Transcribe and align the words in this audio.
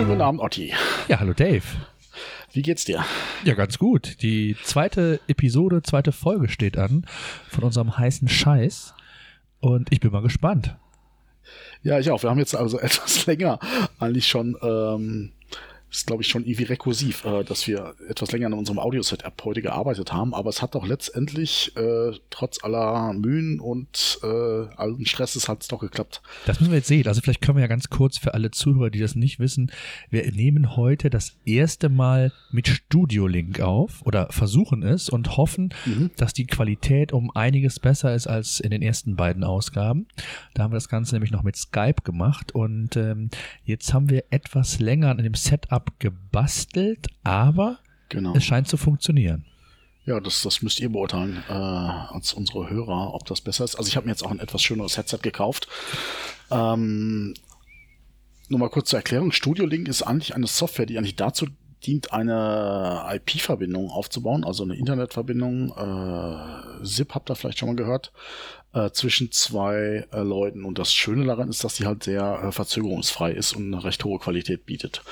Schönen 0.00 0.12
guten 0.12 0.22
Abend, 0.22 0.40
Otti. 0.40 0.72
Ja, 1.08 1.20
hallo 1.20 1.34
Dave. 1.34 1.60
Wie 2.54 2.62
geht's 2.62 2.86
dir? 2.86 3.04
Ja, 3.44 3.52
ganz 3.52 3.76
gut. 3.76 4.22
Die 4.22 4.56
zweite 4.64 5.20
Episode, 5.28 5.82
zweite 5.82 6.10
Folge 6.10 6.48
steht 6.48 6.78
an 6.78 7.04
von 7.50 7.64
unserem 7.64 7.98
heißen 7.98 8.26
Scheiß. 8.26 8.94
Und 9.60 9.92
ich 9.92 10.00
bin 10.00 10.10
mal 10.10 10.22
gespannt. 10.22 10.74
Ja, 11.82 11.98
ich 11.98 12.10
auch. 12.10 12.22
Wir 12.22 12.30
haben 12.30 12.38
jetzt 12.38 12.56
also 12.56 12.78
etwas 12.80 13.26
länger 13.26 13.58
eigentlich 13.98 14.26
schon 14.26 14.56
ähm, 14.62 15.32
ist, 15.90 16.06
glaube 16.06 16.22
ich, 16.22 16.28
schon 16.28 16.44
irgendwie 16.44 16.64
rekursiv, 16.64 17.24
äh, 17.24 17.44
dass 17.44 17.66
wir 17.66 17.94
etwas 18.08 18.32
länger 18.32 18.46
an 18.46 18.52
unserem 18.52 18.78
Audio-Setup 18.78 19.34
heute 19.44 19.62
gearbeitet 19.62 20.12
haben, 20.12 20.34
aber 20.34 20.50
es 20.50 20.62
hat 20.62 20.74
doch 20.74 20.86
letztendlich, 20.86 21.76
äh, 21.76 22.12
trotz 22.30 22.62
aller 22.62 23.12
Mühen 23.12 23.60
und 23.60 24.18
äh, 24.22 24.26
allen 24.26 25.04
Stresses, 25.04 25.48
hat 25.48 25.62
es 25.62 25.68
doch 25.68 25.80
geklappt. 25.80 26.22
Das 26.46 26.60
müssen 26.60 26.72
wir 26.72 26.78
jetzt 26.78 26.88
sehen. 26.88 27.06
Also 27.08 27.20
vielleicht 27.20 27.40
können 27.40 27.56
wir 27.56 27.62
ja 27.62 27.68
ganz 27.68 27.90
kurz 27.90 28.18
für 28.18 28.34
alle 28.34 28.50
Zuhörer, 28.50 28.90
die 28.90 29.00
das 29.00 29.16
nicht 29.16 29.40
wissen, 29.40 29.72
wir 30.10 30.30
nehmen 30.30 30.76
heute 30.76 31.10
das 31.10 31.36
erste 31.44 31.88
Mal 31.88 32.32
mit 32.50 32.68
Studio-Link 32.68 33.60
auf 33.60 34.02
oder 34.04 34.28
versuchen 34.30 34.82
es 34.82 35.08
und 35.08 35.36
hoffen, 35.36 35.74
mhm. 35.86 36.10
dass 36.16 36.32
die 36.32 36.46
Qualität 36.46 37.12
um 37.12 37.30
einiges 37.34 37.80
besser 37.80 38.14
ist 38.14 38.26
als 38.26 38.60
in 38.60 38.70
den 38.70 38.82
ersten 38.82 39.16
beiden 39.16 39.42
Ausgaben. 39.42 40.06
Da 40.54 40.62
haben 40.62 40.72
wir 40.72 40.76
das 40.76 40.88
Ganze 40.88 41.14
nämlich 41.14 41.32
noch 41.32 41.42
mit 41.42 41.56
Skype 41.56 42.02
gemacht 42.04 42.52
und 42.54 42.96
ähm, 42.96 43.30
jetzt 43.64 43.92
haben 43.92 44.08
wir 44.08 44.24
etwas 44.30 44.78
länger 44.78 45.10
an 45.10 45.18
dem 45.18 45.34
Setup 45.34 45.79
gebastelt, 45.98 47.08
aber 47.22 47.78
genau. 48.08 48.34
es 48.34 48.44
scheint 48.44 48.68
zu 48.68 48.76
funktionieren. 48.76 49.44
Ja, 50.06 50.18
das, 50.18 50.42
das 50.42 50.62
müsst 50.62 50.80
ihr 50.80 50.90
beurteilen 50.90 51.42
äh, 51.48 51.52
als 51.52 52.32
unsere 52.32 52.70
Hörer, 52.70 53.14
ob 53.14 53.26
das 53.26 53.40
besser 53.40 53.64
ist. 53.64 53.76
Also 53.76 53.88
ich 53.88 53.96
habe 53.96 54.06
mir 54.06 54.12
jetzt 54.12 54.24
auch 54.24 54.30
ein 54.30 54.40
etwas 54.40 54.62
schöneres 54.62 54.96
Headset 54.96 55.18
gekauft. 55.22 55.68
Ähm, 56.50 57.34
nur 58.48 58.58
mal 58.58 58.70
kurz 58.70 58.90
zur 58.90 58.98
Erklärung. 58.98 59.30
Studio 59.30 59.66
Link 59.66 59.88
ist 59.88 60.02
eigentlich 60.02 60.34
eine 60.34 60.46
Software, 60.46 60.86
die 60.86 60.98
eigentlich 60.98 61.16
dazu 61.16 61.46
dient, 61.86 62.12
eine 62.12 63.04
IP-Verbindung 63.12 63.90
aufzubauen, 63.90 64.44
also 64.44 64.64
eine 64.64 64.76
Internetverbindung. 64.76 65.70
Äh, 65.70 66.84
SIP 66.84 67.14
habt 67.14 67.30
ihr 67.30 67.36
vielleicht 67.36 67.58
schon 67.58 67.68
mal 67.68 67.76
gehört, 67.76 68.12
äh, 68.72 68.90
zwischen 68.90 69.32
zwei 69.32 70.06
äh, 70.12 70.20
Leuten. 70.20 70.64
Und 70.64 70.78
das 70.78 70.92
Schöne 70.92 71.24
daran 71.26 71.48
ist, 71.48 71.64
dass 71.64 71.76
sie 71.76 71.86
halt 71.86 72.04
sehr 72.04 72.42
äh, 72.44 72.52
verzögerungsfrei 72.52 73.32
ist 73.32 73.54
und 73.54 73.72
eine 73.72 73.84
recht 73.84 74.04
hohe 74.04 74.18
Qualität 74.18 74.66
bietet. 74.66 75.02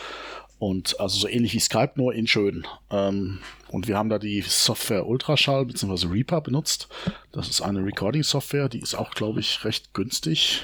Und 0.59 0.99
also 0.99 1.19
so 1.19 1.29
ähnlich 1.29 1.55
wie 1.55 1.61
Skype, 1.61 1.93
nur 1.95 2.15
in 2.15 2.27
schön. 2.27 2.67
Ähm, 2.91 3.39
und 3.69 3.87
wir 3.87 3.97
haben 3.97 4.09
da 4.09 4.19
die 4.19 4.41
Software 4.41 5.07
Ultraschall 5.07 5.65
bzw. 5.67 6.09
Reaper 6.09 6.41
benutzt. 6.41 6.89
Das 7.33 7.49
ist 7.49 7.61
eine 7.61 7.85
Recording-Software, 7.85 8.69
die 8.69 8.81
ist 8.81 8.95
auch, 8.95 9.13
glaube 9.13 9.41
ich, 9.41 9.65
recht 9.65 9.95
günstig. 9.95 10.63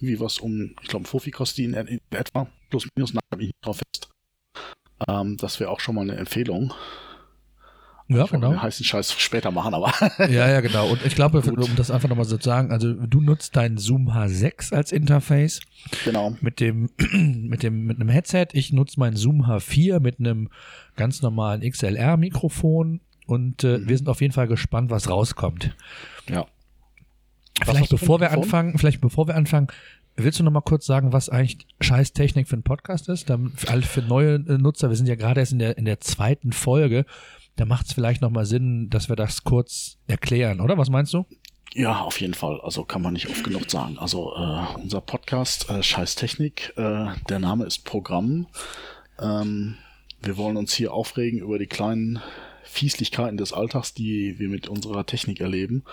Irgendwie 0.00 0.20
was 0.20 0.38
um, 0.38 0.74
ich 0.82 0.88
glaube, 0.88 1.06
Fofi 1.06 1.30
kostet 1.30 1.58
die 1.58 1.64
in, 1.64 1.74
in, 1.74 2.00
etwa, 2.10 2.48
plus 2.70 2.86
minus, 2.96 3.14
nach 3.14 3.22
ich 3.32 3.46
nicht 3.46 3.54
drauf 3.62 3.78
fest. 3.78 4.10
Ähm, 5.08 5.36
das 5.36 5.60
wäre 5.60 5.70
auch 5.70 5.80
schon 5.80 5.94
mal 5.94 6.02
eine 6.02 6.16
Empfehlung. 6.16 6.74
Ja, 8.08 8.26
genau. 8.26 8.50
Den 8.50 8.62
heißen 8.62 8.84
Scheiß 8.84 9.12
später 9.18 9.50
machen, 9.50 9.74
aber. 9.74 9.92
ja, 10.18 10.48
ja, 10.48 10.60
genau. 10.60 10.88
Und 10.88 11.04
ich 11.04 11.16
glaube, 11.16 11.40
um 11.40 11.76
das 11.76 11.90
einfach 11.90 12.08
nochmal 12.08 12.24
so 12.24 12.36
zu 12.36 12.48
sagen, 12.48 12.70
also 12.70 12.92
du 12.92 13.20
nutzt 13.20 13.56
dein 13.56 13.78
Zoom 13.78 14.10
H6 14.10 14.72
als 14.72 14.92
Interface. 14.92 15.60
Genau. 16.04 16.36
Mit 16.40 16.60
dem, 16.60 16.90
mit 17.12 17.64
dem, 17.64 17.84
mit 17.84 18.00
einem 18.00 18.08
Headset. 18.08 18.48
Ich 18.52 18.72
nutze 18.72 19.00
mein 19.00 19.16
Zoom 19.16 19.46
H4 19.46 19.98
mit 19.98 20.20
einem 20.20 20.50
ganz 20.94 21.20
normalen 21.20 21.68
XLR-Mikrofon 21.68 23.00
und 23.26 23.64
äh, 23.64 23.78
mhm. 23.78 23.88
wir 23.88 23.96
sind 23.96 24.08
auf 24.08 24.20
jeden 24.20 24.32
Fall 24.32 24.46
gespannt, 24.46 24.90
was 24.90 25.10
rauskommt. 25.10 25.74
Ja. 26.28 26.46
Vielleicht 27.64 27.90
bevor 27.90 28.20
wir 28.20 28.30
anfangen, 28.32 28.78
vielleicht 28.78 29.00
bevor 29.00 29.26
wir 29.26 29.34
anfangen, 29.34 29.68
Willst 30.18 30.40
du 30.40 30.44
noch 30.44 30.50
mal 30.50 30.62
kurz 30.62 30.86
sagen, 30.86 31.12
was 31.12 31.28
eigentlich 31.28 31.66
Scheißtechnik 31.82 32.48
für 32.48 32.56
ein 32.56 32.62
Podcast 32.62 33.10
ist? 33.10 33.28
Dann 33.28 33.52
für, 33.54 33.82
für 33.82 34.00
neue 34.00 34.38
Nutzer, 34.38 34.88
wir 34.88 34.96
sind 34.96 35.08
ja 35.08 35.14
gerade 35.14 35.40
erst 35.40 35.52
in 35.52 35.58
der, 35.58 35.76
in 35.76 35.84
der 35.84 36.00
zweiten 36.00 36.52
Folge 36.52 37.04
da 37.56 37.64
macht 37.64 37.86
es 37.86 37.92
vielleicht 37.92 38.20
nochmal 38.20 38.46
Sinn, 38.46 38.88
dass 38.90 39.08
wir 39.08 39.16
das 39.16 39.44
kurz 39.44 39.98
erklären, 40.06 40.60
oder? 40.60 40.78
Was 40.78 40.90
meinst 40.90 41.12
du? 41.14 41.24
Ja, 41.74 42.00
auf 42.00 42.20
jeden 42.20 42.34
Fall. 42.34 42.60
Also 42.62 42.84
kann 42.84 43.02
man 43.02 43.14
nicht 43.14 43.28
oft 43.28 43.44
genug 43.44 43.70
sagen. 43.70 43.98
Also 43.98 44.34
äh, 44.34 44.80
unser 44.80 45.00
Podcast 45.00 45.68
äh, 45.68 45.82
Scheiß 45.82 46.14
Technik, 46.14 46.72
äh, 46.76 47.08
der 47.28 47.38
Name 47.38 47.64
ist 47.64 47.84
Programm. 47.84 48.46
Ähm, 49.20 49.76
wir 50.22 50.36
wollen 50.36 50.56
uns 50.56 50.72
hier 50.74 50.92
aufregen 50.92 51.40
über 51.40 51.58
die 51.58 51.66
kleinen 51.66 52.20
Fieslichkeiten 52.64 53.36
des 53.36 53.52
Alltags, 53.52 53.94
die 53.94 54.38
wir 54.38 54.48
mit 54.48 54.68
unserer 54.68 55.06
Technik 55.06 55.40
erleben. 55.40 55.84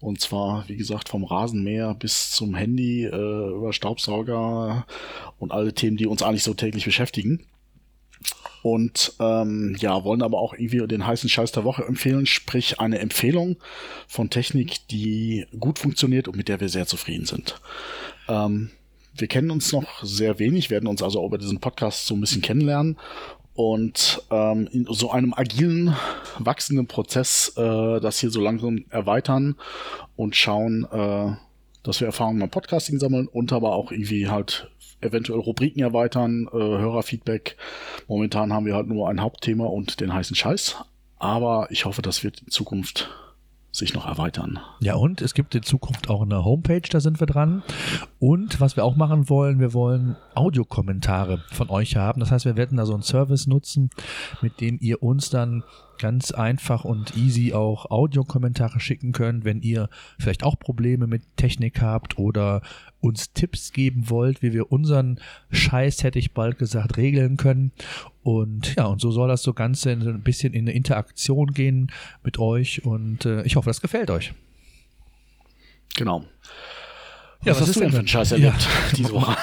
Und 0.00 0.20
zwar, 0.20 0.68
wie 0.68 0.76
gesagt, 0.76 1.08
vom 1.08 1.24
Rasenmäher 1.24 1.94
bis 1.94 2.30
zum 2.30 2.54
Handy, 2.54 3.04
äh, 3.04 3.50
über 3.50 3.72
Staubsauger 3.72 4.86
und 5.38 5.52
alle 5.52 5.74
Themen, 5.74 5.96
die 5.96 6.06
uns 6.06 6.22
eigentlich 6.22 6.44
so 6.44 6.54
täglich 6.54 6.84
beschäftigen. 6.84 7.46
Und 8.62 9.14
ähm, 9.20 9.76
ja, 9.78 10.04
wollen 10.04 10.22
aber 10.22 10.38
auch 10.38 10.52
irgendwie 10.54 10.86
den 10.86 11.06
heißen 11.06 11.28
Scheiß 11.28 11.52
der 11.52 11.64
Woche 11.64 11.84
empfehlen, 11.84 12.26
sprich 12.26 12.78
eine 12.78 12.98
Empfehlung 12.98 13.56
von 14.06 14.28
Technik, 14.28 14.86
die 14.88 15.46
gut 15.58 15.78
funktioniert 15.78 16.28
und 16.28 16.36
mit 16.36 16.48
der 16.48 16.60
wir 16.60 16.68
sehr 16.68 16.86
zufrieden 16.86 17.26
sind. 17.26 17.60
Ähm, 18.28 18.70
wir 19.14 19.28
kennen 19.28 19.50
uns 19.50 19.72
noch 19.72 20.04
sehr 20.04 20.38
wenig, 20.38 20.70
werden 20.70 20.86
uns 20.88 21.02
also 21.02 21.24
über 21.24 21.38
diesen 21.38 21.60
Podcast 21.60 22.06
so 22.06 22.14
ein 22.14 22.20
bisschen 22.20 22.42
kennenlernen 22.42 22.96
und 23.54 24.22
ähm, 24.30 24.68
in 24.72 24.86
so 24.88 25.10
einem 25.10 25.34
agilen, 25.34 25.94
wachsenden 26.38 26.86
Prozess 26.86 27.52
äh, 27.56 28.00
das 28.00 28.18
hier 28.18 28.30
so 28.30 28.40
langsam 28.40 28.84
erweitern 28.90 29.56
und 30.16 30.36
schauen, 30.36 30.86
äh, 30.90 31.32
dass 31.82 32.00
wir 32.00 32.06
Erfahrungen 32.06 32.40
beim 32.40 32.50
Podcasting 32.50 32.98
sammeln 32.98 33.26
und 33.26 33.52
aber 33.52 33.72
auch 33.72 33.90
irgendwie 33.90 34.28
halt 34.28 34.70
eventuell 35.00 35.40
Rubriken 35.40 35.82
erweitern, 35.82 36.48
äh, 36.52 36.56
Hörerfeedback. 36.56 37.56
Momentan 38.08 38.52
haben 38.52 38.66
wir 38.66 38.74
halt 38.74 38.88
nur 38.88 39.08
ein 39.08 39.20
Hauptthema 39.20 39.66
und 39.66 40.00
den 40.00 40.12
heißen 40.12 40.36
Scheiß. 40.36 40.76
Aber 41.18 41.68
ich 41.70 41.84
hoffe, 41.84 42.02
das 42.02 42.24
wird 42.24 42.40
in 42.40 42.48
Zukunft 42.48 43.10
sich 43.72 43.94
noch 43.94 44.06
erweitern. 44.06 44.58
Ja, 44.80 44.94
und 44.96 45.22
es 45.22 45.34
gibt 45.34 45.54
in 45.54 45.62
Zukunft 45.62 46.10
auch 46.10 46.22
eine 46.22 46.44
Homepage, 46.44 46.82
da 46.90 47.00
sind 47.00 47.20
wir 47.20 47.26
dran. 47.26 47.62
Und 48.18 48.60
was 48.60 48.76
wir 48.76 48.84
auch 48.84 48.96
machen 48.96 49.28
wollen, 49.28 49.60
wir 49.60 49.72
wollen 49.72 50.16
Audiokommentare 50.40 51.42
von 51.52 51.68
euch 51.68 51.96
haben. 51.96 52.20
Das 52.20 52.30
heißt, 52.30 52.46
wir 52.46 52.56
werden 52.56 52.78
da 52.78 52.86
so 52.86 52.94
einen 52.94 53.02
Service 53.02 53.46
nutzen, 53.46 53.90
mit 54.40 54.60
dem 54.62 54.78
ihr 54.80 55.02
uns 55.02 55.28
dann 55.28 55.62
ganz 55.98 56.30
einfach 56.30 56.86
und 56.86 57.14
easy 57.14 57.52
auch 57.52 57.90
Audiokommentare 57.90 58.80
schicken 58.80 59.12
könnt, 59.12 59.44
wenn 59.44 59.60
ihr 59.60 59.90
vielleicht 60.18 60.44
auch 60.44 60.58
Probleme 60.58 61.06
mit 61.06 61.22
Technik 61.36 61.82
habt 61.82 62.18
oder 62.18 62.62
uns 63.00 63.34
Tipps 63.34 63.72
geben 63.72 64.08
wollt, 64.08 64.40
wie 64.40 64.54
wir 64.54 64.72
unseren 64.72 65.20
Scheiß, 65.50 66.02
hätte 66.02 66.18
ich 66.18 66.32
bald 66.32 66.58
gesagt, 66.58 66.96
regeln 66.96 67.36
können. 67.36 67.72
Und 68.22 68.76
ja, 68.76 68.86
und 68.86 69.02
so 69.02 69.10
soll 69.10 69.28
das 69.28 69.42
so 69.42 69.52
Ganze 69.52 69.90
ein 69.90 70.22
bisschen 70.22 70.54
in 70.54 70.64
eine 70.64 70.72
Interaktion 70.72 71.52
gehen 71.52 71.92
mit 72.24 72.38
euch 72.38 72.84
und 72.84 73.26
äh, 73.26 73.42
ich 73.42 73.56
hoffe, 73.56 73.68
das 73.68 73.82
gefällt 73.82 74.10
euch. 74.10 74.32
Genau. 75.96 76.24
Ja, 77.42 77.52
was, 77.52 77.62
was 77.62 77.68
hast 77.68 77.76
du 77.76 77.80
denn 77.80 77.90
für 77.92 77.98
einen 78.00 78.08
Scheiß 78.08 78.32
erlebt 78.32 78.60
ja, 78.60 78.68
diese 78.96 79.12
Woche? 79.12 79.34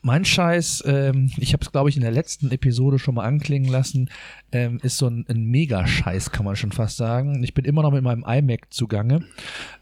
Mein 0.00 0.24
Scheiß, 0.24 0.82
ähm, 0.86 1.30
ich 1.36 1.52
habe 1.52 1.62
es, 1.62 1.70
glaube 1.70 1.90
ich, 1.90 1.96
in 1.96 2.02
der 2.02 2.10
letzten 2.10 2.50
Episode 2.50 2.98
schon 2.98 3.16
mal 3.16 3.24
anklingen 3.24 3.70
lassen, 3.70 4.08
ähm, 4.50 4.80
ist 4.82 4.96
so 4.96 5.08
ein, 5.08 5.26
ein 5.28 5.44
Mega-Scheiß, 5.44 6.30
kann 6.30 6.46
man 6.46 6.56
schon 6.56 6.72
fast 6.72 6.96
sagen. 6.96 7.44
Ich 7.44 7.52
bin 7.52 7.66
immer 7.66 7.82
noch 7.82 7.92
mit 7.92 8.02
meinem 8.02 8.24
iMac 8.26 8.72
zugange. 8.72 9.26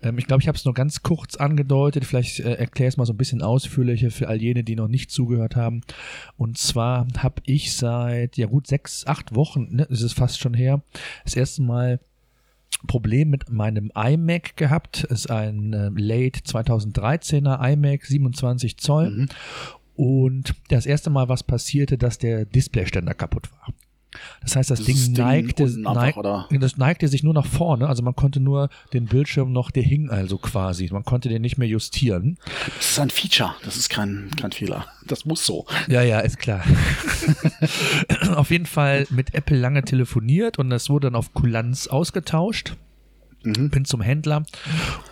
Ähm, 0.03 0.19
ich 0.19 0.27
glaube, 0.27 0.43
ich 0.43 0.49
habe 0.49 0.59
es 0.59 0.65
nur 0.65 0.75
ganz 0.75 1.05
kurz 1.05 1.37
angedeutet. 1.37 2.05
Vielleicht 2.05 2.41
äh, 2.41 2.55
erkläre 2.55 2.89
es 2.89 2.97
mal 2.97 3.07
so 3.07 3.13
ein 3.13 3.19
bisschen 3.19 3.43
ausführlicher 3.43 4.11
für 4.11 4.27
all 4.27 4.43
jene, 4.43 4.65
die 4.65 4.75
noch 4.75 4.89
nicht 4.89 5.13
zugehört 5.13 5.55
haben. 5.55 5.83
Und 6.37 6.59
zwar 6.59 7.07
habe 7.19 7.43
ich 7.47 7.77
seit, 7.77 8.37
ja 8.39 8.47
gut, 8.47 8.67
sechs, 8.67 9.07
acht 9.07 9.37
Wochen, 9.37 9.69
ne, 9.71 9.85
ist 9.85 10.03
es 10.03 10.15
fast 10.15 10.41
schon 10.41 10.55
her, 10.55 10.83
das 11.23 11.37
erste 11.37 11.63
Mal 11.63 12.01
Problem 12.87 13.31
mit 13.31 13.51
meinem 13.51 13.91
iMac 13.95 14.57
gehabt. 14.57 15.05
Ist 15.05 15.31
ein 15.31 15.73
äh, 15.73 15.91
Late 15.95 16.41
2013er 16.41 17.73
iMac, 17.73 18.05
27 18.05 18.79
Zoll. 18.79 19.11
Mhm. 19.11 19.29
Und 19.95 20.55
das 20.69 20.87
erste 20.87 21.11
Mal, 21.11 21.29
was 21.29 21.43
passierte, 21.43 21.99
dass 21.99 22.19
der 22.19 22.45
Displayständer 22.45 23.15
kaputt 23.15 23.51
war. 23.53 23.75
Das 24.41 24.57
heißt, 24.57 24.71
das, 24.71 24.79
das 24.79 24.87
Ding, 24.87 25.13
neigte, 25.13 25.67
neig, 25.81 26.17
das 26.51 26.77
neigte 26.77 27.09
sich 27.09 27.23
nur 27.23 27.35
nach 27.35 27.47
vorne. 27.47 27.89
Also 27.89 28.03
man 28.03 28.15
konnte 28.15 28.41
nur 28.41 28.69
den 28.93 29.07
Bildschirm 29.07 29.53
noch, 29.53 29.71
der 29.71 29.83
hing 29.83 30.11
also 30.11 30.39
quasi. 30.39 30.89
Man 30.93 31.05
konnte 31.05 31.29
den 31.29 31.43
nicht 31.43 31.59
mehr 31.59 31.69
justieren. 31.69 32.39
Das 32.77 32.91
ist 32.91 33.01
ein 33.01 33.11
Feature. 33.11 33.55
Das 33.65 33.77
ist 33.77 33.89
kein, 33.89 34.31
kein 34.39 34.53
Fehler. 34.53 34.87
Das 35.07 35.25
muss 35.25 35.45
so. 35.45 35.67
Ja, 35.89 36.03
ja, 36.03 36.21
ist 36.21 36.39
klar. 36.39 36.63
auf 38.37 38.51
jeden 38.51 38.67
Fall 38.67 39.07
mit 39.11 39.35
Apple 39.35 39.59
lange 39.59 39.83
telefoniert 39.83 40.59
und 40.59 40.71
das 40.71 40.91
wurde 40.91 41.09
dann 41.09 41.17
auf 41.17 41.33
Kulanz 41.35 41.87
ausgetauscht. 41.87 42.77
Mhm. 43.45 43.71
Bin 43.71 43.85
zum 43.85 44.01
Händler 44.01 44.45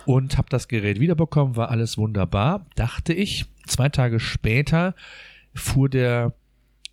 und 0.05 0.37
habe 0.37 0.47
das 0.49 0.67
Gerät 0.67 0.99
wiederbekommen, 0.99 1.55
war 1.55 1.69
alles 1.69 1.97
wunderbar, 1.97 2.65
dachte 2.75 3.13
ich. 3.13 3.45
Zwei 3.67 3.89
Tage 3.89 4.19
später 4.19 4.95
fuhr 5.53 5.89
der 5.89 6.33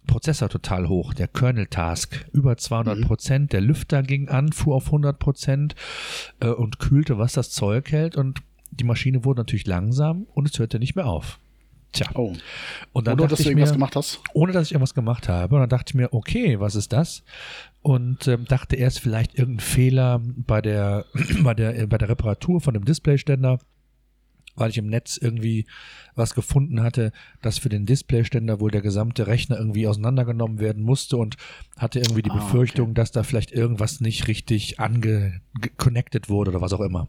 Prozessor 0.08 0.48
total 0.48 0.88
hoch, 0.88 1.14
der 1.14 1.28
Kernel 1.28 1.66
Task 1.66 2.26
über 2.32 2.56
200 2.56 2.98
mhm. 2.98 3.04
Prozent, 3.04 3.44
mhm. 3.44 3.48
der 3.50 3.60
Lüfter 3.60 4.02
ging 4.02 4.28
an, 4.28 4.50
fuhr 4.50 4.74
auf 4.74 4.86
100 4.86 5.20
Prozent 5.20 5.76
äh, 6.40 6.48
und 6.48 6.80
kühlte, 6.80 7.18
was 7.18 7.34
das 7.34 7.50
Zeug 7.50 7.92
hält 7.92 8.16
und 8.16 8.40
die 8.72 8.84
Maschine 8.84 9.24
wurde 9.24 9.40
natürlich 9.40 9.66
langsam 9.66 10.26
und 10.34 10.48
es 10.50 10.58
hörte 10.58 10.80
nicht 10.80 10.96
mehr 10.96 11.06
auf. 11.06 11.38
Tja. 11.92 12.06
Oh. 12.14 12.34
Und 12.92 13.06
dann 13.06 13.18
Oder 13.18 13.28
dass 13.28 13.38
du 13.38 13.48
irgendwas 13.48 13.70
mir, 13.70 13.76
gemacht 13.76 13.96
hast? 13.96 14.20
Ohne 14.34 14.52
dass 14.52 14.66
ich 14.66 14.72
irgendwas 14.72 14.94
gemacht 14.94 15.28
habe. 15.28 15.54
Und 15.54 15.62
dann 15.62 15.70
dachte 15.70 15.92
ich 15.92 15.94
mir, 15.94 16.12
okay, 16.12 16.60
was 16.60 16.74
ist 16.74 16.92
das? 16.92 17.22
Und 17.80 18.28
ähm, 18.28 18.44
dachte 18.44 18.76
erst 18.76 19.00
vielleicht 19.00 19.38
irgendein 19.38 19.60
Fehler 19.64 20.20
bei 20.22 20.60
der, 20.60 21.06
bei 21.42 21.54
der, 21.54 21.86
bei 21.86 21.96
der 21.96 22.08
Reparatur 22.10 22.60
von 22.60 22.74
dem 22.74 22.84
Displayständer 22.84 23.58
weil 24.58 24.70
ich 24.70 24.78
im 24.78 24.86
Netz 24.86 25.16
irgendwie 25.16 25.66
was 26.14 26.34
gefunden 26.34 26.82
hatte, 26.82 27.12
dass 27.42 27.58
für 27.58 27.68
den 27.68 27.86
Displayständer 27.86 28.60
wohl 28.60 28.70
der 28.70 28.82
gesamte 28.82 29.26
Rechner 29.26 29.58
irgendwie 29.58 29.86
auseinandergenommen 29.86 30.58
werden 30.58 30.82
musste 30.82 31.16
und 31.16 31.36
hatte 31.76 32.00
irgendwie 32.00 32.22
die 32.22 32.30
Ah, 32.30 32.36
Befürchtung, 32.36 32.88
okay. 32.88 32.94
dass 32.94 33.12
da 33.12 33.22
vielleicht 33.22 33.52
irgendwas 33.52 34.00
nicht 34.00 34.28
richtig 34.28 34.80
angeconnected 34.80 36.28
wurde 36.28 36.50
oder 36.50 36.60
was 36.60 36.72
auch 36.72 36.80
immer. 36.80 37.08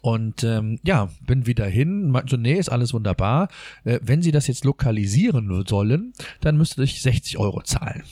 Und 0.00 0.44
ähm, 0.44 0.78
ja, 0.84 1.08
bin 1.26 1.46
wieder 1.46 1.66
hin, 1.66 2.10
meinte 2.10 2.32
so, 2.32 2.36
nee, 2.36 2.54
ist 2.54 2.68
alles 2.68 2.92
wunderbar. 2.92 3.48
Äh, 3.84 4.00
wenn 4.02 4.22
Sie 4.22 4.32
das 4.32 4.46
jetzt 4.46 4.64
lokalisieren 4.64 5.64
sollen, 5.66 6.12
dann 6.40 6.56
müsste 6.56 6.82
ich 6.82 7.00
60 7.00 7.38
Euro 7.38 7.62
zahlen. 7.62 8.02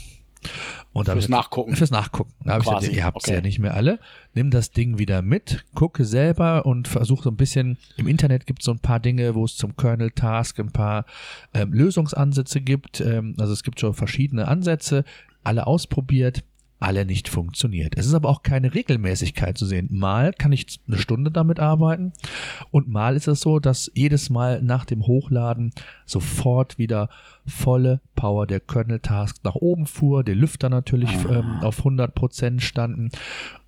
Und 0.93 1.07
Fürs 1.07 1.29
Nachgucken. 1.29 1.75
Fürs 1.75 1.91
Nachgucken. 1.91 2.33
Da 2.45 2.53
habe 2.53 2.65
ich 2.65 2.69
gesagt, 2.69 2.93
ihr 2.93 3.05
habt 3.05 3.19
es 3.19 3.25
okay. 3.25 3.35
ja 3.37 3.41
nicht 3.41 3.59
mehr 3.59 3.75
alle. 3.75 3.99
Nimm 4.35 4.51
das 4.51 4.73
Ding 4.73 4.99
wieder 4.99 5.23
mit, 5.23 5.65
gucke 5.75 6.05
selber 6.05 6.67
und 6.67 6.87
versuche 6.87 7.23
so 7.23 7.31
ein 7.31 7.37
bisschen, 7.37 7.79
im 7.97 8.09
Internet 8.09 8.47
gibt 8.47 8.61
es 8.61 8.67
so 8.67 8.73
ein 8.73 8.79
paar 8.79 9.01
Dinge, 9.01 9.35
wo 9.35 9.45
es 9.45 9.57
zum 9.57 9.77
Kernel-Task 9.77 10.61
ein 10.61 10.71
paar 10.71 11.07
ähm, 11.55 11.73
Lösungsansätze 11.73 12.61
gibt. 12.61 13.01
Ähm, 13.01 13.35
also 13.39 13.53
es 13.53 13.63
gibt 13.63 13.81
schon 13.81 13.95
verschiedene 13.95 14.49
Ansätze, 14.49 15.05
alle 15.45 15.67
ausprobiert, 15.67 16.45
alle 16.83 17.05
nicht 17.05 17.29
funktioniert. 17.29 17.95
Es 17.97 18.07
ist 18.07 18.15
aber 18.15 18.29
auch 18.29 18.43
keine 18.43 18.75
Regelmäßigkeit 18.75 19.57
zu 19.57 19.67
sehen. 19.67 19.89
Mal 19.91 20.33
kann 20.33 20.53
ich 20.53 20.81
eine 20.87 20.99
Stunde 20.99 21.31
damit 21.31 21.61
arbeiten 21.61 22.13
und 22.71 22.89
mal 22.89 23.17
ist 23.17 23.29
es 23.29 23.41
so, 23.41 23.59
dass 23.59 23.91
jedes 23.95 24.31
Mal 24.31 24.63
nach 24.63 24.85
dem 24.85 25.07
Hochladen 25.07 25.73
sofort 26.07 26.79
wieder 26.79 27.09
volle 27.47 28.01
Power 28.15 28.47
der 28.47 28.61
Kernel-Task 28.61 29.39
nach 29.45 29.55
oben 29.55 29.87
fuhr, 29.87 30.23
die 30.25 30.35
Lüfter 30.35 30.69
natürlich 30.69 31.11
ähm, 31.29 31.61
auf 31.61 31.85
100% 31.85 32.61
standen 32.61 33.11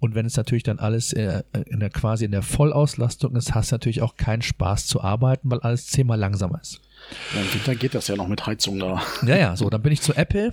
und 0.01 0.15
wenn 0.15 0.27
es 0.27 0.37
natürlich 0.37 0.63
dann 0.63 0.79
alles 0.79 1.13
äh, 1.13 1.43
in 1.67 1.81
der 1.81 1.91
quasi 1.91 2.25
in 2.25 2.33
der 2.33 2.43
Vollauslastung 2.43 3.37
ist, 3.37 3.55
hast 3.55 3.73
du 3.73 3.77
natürlich 3.77 4.03
auch 4.03 4.17
keinen 4.17 4.43
Spaß 4.43 4.87
zu 4.87 5.01
arbeiten, 5.01 5.51
weil 5.51 5.61
alles 5.61 5.87
zehnmal 5.87 6.19
langsamer 6.19 6.61
ist. 6.61 6.81
Ja, 7.35 7.41
Im 7.41 7.55
Winter 7.55 7.75
geht 7.75 7.95
das 7.95 8.09
ja 8.09 8.17
noch 8.17 8.29
mit 8.29 8.47
Heizung 8.47 8.79
da. 8.79 9.03
Ja, 9.27 9.37
ja, 9.37 9.57
so, 9.57 9.71
dann 9.71 9.83
bin 9.83 9.93
ich 9.93 10.01
zu 10.01 10.15
Apple 10.15 10.53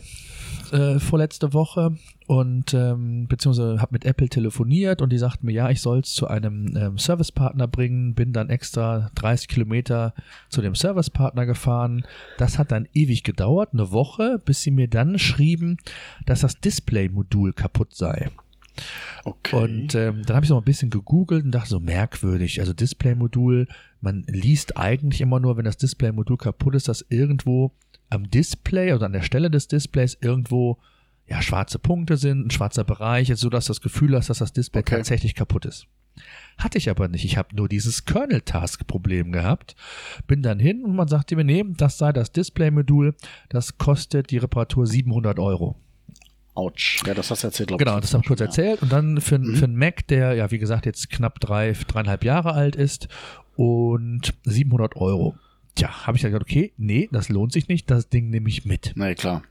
äh, 0.72 1.00
vorletzte 1.00 1.54
Woche 1.54 1.96
und 2.32 2.74
ähm, 2.74 3.28
beziehungsweise 3.28 3.82
habe 3.82 3.92
mit 3.92 4.06
Apple 4.06 4.30
telefoniert 4.30 5.02
und 5.02 5.12
die 5.12 5.18
sagten 5.18 5.48
mir, 5.48 5.52
ja, 5.52 5.70
ich 5.70 5.82
soll 5.82 6.00
es 6.00 6.14
zu 6.14 6.28
einem 6.28 6.78
ähm, 6.78 6.98
Servicepartner 6.98 7.68
bringen, 7.68 8.14
bin 8.14 8.32
dann 8.32 8.50
extra 8.50 9.12
30 9.16 9.50
Kilometer 9.50 10.14
zu 10.48 10.62
dem 10.62 10.74
Servicepartner 10.74 11.46
gefahren. 11.46 12.06
Das 12.38 12.58
hat 12.58 12.72
dann 12.72 12.88
ewig 12.94 13.26
gedauert, 13.26 13.72
eine 13.74 13.92
Woche, 13.92 14.40
bis 14.46 14.62
sie 14.62 14.72
mir 14.72 14.88
dann 14.88 15.20
schrieben, 15.20 15.76
dass 16.26 16.40
das 16.40 16.62
Display-Modul 16.62 17.52
kaputt 17.52 17.94
sei. 17.96 18.30
Okay. 19.26 19.56
Und 19.58 19.96
ähm, 19.96 20.22
dann 20.26 20.38
habe 20.38 20.46
ich 20.46 20.50
so 20.50 20.58
ein 20.58 20.64
bisschen 20.64 20.90
gegoogelt 20.90 21.44
und 21.44 21.52
dachte 21.52 21.68
so 21.68 21.82
merkwürdig. 21.82 22.62
Also 22.62 22.72
Display-Modul, 22.72 23.68
man 24.00 24.24
liest 24.30 24.78
eigentlich 24.78 25.20
immer 25.20 25.42
nur, 25.42 25.58
wenn 25.58 25.66
das 25.66 25.76
Display-Modul 25.76 26.38
kaputt 26.38 26.76
ist, 26.76 26.88
dass 26.88 27.06
irgendwo 27.10 27.74
am 28.10 28.30
Display 28.30 28.94
oder 28.94 29.08
an 29.08 29.14
der 29.14 29.22
Stelle 29.22 29.52
des 29.52 29.68
Displays 29.68 30.18
irgendwo 30.22 30.78
ja 31.32 31.42
schwarze 31.42 31.80
Punkte 31.80 32.18
sind, 32.18 32.46
ein 32.48 32.52
schwarzer 32.52 32.84
Bereich, 32.84 33.32
so 33.36 33.50
dass 33.50 33.66
das 33.66 33.82
Gefühl 33.82 34.16
hast, 34.16 34.30
dass 34.30 34.40
das 34.40 34.54
Display 34.54 34.82
Okay. 34.82 34.98
tatsächlich 34.98 35.34
kaputt 35.34 35.66
ist. 35.66 35.88
Hatte 36.58 36.78
ich 36.78 36.90
aber 36.90 37.08
nicht. 37.08 37.24
Ich 37.24 37.38
habe 37.38 37.56
nur 37.56 37.70
dieses 37.70 38.04
Kernel-Task-Problem 38.06 39.32
gehabt. 39.32 39.76
Bin 40.28 40.42
dann 40.44 40.60
hin 40.60 40.84
und 40.84 40.96
man 40.96 41.08
sagte 41.08 41.36
mir, 41.36 41.46
nee, 41.46 41.64
das 41.78 41.98
sei 41.98 42.12
das 42.12 42.32
Display-Modul, 42.34 43.16
das 43.50 43.78
kostet 43.78 44.30
die 44.30 44.38
Reparatur 44.38 44.86
700 44.86 45.40
Euro. 45.40 45.78
Autsch. 46.54 47.02
Ja, 47.08 47.14
das 47.14 47.32
hast 47.32 47.44
du 47.44 47.48
erzählt, 47.48 47.70
glaube 47.70 47.84
Genau, 47.86 47.96
ich. 47.96 48.02
das 48.02 48.14
habe 48.14 48.24
ich 48.24 48.28
kurz 48.28 48.42
Ja. 48.42 48.48
erzählt. 48.48 48.82
Und 48.82 48.92
dann 48.92 49.22
für, 49.22 49.40
für 49.42 49.64
einen 49.66 49.78
Mac, 49.78 50.06
der 50.08 50.34
ja, 50.34 50.52
wie 50.52 50.60
gesagt, 50.60 50.86
jetzt 50.86 51.10
knapp 51.10 51.40
drei, 51.40 51.72
dreieinhalb 51.88 52.26
Jahre 52.26 52.54
alt 52.54 52.76
ist 52.76 53.08
und 53.56 54.34
700 54.44 54.98
Euro. 54.98 55.36
Tja, 55.76 56.06
habe 56.06 56.18
ich 56.18 56.22
dann 56.22 56.32
gesagt, 56.32 56.50
okay, 56.52 56.74
nee, 56.76 57.08
das 57.14 57.30
lohnt 57.30 57.54
sich 57.54 57.70
nicht, 57.70 57.90
das 57.90 58.10
Ding 58.10 58.30
nehme 58.30 58.50
ich 58.50 58.66
mit. 58.66 58.92
Nee, 58.96 59.16
klar. 59.16 59.44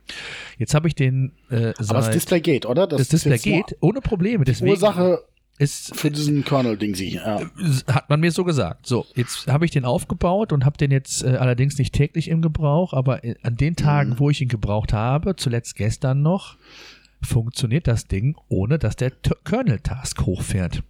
Jetzt 0.60 0.74
habe 0.74 0.86
ich 0.86 0.94
den 0.94 1.32
äh, 1.50 1.56
Aber 1.56 1.72
das 1.78 1.86
seit- 1.88 2.14
Display 2.14 2.40
geht, 2.40 2.66
oder? 2.66 2.86
das 2.86 3.00
ist 3.00 3.12
Display 3.12 3.38
geht 3.38 3.76
ohne 3.80 4.00
Probleme. 4.00 4.44
Deswegen 4.44 4.70
Ursache 4.70 5.24
ist, 5.58 5.96
für 5.96 6.10
diesen 6.10 6.44
Kernel-Ding 6.44 6.94
sie. 6.94 7.14
Ja. 7.14 7.40
hat 7.86 8.08
man 8.10 8.20
mir 8.20 8.30
so 8.30 8.44
gesagt. 8.44 8.86
So, 8.86 9.04
jetzt 9.14 9.46
habe 9.46 9.64
ich 9.64 9.70
den 9.70 9.84
aufgebaut 9.84 10.52
und 10.52 10.64
habe 10.64 10.76
den 10.78 10.90
jetzt 10.90 11.24
äh, 11.24 11.28
allerdings 11.30 11.78
nicht 11.78 11.94
täglich 11.94 12.28
im 12.28 12.42
Gebrauch, 12.42 12.92
aber 12.92 13.24
äh, 13.24 13.34
an 13.42 13.56
den 13.56 13.74
Tagen, 13.74 14.18
wo 14.18 14.30
ich 14.30 14.40
ihn 14.40 14.48
gebraucht 14.48 14.92
habe, 14.92 15.34
zuletzt 15.36 15.76
gestern 15.76 16.22
noch, 16.22 16.56
funktioniert 17.22 17.86
das 17.86 18.06
Ding, 18.06 18.36
ohne 18.48 18.78
dass 18.78 18.96
der 18.96 19.10
Kernel-Task 19.10 20.22
hochfährt. 20.26 20.82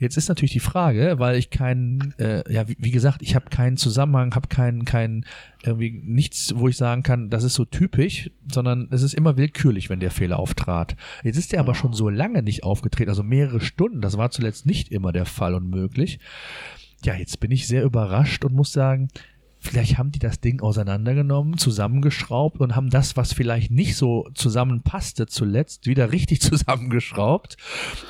Jetzt 0.00 0.16
ist 0.16 0.30
natürlich 0.30 0.52
die 0.52 0.60
Frage, 0.60 1.16
weil 1.18 1.36
ich 1.36 1.50
keinen, 1.50 2.14
äh, 2.18 2.42
ja, 2.50 2.66
wie, 2.66 2.76
wie 2.78 2.90
gesagt, 2.90 3.20
ich 3.20 3.34
habe 3.34 3.50
keinen 3.50 3.76
Zusammenhang, 3.76 4.34
habe 4.34 4.48
keinen, 4.48 4.86
keinen, 4.86 5.26
irgendwie 5.62 6.00
nichts, 6.02 6.54
wo 6.56 6.68
ich 6.68 6.78
sagen 6.78 7.02
kann, 7.02 7.28
das 7.28 7.44
ist 7.44 7.52
so 7.52 7.66
typisch, 7.66 8.30
sondern 8.50 8.88
es 8.90 9.02
ist 9.02 9.12
immer 9.12 9.36
willkürlich, 9.36 9.90
wenn 9.90 10.00
der 10.00 10.10
Fehler 10.10 10.38
auftrat. 10.38 10.96
Jetzt 11.22 11.36
ist 11.36 11.52
der 11.52 11.60
aber 11.60 11.74
schon 11.74 11.92
so 11.92 12.08
lange 12.08 12.42
nicht 12.42 12.64
aufgetreten, 12.64 13.10
also 13.10 13.22
mehrere 13.22 13.60
Stunden, 13.60 14.00
das 14.00 14.16
war 14.16 14.30
zuletzt 14.30 14.64
nicht 14.64 14.90
immer 14.90 15.12
der 15.12 15.26
Fall 15.26 15.54
und 15.54 15.68
möglich. 15.68 16.18
Ja, 17.04 17.14
jetzt 17.14 17.38
bin 17.38 17.50
ich 17.50 17.68
sehr 17.68 17.84
überrascht 17.84 18.42
und 18.46 18.54
muss 18.54 18.72
sagen, 18.72 19.08
vielleicht 19.60 19.98
haben 19.98 20.10
die 20.10 20.18
das 20.18 20.40
Ding 20.40 20.60
auseinandergenommen, 20.60 21.58
zusammengeschraubt 21.58 22.60
und 22.60 22.74
haben 22.74 22.90
das, 22.90 23.16
was 23.16 23.32
vielleicht 23.32 23.70
nicht 23.70 23.96
so 23.96 24.28
zusammenpasste 24.34 25.26
zuletzt, 25.26 25.86
wieder 25.86 26.12
richtig 26.12 26.40
zusammengeschraubt, 26.40 27.56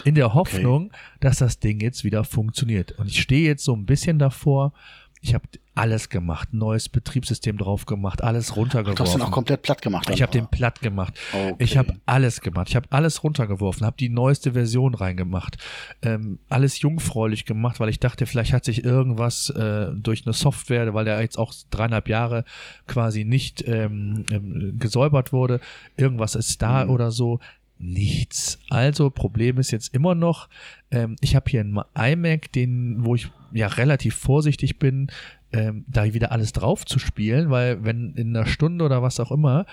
in 0.05 0.15
der 0.15 0.35
Hoffnung, 0.35 0.93
dass 1.19 1.39
das 1.39 1.59
Ding 1.59 1.81
jetzt 1.81 2.05
wieder 2.05 2.25
funktioniert. 2.25 2.93
Und 2.93 3.09
ich 3.09 3.21
stehe 3.21 3.47
jetzt 3.47 3.65
so 3.65 3.75
ein 3.75 3.87
bisschen 3.87 4.19
davor, 4.19 4.73
ich 5.21 5.35
habe 5.35 5.45
alles 5.81 6.09
gemacht, 6.11 6.53
neues 6.53 6.89
Betriebssystem 6.89 7.57
drauf 7.57 7.87
gemacht, 7.87 8.23
alles 8.23 8.47
Du 8.47 8.51
hast 8.53 8.57
runtergeworfen. 8.59 9.07
den 9.19 9.23
auch 9.23 9.31
komplett 9.31 9.63
platt 9.63 9.81
gemacht. 9.83 10.07
dann, 10.09 10.15
Ich 10.15 10.23
habe 10.23 10.31
den 10.33 10.47
platt 10.47 10.81
gemacht. 10.81 11.15
Okay. 11.33 11.55
Ich 11.59 11.77
habe 11.79 11.95
alles 12.07 12.41
gemacht. 12.43 12.69
Ich 12.69 12.77
habe 12.77 12.87
alles 12.91 13.25
runtergeworfen, 13.25 13.87
habe 13.87 13.97
die 13.99 14.09
neueste 14.11 14.53
Version 14.53 14.95
reingemacht, 14.95 15.57
ähm, 16.03 16.39
alles 16.49 16.81
jungfräulich 16.81 17.45
gemacht, 17.47 17.81
weil 17.81 17.89
ich 17.89 17.99
dachte, 17.99 18.27
vielleicht 18.27 18.53
hat 18.53 18.65
sich 18.65 18.85
irgendwas 18.85 19.51
äh, 19.51 19.87
durch 19.95 20.27
eine 20.27 20.35
Software, 20.35 20.93
weil 20.93 21.05
der 21.07 21.21
jetzt 21.23 21.39
auch 21.39 21.53
dreieinhalb 21.71 22.09
Jahre 22.09 22.45
quasi 22.87 23.25
nicht 23.25 23.67
ähm, 23.67 24.25
ähm, 24.31 24.77
gesäubert 24.79 25.33
wurde, 25.33 25.61
irgendwas 25.97 26.35
ist 26.35 26.61
da 26.63 26.85
Mhm. 26.85 26.91
oder 26.91 27.11
so. 27.11 27.41
Nichts. 27.83 28.59
Also 28.69 29.09
Problem 29.09 29.57
ist 29.57 29.71
jetzt 29.71 29.95
immer 29.95 30.15
noch, 30.15 30.51
ähm, 30.91 31.17
ich 31.23 31.35
habe 31.35 31.51
hier 31.51 31.61
einen 31.61 31.81
iMac, 31.97 32.53
den, 32.53 33.05
wo 33.07 33.15
ich 33.15 33.31
ja 33.53 33.69
relativ 33.69 34.17
vorsichtig 34.17 34.79
bin, 34.79 35.11
ähm, 35.53 35.85
da 35.89 36.13
wieder 36.13 36.33
alles 36.33 36.53
drauf 36.53 36.85
zu 36.87 36.99
spielen, 36.99 37.51
weil 37.51 37.83
wenn 37.85 38.15
in 38.15 38.37
einer 38.37 38.47
Stunde 38.47 38.85
oder 38.85 39.03
was 39.03 39.19
auch 39.21 39.31
immer 39.33 39.67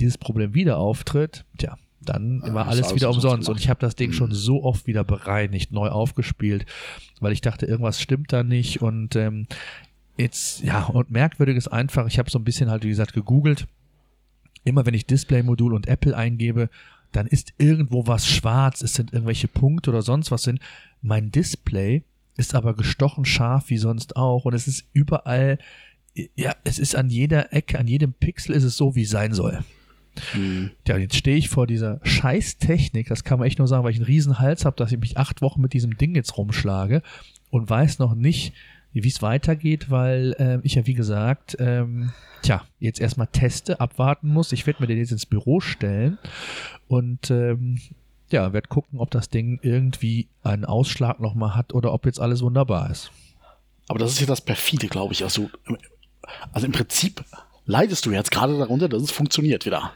dieses 0.00 0.18
Problem 0.18 0.54
wieder 0.54 0.78
auftritt, 0.78 1.44
tja, 1.58 1.76
dann 2.00 2.42
Ja, 2.46 2.54
war 2.54 2.68
alles 2.68 2.94
wieder 2.94 3.10
umsonst. 3.10 3.48
Und 3.48 3.58
ich 3.58 3.68
habe 3.68 3.80
das 3.80 3.96
Ding 3.96 4.10
Mhm. 4.10 4.14
schon 4.14 4.32
so 4.32 4.62
oft 4.62 4.86
wieder 4.86 5.04
bereinigt, 5.04 5.72
neu 5.72 5.88
aufgespielt, 5.88 6.66
weil 7.20 7.32
ich 7.32 7.40
dachte, 7.40 7.66
irgendwas 7.66 8.00
stimmt 8.00 8.32
da 8.32 8.42
nicht. 8.42 8.82
Und 8.82 9.16
ähm, 9.16 9.46
jetzt, 10.16 10.62
ja, 10.62 10.84
und 10.84 11.10
merkwürdig 11.10 11.56
ist 11.56 11.68
einfach, 11.68 12.06
ich 12.06 12.18
habe 12.18 12.30
so 12.30 12.38
ein 12.38 12.44
bisschen 12.44 12.70
halt, 12.70 12.84
wie 12.84 12.88
gesagt, 12.88 13.12
gegoogelt. 13.14 13.66
Immer 14.64 14.86
wenn 14.86 14.94
ich 14.94 15.06
Display-Modul 15.06 15.74
und 15.74 15.88
Apple 15.88 16.16
eingebe, 16.16 16.68
dann 17.12 17.26
ist 17.26 17.52
irgendwo 17.58 18.06
was 18.06 18.26
schwarz, 18.26 18.82
es 18.82 18.94
sind 18.94 19.12
irgendwelche 19.12 19.46
Punkte 19.48 19.90
oder 19.90 20.02
sonst 20.02 20.30
was 20.30 20.42
sind. 20.42 20.58
Mein 21.00 21.30
Display 21.30 22.02
ist 22.36 22.54
aber 22.54 22.74
gestochen 22.74 23.24
scharf 23.24 23.70
wie 23.70 23.78
sonst 23.78 24.16
auch 24.16 24.44
und 24.44 24.54
es 24.54 24.66
ist 24.66 24.84
überall, 24.92 25.58
ja, 26.34 26.54
es 26.64 26.78
ist 26.78 26.96
an 26.96 27.08
jeder 27.08 27.52
Ecke, 27.52 27.78
an 27.78 27.86
jedem 27.86 28.12
Pixel 28.12 28.54
ist 28.54 28.64
es 28.64 28.76
so, 28.76 28.94
wie 28.94 29.02
es 29.02 29.10
sein 29.10 29.32
soll. 29.32 29.60
Hm. 30.32 30.70
Ja, 30.86 30.96
jetzt 30.96 31.16
stehe 31.16 31.36
ich 31.36 31.48
vor 31.48 31.66
dieser 31.66 32.00
Scheißtechnik, 32.04 33.08
das 33.08 33.24
kann 33.24 33.38
man 33.38 33.48
echt 33.48 33.58
nur 33.58 33.68
sagen, 33.68 33.84
weil 33.84 33.90
ich 33.90 33.98
einen 33.98 34.06
riesen 34.06 34.38
Hals 34.38 34.64
habe, 34.64 34.76
dass 34.76 34.92
ich 34.92 34.98
mich 34.98 35.18
acht 35.18 35.42
Wochen 35.42 35.60
mit 35.60 35.72
diesem 35.72 35.96
Ding 35.96 36.14
jetzt 36.14 36.36
rumschlage 36.36 37.02
und 37.50 37.68
weiß 37.68 37.98
noch 37.98 38.14
nicht, 38.14 38.52
wie 38.92 39.08
es 39.08 39.22
weitergeht, 39.22 39.90
weil 39.90 40.36
ähm, 40.38 40.60
ich 40.62 40.76
ja 40.76 40.86
wie 40.86 40.94
gesagt, 40.94 41.56
ähm, 41.58 42.12
tja, 42.42 42.62
jetzt 42.78 43.00
erstmal 43.00 43.26
teste, 43.26 43.80
abwarten 43.80 44.28
muss. 44.28 44.52
Ich 44.52 44.66
werde 44.66 44.82
mir 44.82 44.86
den 44.86 44.98
jetzt 44.98 45.10
ins 45.10 45.26
Büro 45.26 45.58
stellen 45.60 46.18
und 46.86 47.30
ähm, 47.30 47.80
ja, 48.30 48.52
werde 48.52 48.68
gucken, 48.68 48.98
ob 48.98 49.10
das 49.10 49.28
Ding 49.28 49.58
irgendwie 49.62 50.28
einen 50.42 50.64
Ausschlag 50.64 51.20
nochmal 51.20 51.54
hat 51.54 51.74
oder 51.74 51.92
ob 51.92 52.06
jetzt 52.06 52.20
alles 52.20 52.42
wunderbar 52.42 52.90
ist. 52.90 53.10
Aber 53.88 53.98
das 53.98 54.12
ist 54.12 54.20
ja 54.20 54.26
das 54.26 54.40
perfide, 54.40 54.88
glaube 54.88 55.12
ich. 55.12 55.22
Also, 55.22 55.50
also 56.52 56.66
im 56.66 56.72
Prinzip 56.72 57.22
leidest 57.66 58.06
du 58.06 58.12
jetzt 58.12 58.30
gerade 58.30 58.58
darunter, 58.58 58.88
dass 58.88 59.02
es 59.02 59.10
funktioniert 59.10 59.66
wieder? 59.66 59.92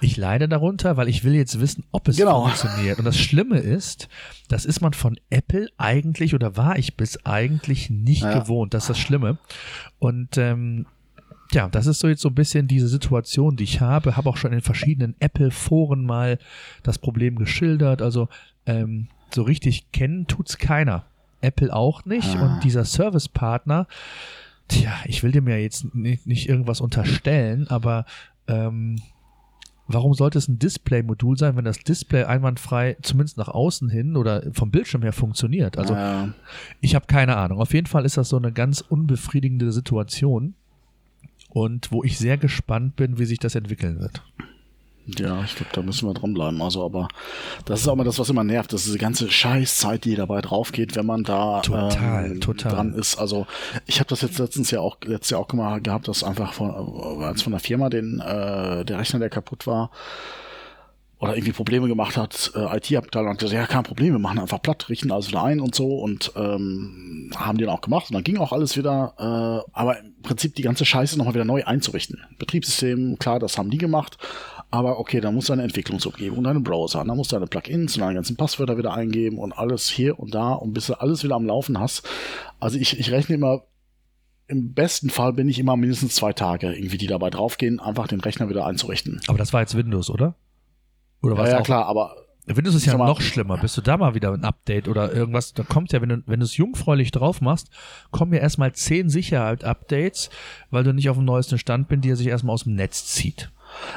Ich 0.00 0.16
leide 0.16 0.48
darunter, 0.48 0.96
weil 0.96 1.08
ich 1.08 1.24
will 1.24 1.34
jetzt 1.34 1.60
wissen, 1.60 1.84
ob 1.90 2.08
es 2.08 2.16
genau. 2.16 2.42
funktioniert. 2.42 2.98
Und 2.98 3.04
das 3.04 3.18
Schlimme 3.18 3.58
ist, 3.58 4.08
das 4.48 4.64
ist 4.64 4.80
man 4.80 4.92
von 4.92 5.18
Apple 5.30 5.68
eigentlich 5.76 6.34
oder 6.34 6.56
war 6.56 6.78
ich 6.78 6.96
bis 6.96 7.24
eigentlich 7.24 7.90
nicht 7.90 8.22
ja. 8.22 8.38
gewohnt. 8.38 8.74
Das 8.74 8.84
ist 8.84 8.90
das 8.90 8.98
Schlimme. 8.98 9.38
Und 9.98 10.38
ähm, 10.38 10.86
ja, 11.52 11.68
das 11.68 11.86
ist 11.86 12.00
so 12.00 12.08
jetzt 12.08 12.20
so 12.20 12.28
ein 12.28 12.34
bisschen 12.34 12.68
diese 12.68 12.88
Situation, 12.88 13.56
die 13.56 13.64
ich 13.64 13.80
habe. 13.80 14.16
Habe 14.16 14.28
auch 14.28 14.36
schon 14.36 14.52
in 14.52 14.60
verschiedenen 14.60 15.14
Apple-Foren 15.18 16.04
mal 16.04 16.38
das 16.82 16.98
Problem 16.98 17.36
geschildert. 17.36 18.02
Also 18.02 18.28
ähm, 18.66 19.08
so 19.34 19.42
richtig 19.42 19.90
kennen 19.92 20.26
tut's 20.26 20.58
keiner. 20.58 21.04
Apple 21.40 21.72
auch 21.74 22.04
nicht. 22.04 22.36
Ah. 22.36 22.44
Und 22.44 22.64
dieser 22.64 22.84
Service-Partner, 22.84 23.86
tja, 24.68 24.92
ich 25.06 25.22
will 25.22 25.32
dem 25.32 25.48
ja 25.48 25.56
jetzt 25.56 25.94
nicht, 25.94 26.26
nicht 26.26 26.48
irgendwas 26.48 26.80
unterstellen, 26.80 27.66
aber 27.68 28.04
ähm, 28.46 29.00
warum 29.86 30.12
sollte 30.14 30.36
es 30.36 30.48
ein 30.48 30.58
Display-Modul 30.58 31.38
sein, 31.38 31.56
wenn 31.56 31.64
das 31.64 31.78
Display 31.78 32.24
einwandfrei, 32.24 32.96
zumindest 33.02 33.38
nach 33.38 33.48
außen 33.48 33.88
hin 33.88 34.16
oder 34.16 34.42
vom 34.52 34.70
Bildschirm 34.70 35.02
her 35.02 35.12
funktioniert? 35.12 35.78
Also 35.78 35.94
ja. 35.94 36.28
ich 36.80 36.94
habe 36.94 37.06
keine 37.06 37.36
Ahnung. 37.36 37.60
Auf 37.60 37.72
jeden 37.72 37.86
Fall 37.86 38.04
ist 38.04 38.16
das 38.16 38.28
so 38.28 38.36
eine 38.36 38.52
ganz 38.52 38.82
unbefriedigende 38.82 39.72
Situation 39.72 40.54
und 41.48 41.90
wo 41.90 42.04
ich 42.04 42.18
sehr 42.18 42.36
gespannt 42.36 42.96
bin, 42.96 43.18
wie 43.18 43.24
sich 43.24 43.38
das 43.38 43.54
entwickeln 43.54 44.00
wird. 44.00 44.22
Ja, 45.16 45.42
ich 45.42 45.54
glaube, 45.54 45.72
da 45.72 45.80
müssen 45.80 46.06
wir 46.06 46.12
dranbleiben. 46.12 46.60
Also, 46.60 46.84
aber 46.84 47.08
das 47.64 47.80
ist 47.80 47.88
auch 47.88 47.96
mal 47.96 48.04
das, 48.04 48.18
was 48.18 48.28
immer 48.28 48.44
nervt. 48.44 48.72
Das 48.72 48.80
ist 48.80 48.88
diese 48.88 48.98
ganze 48.98 49.30
Scheißzeit, 49.30 50.04
die 50.04 50.14
dabei 50.14 50.42
drauf 50.42 50.70
geht, 50.70 50.96
wenn 50.96 51.06
man 51.06 51.24
da 51.24 51.60
total, 51.60 52.32
ähm, 52.32 52.40
total. 52.40 52.72
dran 52.72 52.94
ist. 52.94 53.16
Also, 53.16 53.46
ich 53.86 54.00
habe 54.00 54.10
das 54.10 54.20
jetzt 54.20 54.38
letztens 54.38 54.70
ja 54.70 54.80
auch 54.80 54.98
letztes 55.04 55.30
Jahr 55.30 55.40
auch 55.40 55.52
mal 55.54 55.80
gehabt, 55.80 56.08
dass 56.08 56.22
einfach 56.22 56.52
von, 56.52 57.22
als 57.22 57.40
von 57.40 57.52
der 57.52 57.60
Firma 57.60 57.88
den 57.88 58.20
äh, 58.20 58.84
der 58.84 58.98
Rechner, 58.98 59.18
der 59.18 59.30
kaputt 59.30 59.66
war, 59.66 59.90
oder 61.20 61.34
irgendwie 61.34 61.52
Probleme 61.52 61.88
gemacht 61.88 62.16
hat, 62.16 62.52
äh, 62.54 62.76
IT-Abteilung 62.76 63.30
hat 63.30 63.38
gesagt, 63.38 63.54
ja, 63.54 63.66
kein 63.66 63.82
Problem, 63.82 64.12
wir 64.12 64.20
machen 64.20 64.38
einfach 64.38 64.62
platt, 64.62 64.88
richten 64.88 65.10
alles 65.10 65.28
wieder 65.28 65.42
ein 65.42 65.60
und 65.60 65.74
so 65.74 65.98
und 65.98 66.32
ähm, 66.36 67.32
haben 67.34 67.58
den 67.58 67.68
auch 67.68 67.80
gemacht 67.80 68.10
und 68.10 68.14
dann 68.14 68.24
ging 68.24 68.38
auch 68.38 68.52
alles 68.52 68.76
wieder, 68.76 69.14
äh, 69.18 69.70
aber 69.72 69.96
Prinzip 70.22 70.54
die 70.54 70.62
ganze 70.62 70.84
Scheiße 70.84 71.16
nochmal 71.16 71.34
wieder 71.34 71.44
neu 71.44 71.64
einzurichten. 71.64 72.20
Betriebssystem, 72.38 73.18
klar, 73.18 73.38
das 73.38 73.58
haben 73.58 73.70
die 73.70 73.78
gemacht, 73.78 74.18
aber 74.70 74.98
okay, 74.98 75.20
da 75.20 75.30
musst 75.30 75.48
du 75.48 75.52
eine 75.52 75.62
Entwicklungsumgebung, 75.62 76.44
deinen 76.44 76.62
Browser, 76.62 77.04
dann 77.04 77.16
musst 77.16 77.32
du 77.32 77.36
deine 77.36 77.46
Plugins 77.46 77.96
und 77.96 78.02
deine 78.02 78.14
ganzen 78.14 78.36
Passwörter 78.36 78.76
wieder 78.76 78.92
eingeben 78.92 79.38
und 79.38 79.52
alles 79.52 79.88
hier 79.88 80.18
und 80.18 80.34
da 80.34 80.52
und 80.52 80.74
bis 80.74 80.86
du 80.86 81.00
alles 81.00 81.24
wieder 81.24 81.36
am 81.36 81.46
Laufen 81.46 81.78
hast. 81.78 82.08
Also 82.60 82.78
ich, 82.78 82.98
ich 82.98 83.10
rechne 83.10 83.36
immer 83.36 83.62
im 84.48 84.72
besten 84.72 85.10
Fall 85.10 85.34
bin 85.34 85.48
ich 85.48 85.58
immer 85.58 85.76
mindestens 85.76 86.14
zwei 86.14 86.32
Tage 86.32 86.72
irgendwie, 86.72 86.96
die 86.96 87.06
dabei 87.06 87.28
draufgehen, 87.30 87.80
einfach 87.80 88.08
den 88.08 88.20
Rechner 88.20 88.48
wieder 88.48 88.66
einzurichten. 88.66 89.20
Aber 89.28 89.36
das 89.38 89.52
war 89.52 89.60
jetzt 89.60 89.76
Windows, 89.76 90.10
oder? 90.10 90.34
Oder 91.22 91.36
was? 91.36 91.50
Ja, 91.50 91.56
ja 91.56 91.62
klar, 91.62 91.86
aber. 91.86 92.16
Windows 92.56 92.74
ist 92.74 92.86
ja 92.86 92.96
noch 92.96 93.20
schlimmer. 93.20 93.58
Bist 93.58 93.76
du 93.76 93.80
da 93.80 93.96
mal 93.96 94.14
wieder 94.14 94.32
ein 94.32 94.44
Update 94.44 94.88
oder 94.88 95.12
irgendwas? 95.12 95.52
Da 95.54 95.62
kommt 95.62 95.92
ja, 95.92 96.00
wenn 96.00 96.08
du, 96.08 96.22
wenn 96.26 96.40
du 96.40 96.44
es 96.44 96.56
jungfräulich 96.56 97.10
drauf 97.10 97.40
machst, 97.40 97.70
kommen 98.10 98.32
ja 98.32 98.40
erstmal 98.40 98.72
zehn 98.72 99.08
Sicherheit-Updates, 99.08 100.30
weil 100.70 100.84
du 100.84 100.92
nicht 100.92 101.10
auf 101.10 101.16
dem 101.16 101.24
neuesten 101.24 101.58
Stand 101.58 101.88
bist, 101.88 102.04
die 102.04 102.10
er 102.10 102.16
sich 102.16 102.28
erstmal 102.28 102.54
aus 102.54 102.64
dem 102.64 102.74
Netz 102.74 103.06
zieht. 103.06 103.50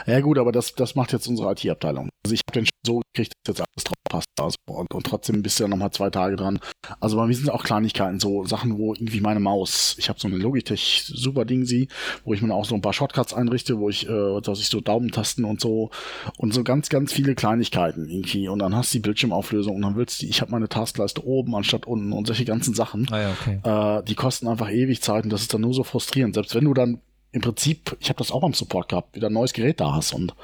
Ja 0.05 0.19
gut, 0.21 0.37
aber 0.37 0.51
das, 0.51 0.73
das 0.73 0.95
macht 0.95 1.13
jetzt 1.13 1.27
unsere 1.27 1.51
IT-Abteilung. 1.51 2.09
Also 2.23 2.33
ich 2.33 2.41
habe 2.47 2.59
den 2.59 2.67
so 2.85 3.01
gekriegt, 3.13 3.33
dass 3.43 3.57
jetzt 3.57 3.67
alles 3.67 3.83
drauf 3.83 3.95
passt. 4.09 4.27
Also, 4.39 4.55
und, 4.67 4.93
und 4.93 5.05
trotzdem 5.05 5.41
bist 5.41 5.59
du 5.59 5.63
ja 5.63 5.67
nochmal 5.67 5.91
zwei 5.91 6.09
Tage 6.09 6.35
dran. 6.35 6.59
Also 6.99 7.17
bei 7.17 7.25
mir 7.25 7.33
sind 7.33 7.49
auch 7.49 7.63
Kleinigkeiten, 7.63 8.19
so 8.19 8.45
Sachen, 8.45 8.77
wo 8.77 8.93
irgendwie 8.93 9.21
meine 9.21 9.39
Maus, 9.39 9.95
ich 9.97 10.09
habe 10.09 10.19
so 10.19 10.27
eine 10.27 10.37
Logitech 10.37 11.03
super 11.07 11.45
Ding 11.45 11.65
sie, 11.65 11.87
wo 12.25 12.33
ich 12.33 12.41
mir 12.41 12.53
auch 12.53 12.65
so 12.65 12.75
ein 12.75 12.81
paar 12.81 12.93
Shortcuts 12.93 13.33
einrichte, 13.33 13.79
wo 13.79 13.89
ich, 13.89 14.07
äh, 14.07 14.41
dass 14.41 14.59
ich 14.59 14.67
so 14.67 14.81
Daumentasten 14.81 15.45
und 15.45 15.61
so 15.61 15.91
und 16.37 16.53
so 16.53 16.63
ganz, 16.63 16.89
ganz 16.89 17.13
viele 17.13 17.35
Kleinigkeiten 17.35 18.09
irgendwie. 18.09 18.47
Und 18.47 18.59
dann 18.59 18.75
hast 18.75 18.93
du 18.93 18.97
die 18.97 19.01
Bildschirmauflösung 19.01 19.75
und 19.75 19.81
dann 19.81 19.95
willst 19.95 20.21
du, 20.21 20.25
ich 20.25 20.41
habe 20.41 20.51
meine 20.51 20.69
Taskleiste 20.69 21.25
oben 21.25 21.55
anstatt 21.55 21.85
unten 21.85 22.11
und 22.13 22.27
solche 22.27 22.45
ganzen 22.45 22.73
Sachen. 22.73 23.07
Ah 23.11 23.21
ja, 23.21 23.31
okay. 23.31 23.59
äh, 23.63 24.03
die 24.03 24.15
kosten 24.15 24.47
einfach 24.47 24.71
ewig 24.71 25.01
Zeit 25.01 25.23
und 25.23 25.31
das 25.31 25.41
ist 25.41 25.53
dann 25.53 25.61
nur 25.61 25.73
so 25.73 25.83
frustrierend. 25.83 26.35
Selbst 26.35 26.55
wenn 26.55 26.65
du 26.65 26.73
dann 26.73 26.99
im 27.31 27.41
Prinzip, 27.41 27.95
ich 27.99 28.09
habe 28.09 28.17
das 28.17 28.31
auch 28.31 28.43
am 28.43 28.53
Support 28.53 28.89
gehabt, 28.89 29.15
wieder 29.15 29.27
ein 29.27 29.33
neues 29.33 29.53
Gerät 29.53 29.79
da 29.79 29.93
hast 29.93 30.13
und 30.13 30.35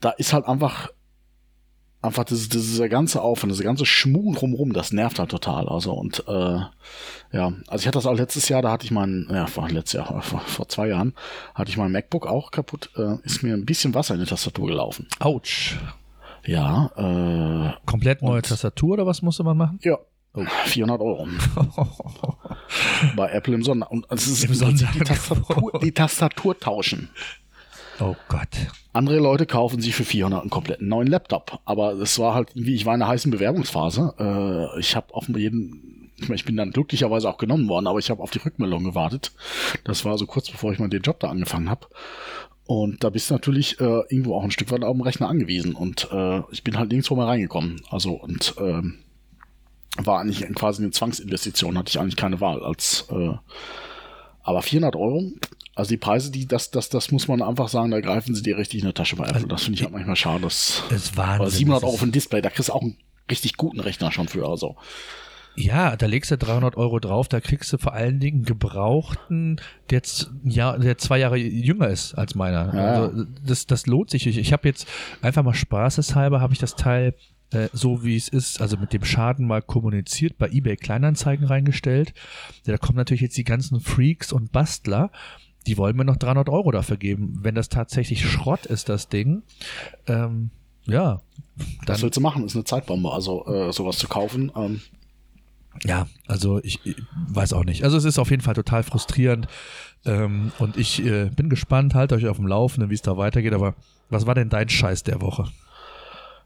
da 0.00 0.10
ist 0.10 0.32
halt 0.32 0.46
einfach 0.46 0.90
einfach 2.04 2.24
das, 2.24 2.48
dieser 2.48 2.88
ganze 2.88 3.22
Aufwand, 3.22 3.52
diese 3.52 3.64
ganze 3.64 3.86
Schmuh 3.86 4.34
drumherum, 4.34 4.72
das 4.72 4.92
nervt 4.92 5.18
halt 5.18 5.30
total. 5.30 5.68
Also 5.68 5.92
und 5.94 6.22
äh, 6.28 6.58
ja, 7.32 7.52
also 7.66 7.82
ich 7.82 7.86
hatte 7.86 7.98
das 7.98 8.06
auch 8.06 8.16
letztes 8.16 8.48
Jahr, 8.48 8.62
da 8.62 8.70
hatte 8.70 8.84
ich 8.84 8.90
mein, 8.90 9.26
ja, 9.30 9.46
vor 9.46 9.68
letztes 9.68 9.94
Jahr, 9.94 10.22
vor, 10.22 10.40
vor 10.40 10.68
zwei 10.68 10.88
Jahren, 10.88 11.14
hatte 11.54 11.70
ich 11.70 11.76
mein 11.76 11.90
MacBook 11.90 12.26
auch 12.26 12.50
kaputt, 12.50 12.90
äh, 12.96 13.16
ist 13.24 13.42
mir 13.42 13.54
ein 13.54 13.64
bisschen 13.64 13.94
Wasser 13.94 14.14
in 14.14 14.20
die 14.20 14.26
Tastatur 14.26 14.68
gelaufen. 14.68 15.08
Autsch. 15.18 15.78
Ja. 16.44 16.90
Äh, 16.96 17.72
Komplett 17.86 18.20
neue 18.20 18.42
Tastatur 18.42 18.92
oder 18.94 19.06
was 19.06 19.22
musste 19.22 19.42
man 19.42 19.56
machen? 19.56 19.78
Ja, 19.82 19.98
Oh. 20.34 20.44
400 20.66 21.00
Euro. 21.00 21.28
Bei 23.16 23.30
Apple 23.30 23.54
im 23.54 23.62
Sonder. 23.62 23.90
Und 23.90 24.06
es 24.10 24.26
ist 24.26 24.44
Im 24.44 24.54
Sonder 24.54 24.88
die, 24.94 24.98
Tastatur, 25.00 25.80
die 25.82 25.92
Tastatur 25.92 26.58
tauschen. 26.58 27.10
Oh 28.00 28.16
Gott. 28.28 28.48
Andere 28.92 29.18
Leute 29.18 29.46
kaufen 29.46 29.80
sich 29.80 29.94
für 29.94 30.04
400 30.04 30.40
einen 30.40 30.50
kompletten 30.50 30.88
neuen 30.88 31.06
Laptop. 31.06 31.60
Aber 31.64 31.92
es 31.92 32.18
war 32.18 32.34
halt 32.34 32.50
irgendwie, 32.54 32.74
ich 32.74 32.86
war 32.86 32.94
in 32.94 33.02
einer 33.02 33.10
heißen 33.10 33.30
Bewerbungsphase. 33.30 34.14
Äh, 34.18 34.80
ich 34.80 34.96
habe 34.96 35.14
auf 35.14 35.28
jeden, 35.28 36.10
ich 36.32 36.44
bin 36.44 36.56
dann 36.56 36.72
glücklicherweise 36.72 37.28
auch 37.28 37.38
genommen 37.38 37.68
worden, 37.68 37.86
aber 37.86 38.00
ich 38.00 38.10
habe 38.10 38.22
auf 38.22 38.30
die 38.30 38.38
Rückmeldung 38.38 38.82
gewartet. 38.82 39.32
Das 39.84 40.04
war 40.04 40.18
so 40.18 40.26
kurz 40.26 40.50
bevor 40.50 40.72
ich 40.72 40.80
mal 40.80 40.88
den 40.88 41.02
Job 41.02 41.20
da 41.20 41.28
angefangen 41.28 41.70
habe. 41.70 41.86
Und 42.66 43.04
da 43.04 43.10
bist 43.10 43.30
du 43.30 43.34
natürlich 43.34 43.78
äh, 43.80 44.02
irgendwo 44.08 44.34
auch 44.34 44.42
ein 44.42 44.50
Stück 44.50 44.72
weit 44.72 44.82
auf 44.82 44.96
dem 44.96 45.02
Rechner 45.02 45.28
angewiesen. 45.28 45.74
Und 45.74 46.08
äh, 46.10 46.40
ich 46.50 46.64
bin 46.64 46.78
halt 46.78 46.90
nirgendwo 46.90 47.14
mehr 47.14 47.26
reingekommen. 47.26 47.80
Also 47.90 48.12
und 48.12 48.54
ähm, 48.58 49.03
war 49.96 50.20
eigentlich 50.20 50.40
quasi 50.54 50.82
eine 50.82 50.90
Zwangsinvestition, 50.90 51.78
hatte 51.78 51.90
ich 51.90 52.00
eigentlich 52.00 52.16
keine 52.16 52.40
Wahl 52.40 52.62
als 52.62 53.06
äh, 53.10 53.34
aber 54.42 54.60
400 54.60 54.94
Euro, 54.96 55.32
also 55.74 55.88
die 55.88 55.96
Preise, 55.96 56.30
die 56.30 56.46
das, 56.46 56.70
das, 56.70 56.88
das 56.88 57.10
muss 57.10 57.28
man 57.28 57.42
einfach 57.42 57.68
sagen, 57.68 57.90
da 57.90 58.00
greifen 58.00 58.34
sie 58.34 58.42
dir 58.42 58.58
richtig 58.58 58.80
in 58.80 58.86
der 58.86 58.94
Tasche 58.94 59.16
bei 59.16 59.24
Apple. 59.24 59.36
Also, 59.36 59.46
das 59.46 59.62
finde 59.62 59.78
ich 59.78 59.82
halt 59.82 59.92
manchmal 59.92 60.16
schade. 60.16 60.42
Das, 60.42 60.82
das 60.90 61.04
ist 61.04 61.16
Wahnsinn. 61.16 61.50
700 61.50 61.84
Euro 61.84 61.96
für 61.96 62.06
ein 62.06 62.12
Display, 62.12 62.42
da 62.42 62.50
kriegst 62.50 62.68
du 62.68 62.74
auch 62.74 62.82
einen 62.82 62.98
richtig 63.30 63.56
guten 63.56 63.80
Rechner 63.80 64.12
schon 64.12 64.28
für. 64.28 64.46
Also 64.46 64.76
ja, 65.56 65.96
da 65.96 66.06
legst 66.06 66.30
du 66.30 66.38
300 66.38 66.76
Euro 66.76 66.98
drauf, 66.98 67.28
da 67.28 67.40
kriegst 67.40 67.72
du 67.72 67.78
vor 67.78 67.92
allen 67.92 68.18
Dingen 68.18 68.42
gebrauchten, 68.42 69.60
der, 69.88 69.98
jetzt, 69.98 70.30
ja, 70.42 70.76
der 70.76 70.98
zwei 70.98 71.18
Jahre 71.18 71.36
jünger 71.36 71.88
ist 71.88 72.14
als 72.14 72.34
meiner. 72.34 72.74
Ja. 72.74 72.84
Also 73.02 73.24
das, 73.44 73.66
das 73.66 73.86
lohnt 73.86 74.10
sich. 74.10 74.26
Ich, 74.26 74.36
ich 74.36 74.52
habe 74.52 74.68
jetzt 74.68 74.88
einfach 75.22 75.44
mal 75.44 75.54
spaßeshalber, 75.54 76.40
habe 76.40 76.52
ich 76.52 76.58
das 76.58 76.74
Teil 76.74 77.14
äh, 77.54 77.68
so 77.72 78.04
wie 78.04 78.16
es 78.16 78.28
ist, 78.28 78.60
also 78.60 78.76
mit 78.76 78.92
dem 78.92 79.04
Schaden 79.04 79.46
mal 79.46 79.62
kommuniziert, 79.62 80.38
bei 80.38 80.48
eBay 80.48 80.76
Kleinanzeigen 80.76 81.46
reingestellt. 81.46 82.12
Ja, 82.66 82.72
da 82.72 82.78
kommen 82.78 82.96
natürlich 82.96 83.22
jetzt 83.22 83.36
die 83.36 83.44
ganzen 83.44 83.80
Freaks 83.80 84.32
und 84.32 84.52
Bastler, 84.52 85.10
die 85.66 85.78
wollen 85.78 85.96
mir 85.96 86.04
noch 86.04 86.16
300 86.16 86.48
Euro 86.48 86.70
dafür 86.70 86.96
geben. 86.96 87.38
Wenn 87.42 87.54
das 87.54 87.68
tatsächlich 87.68 88.28
Schrott 88.28 88.66
ist, 88.66 88.88
das 88.88 89.08
Ding, 89.08 89.42
ähm, 90.06 90.50
ja. 90.86 91.22
Dann, 91.86 91.94
Was 91.94 92.02
willst 92.02 92.16
du 92.16 92.20
machen? 92.20 92.44
Ist 92.44 92.54
eine 92.54 92.64
Zeitbombe, 92.64 93.10
also 93.10 93.46
äh, 93.46 93.72
sowas 93.72 93.96
zu 93.96 94.08
kaufen. 94.08 94.52
Ähm. 94.54 94.80
Ja, 95.84 96.06
also 96.26 96.60
ich, 96.62 96.84
ich, 96.84 96.96
weiß 97.28 97.52
auch 97.52 97.64
nicht. 97.64 97.84
Also 97.84 97.96
es 97.96 98.04
ist 98.04 98.18
auf 98.18 98.30
jeden 98.30 98.42
Fall 98.42 98.54
total 98.54 98.82
frustrierend. 98.82 99.48
Ähm, 100.04 100.52
und 100.58 100.76
ich 100.76 101.04
äh, 101.04 101.30
bin 101.30 101.48
gespannt, 101.48 101.94
halt 101.94 102.12
euch 102.12 102.26
auf 102.26 102.36
dem 102.36 102.46
Laufenden, 102.46 102.90
wie 102.90 102.94
es 102.94 103.02
da 103.02 103.16
weitergeht. 103.16 103.54
Aber 103.54 103.74
was 104.10 104.26
war 104.26 104.34
denn 104.34 104.50
dein 104.50 104.68
Scheiß 104.68 105.04
der 105.04 105.22
Woche? 105.22 105.48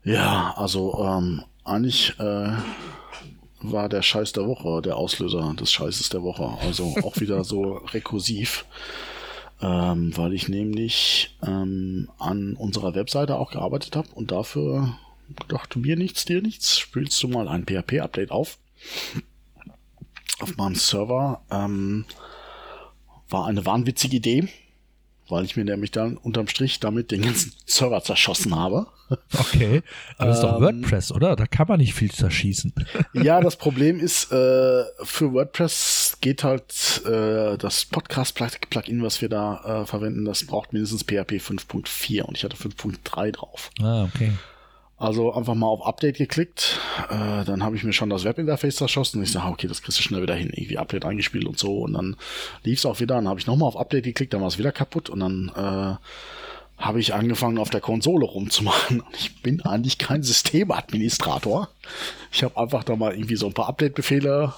Ja, 0.09 0.55
also 0.57 1.05
ähm, 1.05 1.45
eigentlich 1.65 2.19
äh, 2.19 2.53
war 3.61 3.91
der 3.91 4.01
Scheiß 4.01 4.33
der 4.33 4.47
Woche 4.47 4.81
der 4.81 4.97
Auslöser 4.97 5.53
des 5.53 5.71
Scheißes 5.71 6.09
der 6.09 6.23
Woche. 6.23 6.57
Also 6.63 6.95
auch 7.03 7.21
wieder 7.21 7.45
so 7.45 7.75
rekursiv, 7.93 8.65
ähm, 9.61 10.17
weil 10.17 10.33
ich 10.33 10.49
nämlich 10.49 11.37
ähm, 11.47 12.09
an 12.19 12.55
unserer 12.55 12.95
Webseite 12.95 13.37
auch 13.37 13.51
gearbeitet 13.51 13.97
habe 13.97 14.09
und 14.15 14.31
dafür 14.31 14.97
dachte 15.49 15.79
mir 15.79 15.97
nichts, 15.97 16.25
dir 16.25 16.41
nichts, 16.41 16.79
spielst 16.79 17.23
du 17.23 17.29
mal 17.29 17.47
ein 17.47 17.67
PHP-Update 17.67 18.31
auf. 18.31 18.57
Auf 20.41 20.57
meinem 20.57 20.77
Server 20.77 21.43
ähm, 21.51 22.07
war 23.29 23.47
eine 23.47 23.67
wahnwitzige 23.67 24.17
Idee 24.17 24.49
weil 25.29 25.45
ich 25.45 25.57
mir 25.57 25.65
nämlich 25.65 25.91
dann 25.91 26.17
unterm 26.17 26.49
Strich 26.49 26.81
damit 26.81 27.11
den 27.11 27.23
ganzen 27.23 27.53
Server 27.67 28.03
zerschossen 28.03 28.55
habe. 28.55 28.87
Okay, 29.39 29.83
aber 30.19 30.29
das 30.29 30.39
ist 30.39 30.43
doch 30.43 30.57
ähm, 30.57 30.63
WordPress, 30.63 31.13
oder? 31.13 31.35
Da 31.35 31.47
kann 31.47 31.67
man 31.67 31.79
nicht 31.79 31.95
viel 31.95 32.11
zerschießen. 32.11 32.75
ja, 33.15 33.41
das 33.41 33.57
Problem 33.57 34.01
ist, 34.01 34.31
äh, 34.31 34.85
für 35.03 35.33
WordPress 35.33 36.19
geht 36.21 36.45
halt 36.45 37.03
äh, 37.07 37.57
das 37.57 37.87
Podcast-Plugin, 37.87 39.03
was 39.03 39.23
wir 39.23 39.31
da 39.31 39.83
äh, 39.83 39.87
verwenden, 39.87 40.27
das 40.27 40.45
braucht 40.45 40.73
mindestens 40.73 41.05
PHP 41.05 41.41
5.4 41.41 42.23
und 42.23 42.37
ich 42.37 42.45
hatte 42.45 42.57
5.3 42.57 43.33
drauf. 43.33 43.71
Ah, 43.81 44.05
okay. 44.05 44.33
Also 44.99 45.33
einfach 45.33 45.55
mal 45.55 45.69
auf 45.69 45.87
Update 45.87 46.17
geklickt, 46.17 46.81
äh, 47.09 47.45
dann 47.45 47.63
habe 47.63 47.77
ich 47.77 47.85
mir 47.85 47.93
schon 47.93 48.11
das 48.11 48.25
Webinterface 48.25 48.77
zerschossen. 48.77 49.19
Und 49.19 49.25
ich 49.25 49.33
sage, 49.33 49.49
okay, 49.49 49.69
das 49.69 49.81
kriegst 49.81 49.99
du 49.99 50.03
schnell 50.03 50.23
wieder 50.23 50.35
hin, 50.35 50.51
irgendwie 50.53 50.77
Update 50.77 51.05
eingespielt 51.05 51.47
und 51.47 51.57
so. 51.57 51.83
Und 51.83 51.93
dann 51.93 52.17
lief 52.65 52.81
es 52.81 52.87
auch 52.87 52.99
wieder, 52.99 53.15
dann 53.15 53.29
habe 53.29 53.39
ich 53.39 53.47
nochmal 53.47 53.69
auf 53.69 53.77
Update 53.77 54.05
geklickt, 54.05 54.35
dann 54.35 54.41
war 54.41 54.49
es 54.49 54.59
wieder 54.59 54.73
kaputt. 54.73 55.09
Und 55.09 55.21
dann 55.21 55.53
äh, 55.55 56.83
habe 56.83 57.01
ich 57.01 57.15
angefangen 57.15 57.59
auf 57.59 57.71
der 57.71 57.81
Konsole 57.81 58.27
rumzumachen. 58.27 59.05
Ich 59.13 59.41
bin 59.41 59.63
eigentlich 59.63 59.99
kein 59.99 60.25
Systemadministrator. 60.25 61.69
Ich 62.33 62.43
habe 62.43 62.57
einfach 62.57 62.83
da 62.83 62.97
mal 62.97 63.15
irgendwie 63.15 63.37
so 63.37 63.47
ein 63.47 63.55
paar 63.55 63.69
Update-Befehle 63.69 64.53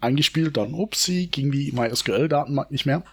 eingespielt, 0.00 0.56
dann 0.56 0.74
upsie, 0.74 1.28
ging 1.28 1.52
die 1.52 1.70
MySQL-Datenbank 1.72 2.70
nicht 2.72 2.84
mehr. 2.84 3.04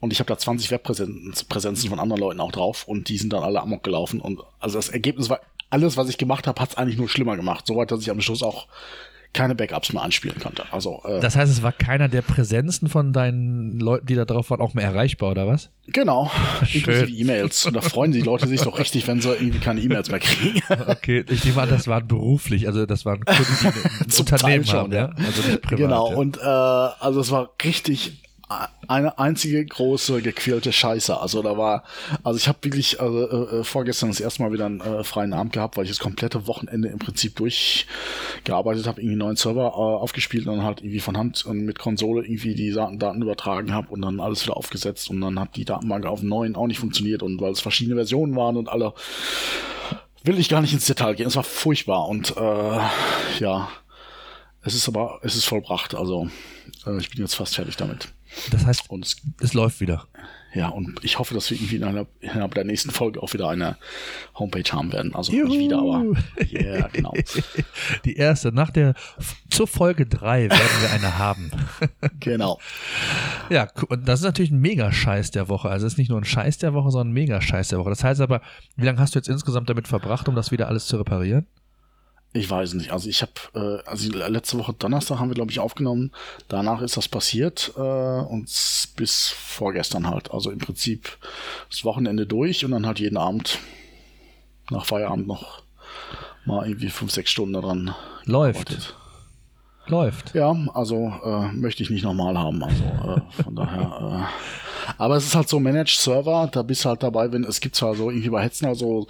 Und 0.00 0.12
ich 0.12 0.20
habe 0.20 0.28
da 0.28 0.38
20 0.38 0.70
Webpräsenzen 0.70 1.90
von 1.90 2.00
anderen 2.00 2.20
Leuten 2.20 2.40
auch 2.40 2.50
drauf. 2.52 2.88
Und 2.88 3.10
die 3.10 3.18
sind 3.18 3.32
dann 3.32 3.42
alle 3.42 3.60
amok 3.60 3.82
gelaufen. 3.82 4.20
Und 4.20 4.40
also 4.58 4.78
das 4.78 4.88
Ergebnis 4.88 5.28
war 5.28 5.40
alles, 5.70 5.96
was 5.96 6.08
ich 6.08 6.18
gemacht 6.18 6.46
habe, 6.46 6.60
hat 6.60 6.70
es 6.70 6.76
eigentlich 6.76 6.98
nur 6.98 7.08
schlimmer 7.08 7.36
gemacht. 7.36 7.66
Soweit, 7.66 7.90
dass 7.90 8.00
ich 8.00 8.10
am 8.10 8.20
Schluss 8.20 8.42
auch 8.42 8.68
keine 9.36 9.54
Backups 9.54 9.92
mehr 9.92 10.02
anspielen 10.02 10.38
konnte. 10.40 10.64
Also, 10.72 11.02
äh, 11.04 11.20
das 11.20 11.36
heißt, 11.36 11.52
es 11.52 11.62
war 11.62 11.72
keiner 11.72 12.08
der 12.08 12.22
Präsenzen 12.22 12.88
von 12.88 13.12
deinen 13.12 13.78
Leuten, 13.78 14.06
die 14.06 14.14
da 14.14 14.24
drauf 14.24 14.50
waren, 14.50 14.60
auch 14.60 14.72
mehr 14.72 14.84
erreichbar, 14.84 15.32
oder 15.32 15.46
was? 15.46 15.70
Genau, 15.88 16.30
inklusive 16.72 17.10
E-Mails. 17.10 17.66
Und 17.66 17.74
da 17.74 17.82
freuen 17.82 18.12
die 18.12 18.22
Leute 18.22 18.46
sich 18.46 18.62
doch 18.62 18.78
richtig, 18.78 19.06
wenn 19.06 19.20
sie 19.20 19.32
irgendwie 19.34 19.58
keine 19.58 19.80
E-Mails 19.80 20.10
mehr 20.10 20.20
kriegen. 20.20 20.62
okay, 20.86 21.24
ich 21.28 21.44
nehme 21.44 21.60
an, 21.62 21.68
das 21.68 21.86
waren 21.86 22.08
beruflich, 22.08 22.66
also 22.66 22.86
das 22.86 23.04
waren 23.04 23.24
Kunden, 23.24 23.44
die 23.60 23.66
ein 24.14 24.18
Unternehmen 24.18 24.64
schon, 24.64 24.78
haben, 24.78 24.92
ja? 24.92 25.10
Also 25.18 25.42
nicht 25.42 25.62
privat. 25.62 25.78
Genau, 25.78 26.10
ja. 26.10 26.16
und 26.16 26.38
äh, 26.38 26.40
also 26.40 27.20
es 27.20 27.30
war 27.30 27.50
richtig 27.62 28.22
eine 28.86 29.18
einzige 29.18 29.64
große 29.64 30.22
gequälte 30.22 30.72
Scheiße. 30.72 31.18
Also 31.18 31.42
da 31.42 31.58
war, 31.58 31.82
also 32.22 32.36
ich 32.36 32.46
habe 32.46 32.58
wirklich 32.62 33.00
also, 33.00 33.48
äh, 33.48 33.64
vorgestern 33.64 34.10
das 34.10 34.20
erste 34.20 34.42
Mal 34.42 34.52
wieder 34.52 34.66
einen 34.66 34.80
äh, 34.80 35.02
freien 35.02 35.32
Abend 35.32 35.52
gehabt, 35.52 35.76
weil 35.76 35.84
ich 35.84 35.90
das 35.90 35.98
komplette 35.98 36.46
Wochenende 36.46 36.88
im 36.88 36.98
Prinzip 36.98 37.34
durchgearbeitet 37.36 38.86
habe, 38.86 39.00
irgendwie 39.00 39.14
einen 39.14 39.18
neuen 39.18 39.36
Server 39.36 39.66
äh, 39.66 40.02
aufgespielt 40.02 40.46
und 40.46 40.56
dann 40.56 40.64
halt 40.64 40.80
irgendwie 40.80 41.00
von 41.00 41.16
Hand 41.16 41.44
und 41.44 41.64
mit 41.64 41.78
Konsole 41.80 42.24
irgendwie 42.24 42.54
die 42.54 42.72
Daten, 42.72 43.00
Daten 43.00 43.20
übertragen 43.20 43.72
habe 43.72 43.88
und 43.88 44.02
dann 44.02 44.20
alles 44.20 44.44
wieder 44.44 44.56
aufgesetzt 44.56 45.10
und 45.10 45.20
dann 45.20 45.40
hat 45.40 45.56
die 45.56 45.64
Datenbank 45.64 46.06
auf 46.06 46.20
dem 46.20 46.28
neuen 46.28 46.54
auch 46.54 46.68
nicht 46.68 46.78
funktioniert 46.78 47.24
und 47.24 47.40
weil 47.40 47.52
es 47.52 47.60
verschiedene 47.60 47.96
Versionen 47.96 48.36
waren 48.36 48.56
und 48.56 48.68
alle 48.68 48.94
will 50.22 50.38
ich 50.38 50.48
gar 50.48 50.60
nicht 50.60 50.72
ins 50.72 50.86
Detail 50.86 51.14
gehen. 51.14 51.26
Es 51.26 51.36
war 51.36 51.44
furchtbar 51.44 52.08
und 52.08 52.36
äh, 52.36 52.80
ja, 53.40 53.68
es 54.62 54.74
ist 54.74 54.88
aber, 54.88 55.20
es 55.22 55.36
ist 55.36 55.44
vollbracht. 55.44 55.94
Also 55.94 56.28
äh, 56.86 56.98
ich 56.98 57.10
bin 57.10 57.20
jetzt 57.20 57.34
fast 57.34 57.54
fertig 57.54 57.76
damit. 57.76 58.08
Das 58.50 58.66
heißt, 58.66 58.90
und 58.90 59.04
es, 59.04 59.16
es 59.40 59.54
läuft 59.54 59.80
wieder. 59.80 60.06
Ja, 60.56 60.68
und 60.68 61.04
ich 61.04 61.18
hoffe, 61.18 61.34
dass 61.34 61.50
wir 61.50 61.58
irgendwie 61.58 61.76
innerhalb, 61.76 62.08
innerhalb 62.20 62.54
der 62.54 62.64
nächsten 62.64 62.90
Folge 62.90 63.22
auch 63.22 63.34
wieder 63.34 63.50
eine 63.50 63.76
Homepage 64.38 64.72
haben 64.72 64.90
werden. 64.90 65.14
Also 65.14 65.32
Juhu. 65.32 65.48
nicht 65.48 65.58
wieder, 65.58 65.80
aber 65.80 66.04
ja, 66.48 66.60
yeah, 66.60 66.88
genau. 66.90 67.12
Die 68.06 68.16
erste, 68.16 68.52
nach 68.52 68.70
der, 68.70 68.94
zur 69.50 69.66
Folge 69.66 70.06
3 70.06 70.48
werden 70.48 70.80
wir 70.80 70.90
eine 70.92 71.18
haben. 71.18 71.50
genau. 72.20 72.58
Ja, 73.50 73.68
und 73.88 74.08
das 74.08 74.20
ist 74.20 74.24
natürlich 74.24 74.50
ein 74.50 74.60
Mega-Scheiß 74.60 75.30
der 75.30 75.50
Woche. 75.50 75.68
Also 75.68 75.86
es 75.86 75.92
ist 75.92 75.98
nicht 75.98 76.08
nur 76.08 76.20
ein 76.20 76.24
Scheiß 76.24 76.56
der 76.56 76.72
Woche, 76.72 76.90
sondern 76.90 77.10
ein 77.10 77.14
Mega-Scheiß 77.14 77.68
der 77.68 77.78
Woche. 77.78 77.90
Das 77.90 78.02
heißt 78.02 78.22
aber, 78.22 78.40
wie 78.76 78.86
lange 78.86 78.98
hast 78.98 79.14
du 79.14 79.18
jetzt 79.18 79.28
insgesamt 79.28 79.68
damit 79.68 79.88
verbracht, 79.88 80.26
um 80.26 80.34
das 80.34 80.52
wieder 80.52 80.68
alles 80.68 80.86
zu 80.86 80.96
reparieren? 80.96 81.46
Ich 82.32 82.50
weiß 82.50 82.74
nicht. 82.74 82.90
Also 82.90 83.08
ich 83.08 83.22
habe, 83.22 83.32
äh, 83.54 83.88
also 83.88 84.10
letzte 84.12 84.58
Woche 84.58 84.74
Donnerstag 84.74 85.18
haben 85.18 85.30
wir, 85.30 85.34
glaube 85.34 85.50
ich, 85.50 85.58
aufgenommen. 85.58 86.12
Danach 86.48 86.82
ist 86.82 86.96
das 86.96 87.08
passiert 87.08 87.72
äh, 87.76 87.80
und 87.80 88.44
bis 88.96 89.28
vorgestern 89.28 90.08
halt. 90.08 90.30
Also 90.32 90.50
im 90.50 90.58
Prinzip 90.58 91.16
das 91.70 91.84
Wochenende 91.84 92.26
durch 92.26 92.64
und 92.64 92.72
dann 92.72 92.86
halt 92.86 92.98
jeden 92.98 93.16
Abend 93.16 93.58
nach 94.70 94.84
Feierabend 94.84 95.26
noch 95.26 95.62
mal 96.44 96.66
irgendwie 96.66 96.90
fünf, 96.90 97.10
sechs 97.12 97.30
Stunden 97.30 97.54
daran. 97.54 97.94
Läuft. 98.24 98.68
Gearbeitet. 98.68 98.94
Läuft. 99.88 100.34
Ja, 100.34 100.56
also 100.74 101.12
äh, 101.24 101.52
möchte 101.52 101.82
ich 101.82 101.90
nicht 101.90 102.02
nochmal 102.02 102.36
haben. 102.36 102.62
Also 102.62 102.84
äh, 102.84 103.42
von 103.42 103.54
daher. 103.54 104.28
Aber 104.98 105.16
es 105.16 105.26
ist 105.26 105.34
halt 105.34 105.48
so 105.48 105.60
Managed 105.60 105.98
Server, 105.98 106.48
da 106.50 106.62
bist 106.62 106.84
du 106.84 106.88
halt 106.88 107.02
dabei, 107.02 107.32
wenn 107.32 107.44
es 107.44 107.60
gibt 107.60 107.76
zwar 107.76 107.94
so 107.94 108.10
irgendwie 108.10 108.30
bei 108.30 108.42
Hetzner 108.42 108.74
so 108.74 109.06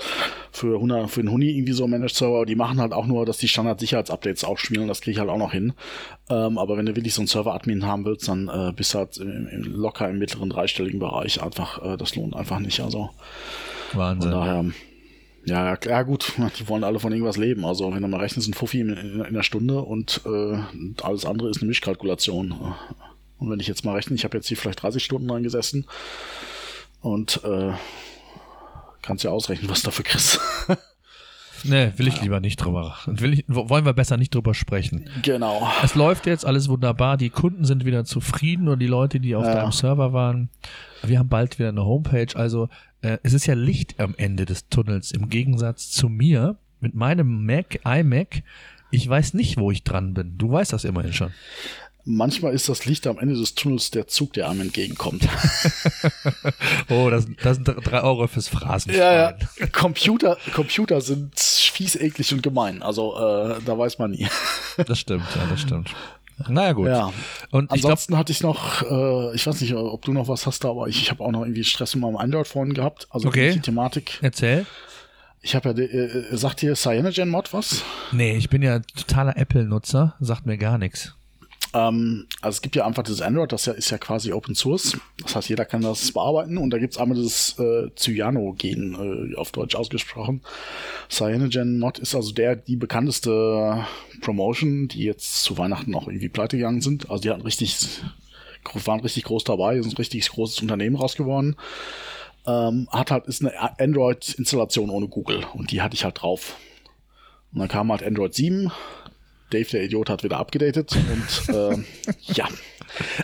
für 0.52 0.76
100, 0.76 1.11
für 1.11 1.23
den 1.23 1.30
Huni 1.30 1.50
irgendwie 1.50 1.73
so 1.73 1.87
Managed 1.87 2.16
Server, 2.16 2.47
die 2.47 2.54
machen 2.54 2.80
halt 2.80 2.92
auch 2.92 3.06
nur, 3.06 3.26
dass 3.26 3.38
die 3.38 3.49
Standard-Sicherheitsupdates 3.49 4.45
auch 4.45 4.59
spielen, 4.59 4.88
das 4.88 5.00
kriege 5.00 5.12
ich 5.12 5.18
halt 5.18 5.30
auch 5.30 5.38
noch 5.38 5.52
hin. 5.52 5.73
Ähm, 6.28 6.59
aber 6.59 6.76
wenn 6.76 6.87
du 6.87 6.97
wirklich 6.97 7.14
so 7.14 7.20
einen 7.20 7.29
Server-Admin 7.29 7.87
haben 7.87 8.05
willst, 8.05 8.29
dann 8.29 8.48
äh, 8.48 8.72
bist 8.72 8.94
du 8.94 8.98
halt 8.98 9.16
im, 9.18 9.48
im, 9.48 9.62
locker 9.62 10.09
im 10.09 10.18
mittleren 10.18 10.50
dreistelligen 10.50 10.98
Bereich 10.98 11.42
einfach, 11.42 11.83
äh, 11.83 11.96
das 11.96 12.16
lohnt 12.16 12.35
einfach 12.35 12.59
nicht. 12.59 12.81
Also 12.81 13.11
Wahnsinn. 13.92 14.33
Von 14.33 14.40
daher, 14.40 14.64
ja, 15.46 15.79
ja, 15.85 16.03
gut, 16.03 16.33
die 16.59 16.68
wollen 16.68 16.85
alle 16.85 16.98
von 16.98 17.12
irgendwas 17.12 17.37
leben. 17.37 17.64
Also 17.64 17.92
wenn 17.94 18.03
du 18.03 18.09
mal 18.09 18.20
rechnest, 18.20 18.48
ein 18.48 18.55
Fuffi 18.55 18.81
in, 18.81 18.90
in, 18.90 19.14
in 19.14 19.22
einer 19.22 19.42
Stunde 19.42 19.81
und 19.81 20.22
äh, 20.27 20.59
alles 21.03 21.24
andere 21.24 21.50
ist 21.50 21.59
eine 21.59 21.68
Mischkalkulation. 21.68 22.74
Und 23.38 23.51
wenn 23.51 23.61
ich 23.61 23.68
jetzt 23.68 23.85
mal 23.85 23.94
rechne, 23.94 24.14
ich 24.16 24.25
habe 24.25 24.37
jetzt 24.37 24.49
hier 24.49 24.57
vielleicht 24.57 24.83
30 24.83 25.05
Stunden 25.05 25.29
dran 25.29 25.42
gesessen 25.42 25.87
und 27.01 27.42
äh, 27.44 27.72
kannst 29.03 29.25
ja 29.25 29.31
ausrechnen, 29.31 29.70
was 29.70 29.83
dafür 29.83 30.05
kriegst. 30.05 30.40
Nee, 31.64 31.92
will 31.96 32.07
ich 32.07 32.20
lieber 32.20 32.40
nicht 32.40 32.57
drüber. 32.57 32.96
Will 33.07 33.33
ich, 33.33 33.44
wollen 33.49 33.85
wir 33.85 33.92
besser 33.92 34.16
nicht 34.16 34.35
drüber 34.35 34.55
sprechen. 34.55 35.09
Genau. 35.22 35.68
Es 35.83 35.94
läuft 35.94 36.27
jetzt 36.27 36.44
alles 36.44 36.68
wunderbar. 36.68 37.16
Die 37.16 37.31
Kunden 37.31 37.64
sind 37.64 37.85
wieder 37.85 38.05
zufrieden 38.05 38.68
und 38.68 38.79
die 38.79 38.87
Leute, 38.87 39.20
die 39.20 39.35
auf 39.35 39.44
ja. 39.44 39.55
deinem 39.55 39.72
Server 39.72 40.12
waren. 40.12 40.49
Wir 41.03 41.18
haben 41.18 41.29
bald 41.29 41.59
wieder 41.59 41.70
eine 41.70 41.85
Homepage. 41.85 42.29
Also 42.35 42.68
äh, 43.03 43.18
es 43.22 43.33
ist 43.33 43.46
ja 43.46 43.55
Licht 43.55 43.99
am 43.99 44.14
Ende 44.16 44.44
des 44.44 44.68
Tunnels 44.68 45.12
im 45.12 45.29
Gegensatz 45.29 45.90
zu 45.90 46.09
mir 46.09 46.57
mit 46.81 46.94
meinem 46.94 47.46
Mac, 47.46 47.81
iMac. 47.85 48.42
Ich 48.90 49.09
weiß 49.09 49.35
nicht, 49.35 49.57
wo 49.57 49.70
ich 49.70 49.83
dran 49.83 50.14
bin. 50.14 50.38
Du 50.38 50.53
weißt 50.53 50.72
das 50.72 50.85
immerhin 50.85 51.12
schon. 51.12 51.33
Manchmal 52.09 52.55
ist 52.55 52.69
das 52.69 52.85
Licht 52.85 53.05
am 53.09 53.19
Ende 53.19 53.35
des 53.35 53.57
Tunnels 53.57 53.90
der 53.90 54.07
Zug, 54.07 54.33
der 54.35 54.49
einem 54.49 54.61
entgegenkommt. 54.61 55.29
oh, 56.88 57.11
das, 57.11 57.27
das 57.42 57.57
sind 57.57 57.66
drei 57.66 58.01
Euro 58.01 58.29
fürs 58.29 58.47
Phrasen. 58.47 58.95
Ja, 58.95 59.12
ja. 59.12 59.35
Computer, 59.73 60.38
Computer 60.55 61.01
sind 61.01 61.37
fies, 61.37 61.97
eklig 61.97 62.33
und 62.33 62.45
gemein. 62.45 62.81
Also 62.81 63.16
äh, 63.16 63.61
da 63.66 63.77
weiß 63.77 63.99
man 63.99 64.12
nie. 64.12 64.29
das 64.87 65.01
stimmt, 65.01 65.27
ja, 65.35 65.47
das 65.51 65.62
stimmt. 65.62 65.90
Naja, 66.49 66.75
gut. 66.75 66.87
Ja. 66.87 67.12
Und 67.51 67.73
Ansonsten 67.73 68.12
ich 68.12 68.14
glaub, 68.14 68.19
hatte 68.21 68.33
ich 68.33 68.42
noch, 68.42 68.83
äh, 68.83 69.35
ich 69.35 69.45
weiß 69.45 69.61
nicht, 69.61 69.75
ob 69.75 70.05
du 70.05 70.12
noch 70.12 70.29
was 70.29 70.47
hast, 70.47 70.64
aber 70.64 70.87
ich, 70.87 71.03
ich 71.03 71.11
habe 71.11 71.25
auch 71.25 71.33
noch 71.33 71.42
irgendwie 71.42 71.64
Stress 71.64 71.97
mit 71.97 72.03
meinem 72.03 72.19
Android-Phone 72.19 72.73
gehabt. 72.73 73.09
Also 73.11 73.27
okay. 73.27 73.53
die 73.53 73.61
Thematik. 73.61 74.19
Erzähl. 74.23 74.64
Ich 75.42 75.57
habe 75.57 75.71
ja, 75.71 75.77
äh, 75.77 76.05
äh, 76.05 76.37
sagt 76.37 76.62
dir 76.62 76.77
CyanogenMod 76.77 77.53
was? 77.53 77.83
Nee, 78.12 78.37
ich 78.37 78.49
bin 78.49 78.62
ja 78.62 78.79
totaler 78.81 79.37
Apple-Nutzer, 79.37 80.14
sagt 80.21 80.47
mir 80.47 80.59
gar 80.59 80.79
nichts. 80.79 81.15
Ähm, 81.76 82.26
also 82.40 82.56
es 82.56 82.62
gibt 82.62 82.74
ja 82.74 82.86
einfach 82.86 83.02
dieses 83.02 83.20
Android, 83.20 83.52
das 83.52 83.66
ist 83.66 83.90
ja 83.90 83.98
quasi 83.98 84.32
Open 84.32 84.54
Source. 84.54 84.96
Das 85.22 85.36
heißt, 85.36 85.48
jeder 85.48 85.66
kann 85.66 85.82
das 85.82 86.10
bearbeiten 86.12 86.56
und 86.56 86.70
da 86.70 86.78
gibt 86.78 86.94
es 86.94 86.98
einmal 86.98 87.22
das 87.22 87.58
äh, 87.58 87.90
Cyano-Gen, 87.94 89.32
äh, 89.32 89.36
auf 89.36 89.52
Deutsch 89.52 89.74
ausgesprochen. 89.74 90.40
Cyanogen-Mod 91.10 91.98
ist 91.98 92.14
also 92.14 92.32
der, 92.32 92.56
die 92.56 92.76
bekannteste 92.76 93.84
Promotion, 94.22 94.88
die 94.88 95.02
jetzt 95.02 95.42
zu 95.42 95.58
Weihnachten 95.58 95.94
auch 95.94 96.08
irgendwie 96.08 96.30
pleite 96.30 96.56
gegangen 96.56 96.80
sind. 96.80 97.10
Also 97.10 97.22
die 97.22 97.30
hatten 97.30 97.42
richtig, 97.42 98.00
waren 98.84 99.00
richtig 99.00 99.24
groß 99.24 99.44
dabei, 99.44 99.80
sind 99.82 99.92
ein 99.92 99.96
richtig 99.98 100.28
großes 100.30 100.62
Unternehmen 100.62 100.96
rausgeworden. 100.96 101.56
Ähm, 102.46 102.88
hat 102.90 103.10
halt, 103.10 103.26
ist 103.26 103.44
eine 103.44 103.78
Android-Installation 103.78 104.88
ohne 104.88 105.08
Google 105.08 105.44
und 105.52 105.72
die 105.72 105.82
hatte 105.82 105.94
ich 105.94 106.04
halt 106.04 106.22
drauf. 106.22 106.56
Und 107.52 107.58
dann 107.58 107.68
kam 107.68 107.90
halt 107.90 108.02
Android 108.02 108.34
7, 108.34 108.70
Dave, 109.50 109.68
der 109.70 109.85
Idiot, 109.85 110.11
hat 110.11 110.24
wieder 110.24 110.38
abgedatet 110.38 110.96
und 110.96 111.54
äh, 111.54 111.76
ja. 112.32 112.48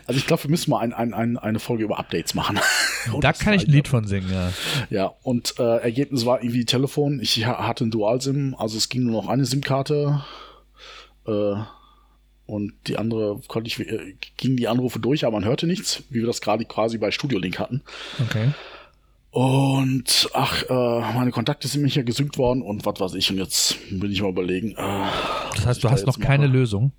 Also 0.07 0.19
ich 0.19 0.27
glaube, 0.27 0.45
wir 0.45 0.51
müssen 0.51 0.71
mal 0.71 0.81
ein, 0.81 0.93
ein, 0.93 1.15
ein, 1.15 1.39
eine 1.39 1.59
Folge 1.59 1.85
über 1.85 1.99
Updates 1.99 2.35
machen. 2.35 2.59
da 3.21 3.33
kann 3.33 3.55
ich 3.55 3.67
ein 3.67 3.71
Lied 3.71 3.89
von 3.89 4.07
singen, 4.07 4.31
ja. 4.31 4.53
Ja, 4.91 5.15
und 5.23 5.55
äh, 5.59 5.79
Ergebnis 5.79 6.27
war 6.27 6.43
irgendwie 6.43 6.65
Telefon. 6.65 7.21
Ich 7.23 7.47
hatte 7.47 7.85
ein 7.85 7.91
Dual-SIM, 7.91 8.55
also 8.59 8.77
es 8.77 8.89
ging 8.89 9.05
nur 9.05 9.23
noch 9.23 9.29
eine 9.29 9.45
SIM-Karte. 9.45 10.23
Äh, 11.27 11.55
und 12.47 12.75
die 12.87 12.99
andere 12.99 13.41
konnte 13.49 13.69
ich, 13.69 13.81
äh, 13.81 14.15
gingen 14.37 14.57
die 14.57 14.69
Anrufe 14.69 14.99
durch, 14.99 15.25
aber 15.25 15.41
man 15.41 15.45
hörte 15.45 15.67
nichts, 15.67 16.03
wie 16.11 16.21
wir 16.21 16.27
das 16.27 16.41
gerade 16.41 16.65
quasi 16.65 16.99
bei 16.99 17.11
Studio 17.11 17.39
Link 17.39 17.59
hatten. 17.59 17.83
Okay. 18.21 18.49
Und 19.33 20.29
ach, 20.35 20.63
äh, 20.69 21.15
meine 21.15 21.31
Kontakte 21.31 21.67
sind 21.67 21.81
mir 21.81 21.89
hier 21.89 22.05
gesynkt 22.05 22.37
worden 22.37 22.61
und 22.61 22.85
was 22.85 23.01
weiß 23.01 23.15
ich. 23.15 23.31
Und 23.31 23.39
jetzt 23.39 23.79
bin 23.91 24.13
ich 24.13 24.21
mal 24.21 24.29
überlegen. 24.29 24.73
Äh, 24.73 25.07
das 25.57 25.67
heißt, 25.67 25.85
du 25.85 25.91
hast 25.91 26.07
noch 26.07 26.21
keine 26.21 26.47
mache. 26.47 26.59
Lösung? 26.59 26.93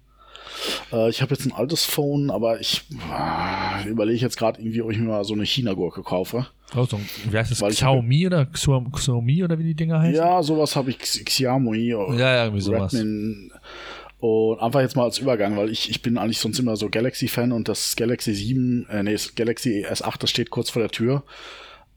Äh, 0.92 1.12
ich 1.12 1.22
habe 1.22 1.36
jetzt 1.36 1.46
ein 1.46 1.52
altes 1.52 1.86
Phone, 1.86 2.32
aber 2.32 2.60
ich 2.60 2.86
äh, 3.12 3.88
überlege 3.88 4.20
jetzt 4.20 4.36
gerade 4.38 4.60
irgendwie, 4.60 4.82
ob 4.82 4.92
ich 4.92 4.98
mir 4.98 5.10
mal 5.10 5.24
so 5.24 5.36
eine 5.36 5.46
China-Gurke 5.46 6.02
kaufe. 6.02 6.48
Oh, 6.76 6.86
so, 6.86 7.00
wie 7.30 7.38
heißt 7.38 7.52
das? 7.52 7.62
Weil 7.62 7.70
Xiaomi 7.70 8.26
oder 8.26 8.48
Xiaomi 8.48 9.44
oder 9.44 9.60
wie 9.60 9.64
die 9.64 9.76
Dinger 9.76 10.00
heißen? 10.00 10.16
Ja, 10.16 10.42
sowas 10.42 10.76
habe 10.76 10.90
ich. 10.90 10.98
Xiaomi 10.98 11.94
oder 11.94 12.18
ja, 12.18 12.36
ja, 12.36 12.44
irgendwie 12.46 12.62
sowas. 12.62 12.96
Redmin. 12.96 13.52
Und 14.20 14.60
einfach 14.60 14.82
jetzt 14.82 14.96
mal 14.96 15.04
als 15.04 15.20
Übergang, 15.20 15.56
weil 15.56 15.70
ich, 15.70 15.88
ich 15.90 16.02
bin 16.02 16.18
eigentlich 16.18 16.40
sonst 16.40 16.58
immer 16.58 16.78
so 16.78 16.90
Galaxy-Fan 16.90 17.52
und 17.52 17.68
das 17.68 17.96
Galaxy 17.96 18.34
7, 18.34 18.88
äh, 18.90 19.04
nee, 19.04 19.12
das 19.12 19.36
Galaxy 19.36 19.86
S8, 19.86 20.18
das 20.18 20.32
steht 20.32 20.50
kurz 20.50 20.72
vor 20.72 20.82
der 20.82 20.90
Tür. 20.90 21.24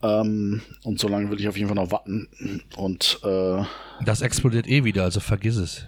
Ähm, 0.03 0.63
und 0.83 0.99
so 0.99 1.09
lange 1.09 1.31
will 1.31 1.41
ich 1.41 1.49
auf 1.49 1.57
jeden 1.57 1.69
Fall 1.69 1.77
noch 1.77 1.91
warten. 1.91 2.29
Und 2.77 3.21
äh, 3.25 3.63
das 4.05 4.21
explodiert 4.21 4.67
eh 4.67 4.85
wieder, 4.85 5.05
also 5.05 5.21
vergiss 5.21 5.57
es. 5.57 5.87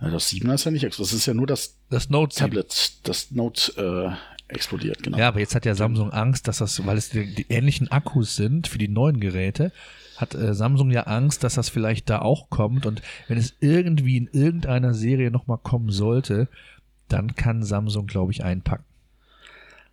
Das 0.00 0.32
7er 0.32 0.54
ist 0.54 0.64
ja 0.64 0.70
nicht 0.70 0.84
explodiert. 0.84 1.12
Das 1.12 1.18
ist 1.18 1.26
ja 1.26 1.34
nur 1.34 1.46
das, 1.46 1.76
das 1.90 2.08
Note 2.08 2.36
Tablet, 2.36 2.72
7. 2.72 3.00
das 3.02 3.30
Note 3.32 4.16
äh, 4.48 4.52
explodiert, 4.52 5.02
genau. 5.02 5.18
Ja, 5.18 5.28
aber 5.28 5.40
jetzt 5.40 5.54
hat 5.54 5.66
ja 5.66 5.74
Samsung 5.74 6.12
Angst, 6.12 6.46
dass 6.48 6.58
das, 6.58 6.84
weil 6.86 6.96
es 6.96 7.10
die, 7.10 7.34
die 7.34 7.46
ähnlichen 7.48 7.90
Akkus 7.90 8.36
sind 8.36 8.68
für 8.68 8.78
die 8.78 8.88
neuen 8.88 9.20
Geräte, 9.20 9.72
hat 10.16 10.34
äh, 10.34 10.54
Samsung 10.54 10.90
ja 10.90 11.02
Angst, 11.02 11.44
dass 11.44 11.54
das 11.54 11.68
vielleicht 11.68 12.08
da 12.10 12.20
auch 12.20 12.48
kommt. 12.50 12.86
Und 12.86 13.02
wenn 13.26 13.38
es 13.38 13.54
irgendwie 13.60 14.16
in 14.16 14.28
irgendeiner 14.28 14.94
Serie 14.94 15.30
nochmal 15.30 15.58
kommen 15.58 15.90
sollte, 15.90 16.48
dann 17.08 17.34
kann 17.34 17.62
Samsung, 17.62 18.06
glaube 18.06 18.32
ich, 18.32 18.44
einpacken. 18.44 18.84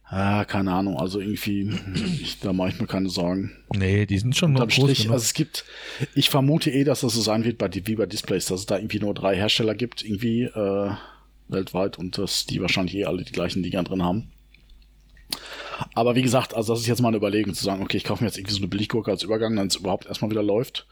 Ah, 0.08 0.46
keine 0.46 0.72
Ahnung, 0.72 0.98
also 0.98 1.20
irgendwie, 1.20 1.70
ich, 2.22 2.40
da 2.40 2.54
mache 2.54 2.70
ich 2.70 2.80
mir 2.80 2.88
keine 2.88 3.10
Sorgen. 3.10 3.52
Nee, 3.74 4.06
die 4.06 4.20
sind 4.20 4.36
schon 4.36 4.54
noch 4.54 4.62
groß 4.62 4.74
Strich, 4.74 5.10
Also 5.10 5.24
es 5.24 5.34
gibt, 5.34 5.66
ich 6.14 6.30
vermute 6.30 6.70
eh, 6.72 6.84
dass 6.84 7.02
das 7.02 7.14
so 7.14 7.22
sein 7.22 7.44
wird 7.44 7.58
bei, 7.58 7.70
wie 7.74 7.96
bei 7.96 8.06
Displays, 8.06 8.46
dass 8.46 8.62
es 8.62 8.66
da 8.68 8.78
irgendwie 8.78 9.00
nur 9.00 9.14
drei 9.14 9.36
Hersteller 9.36 9.74
gibt, 9.74 10.04
irgendwie 10.04 10.44
äh, 10.44 10.92
weltweit 11.48 11.98
und 11.98 12.18
dass 12.18 12.46
die 12.46 12.62
wahrscheinlich 12.62 12.96
eh 12.96 13.06
alle 13.06 13.24
die 13.24 13.32
gleichen 13.32 13.64
Dinger 13.64 13.84
drin 13.84 14.04
haben. 14.04 14.32
Aber 15.94 16.16
wie 16.16 16.22
gesagt, 16.22 16.54
also 16.54 16.74
das 16.74 16.82
ist 16.82 16.88
jetzt 16.88 17.02
mal 17.02 17.10
eine 17.10 17.18
Überlegung 17.18 17.54
zu 17.54 17.64
sagen, 17.64 17.82
okay, 17.82 17.98
ich 17.98 18.04
kaufe 18.04 18.24
mir 18.24 18.30
jetzt 18.30 18.38
irgendwie 18.38 18.54
so 18.54 18.60
eine 18.60 18.68
Billiggurke 18.68 19.12
als 19.12 19.24
Übergang, 19.24 19.58
wenn 19.58 19.68
es 19.68 19.76
überhaupt 19.76 20.06
erstmal 20.06 20.32
wieder 20.32 20.44
läuft. 20.44 20.88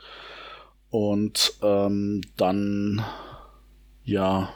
Und 0.90 1.54
ähm, 1.62 2.22
dann 2.36 3.04
ja 4.04 4.54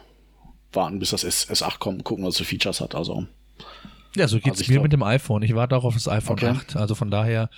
warten, 0.74 1.00
bis 1.00 1.12
das 1.12 1.24
S 1.24 1.50
S8 1.50 1.80
kommt 1.80 2.04
gucken, 2.04 2.26
was 2.26 2.36
es 2.36 2.39
für 2.39 2.46
Features 2.46 2.82
hat. 2.82 2.96
Also 2.96 3.26
ja, 4.17 4.27
so 4.27 4.39
geht's 4.39 4.60
also 4.60 4.73
mir 4.73 4.82
mit 4.82 4.93
dem 4.93 5.03
iPhone. 5.03 5.43
Ich 5.43 5.56
warte 5.56 5.75
auch 5.75 5.84
auf 5.84 5.93
das 5.93 6.08
iPhone 6.08 6.38
okay. 6.38 6.47
8. 6.47 6.75
Also 6.75 6.95
von 6.95 7.12
daher. 7.12 7.49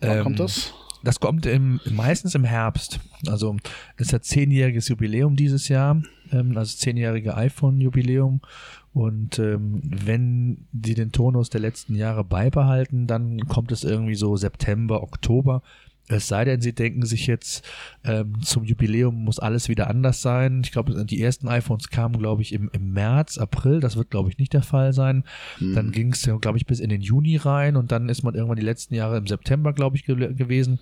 Wann 0.00 0.18
ähm, 0.18 0.22
kommt 0.22 0.40
das? 0.40 0.72
Das 1.02 1.20
kommt 1.20 1.46
im, 1.46 1.80
meistens 1.90 2.34
im 2.34 2.44
Herbst. 2.44 3.00
Also 3.28 3.56
es 3.96 4.12
hat 4.12 4.24
zehnjähriges 4.24 4.88
Jubiläum 4.88 5.36
dieses 5.36 5.68
Jahr, 5.68 6.02
ähm, 6.32 6.56
also 6.56 6.76
zehnjährige 6.76 7.36
iPhone-Jubiläum. 7.36 8.40
Und 8.92 9.38
ähm, 9.38 9.82
wenn 9.84 10.66
die 10.72 10.94
den 10.94 11.12
Tonus 11.12 11.50
der 11.50 11.60
letzten 11.60 11.94
Jahre 11.94 12.24
beibehalten, 12.24 13.06
dann 13.06 13.46
kommt 13.46 13.70
es 13.70 13.84
irgendwie 13.84 14.14
so 14.14 14.36
September, 14.36 15.02
Oktober. 15.02 15.62
Es 16.08 16.28
sei 16.28 16.44
denn, 16.44 16.60
sie 16.60 16.72
denken 16.72 17.04
sich 17.04 17.26
jetzt, 17.26 17.66
ähm, 18.04 18.40
zum 18.42 18.64
Jubiläum 18.64 19.24
muss 19.24 19.38
alles 19.38 19.68
wieder 19.68 19.88
anders 19.90 20.22
sein. 20.22 20.62
Ich 20.64 20.70
glaube, 20.70 21.04
die 21.04 21.20
ersten 21.20 21.48
iPhones 21.48 21.88
kamen, 21.88 22.18
glaube 22.18 22.42
ich, 22.42 22.52
im, 22.52 22.70
im 22.72 22.92
März, 22.92 23.38
April. 23.38 23.80
Das 23.80 23.96
wird, 23.96 24.10
glaube 24.10 24.28
ich, 24.28 24.38
nicht 24.38 24.52
der 24.52 24.62
Fall 24.62 24.92
sein. 24.92 25.24
Hm. 25.58 25.74
Dann 25.74 25.90
ging 25.90 26.12
es, 26.12 26.28
glaube 26.40 26.58
ich, 26.58 26.66
bis 26.66 26.80
in 26.80 26.90
den 26.90 27.00
Juni 27.00 27.36
rein 27.36 27.76
und 27.76 27.90
dann 27.90 28.08
ist 28.08 28.22
man 28.22 28.34
irgendwann 28.34 28.58
die 28.58 28.64
letzten 28.64 28.94
Jahre 28.94 29.16
im 29.16 29.26
September, 29.26 29.72
glaube 29.72 29.96
ich, 29.96 30.04
ge 30.04 30.16
gewesen. 30.34 30.78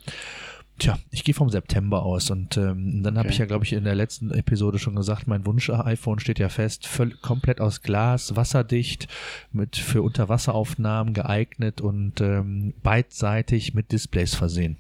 Tja, 0.79 0.99
ich 1.13 1.23
gehe 1.23 1.35
vom 1.35 1.51
September 1.51 2.03
aus 2.03 2.31
und 2.31 2.57
ähm, 2.57 3.05
dann 3.05 3.17
habe 3.17 3.29
ich 3.29 3.39
ja, 3.39 3.47
glaube 3.47 3.65
ich, 3.65 3.73
in 3.73 3.85
der 3.85 3.95
letzten 3.95 4.33
Episode 4.33 4.81
schon 4.81 4.97
gesagt, 4.97 5.29
mein 5.29 5.47
Wunsch-iPhone 5.47 6.19
steht 6.19 6.41
ja 6.41 6.49
fest, 6.49 6.89
völlig, 6.89 7.21
komplett 7.23 7.61
aus 7.61 7.83
Glas, 7.83 8.35
wasserdicht, 8.35 9.07
mit 9.53 9.77
für 9.77 10.03
Unterwasseraufnahmen 10.03 11.15
geeignet 11.15 11.81
und 11.81 12.21
ähm, 12.21 12.75
beidseitig 12.83 13.75
mit 13.75 13.93
Displays 13.93 14.35
versehen. 14.35 14.77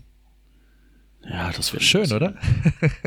Ja, 1.28 1.50
das 1.56 1.72
wäre 1.72 1.82
schön, 1.82 2.12
oder? 2.12 2.34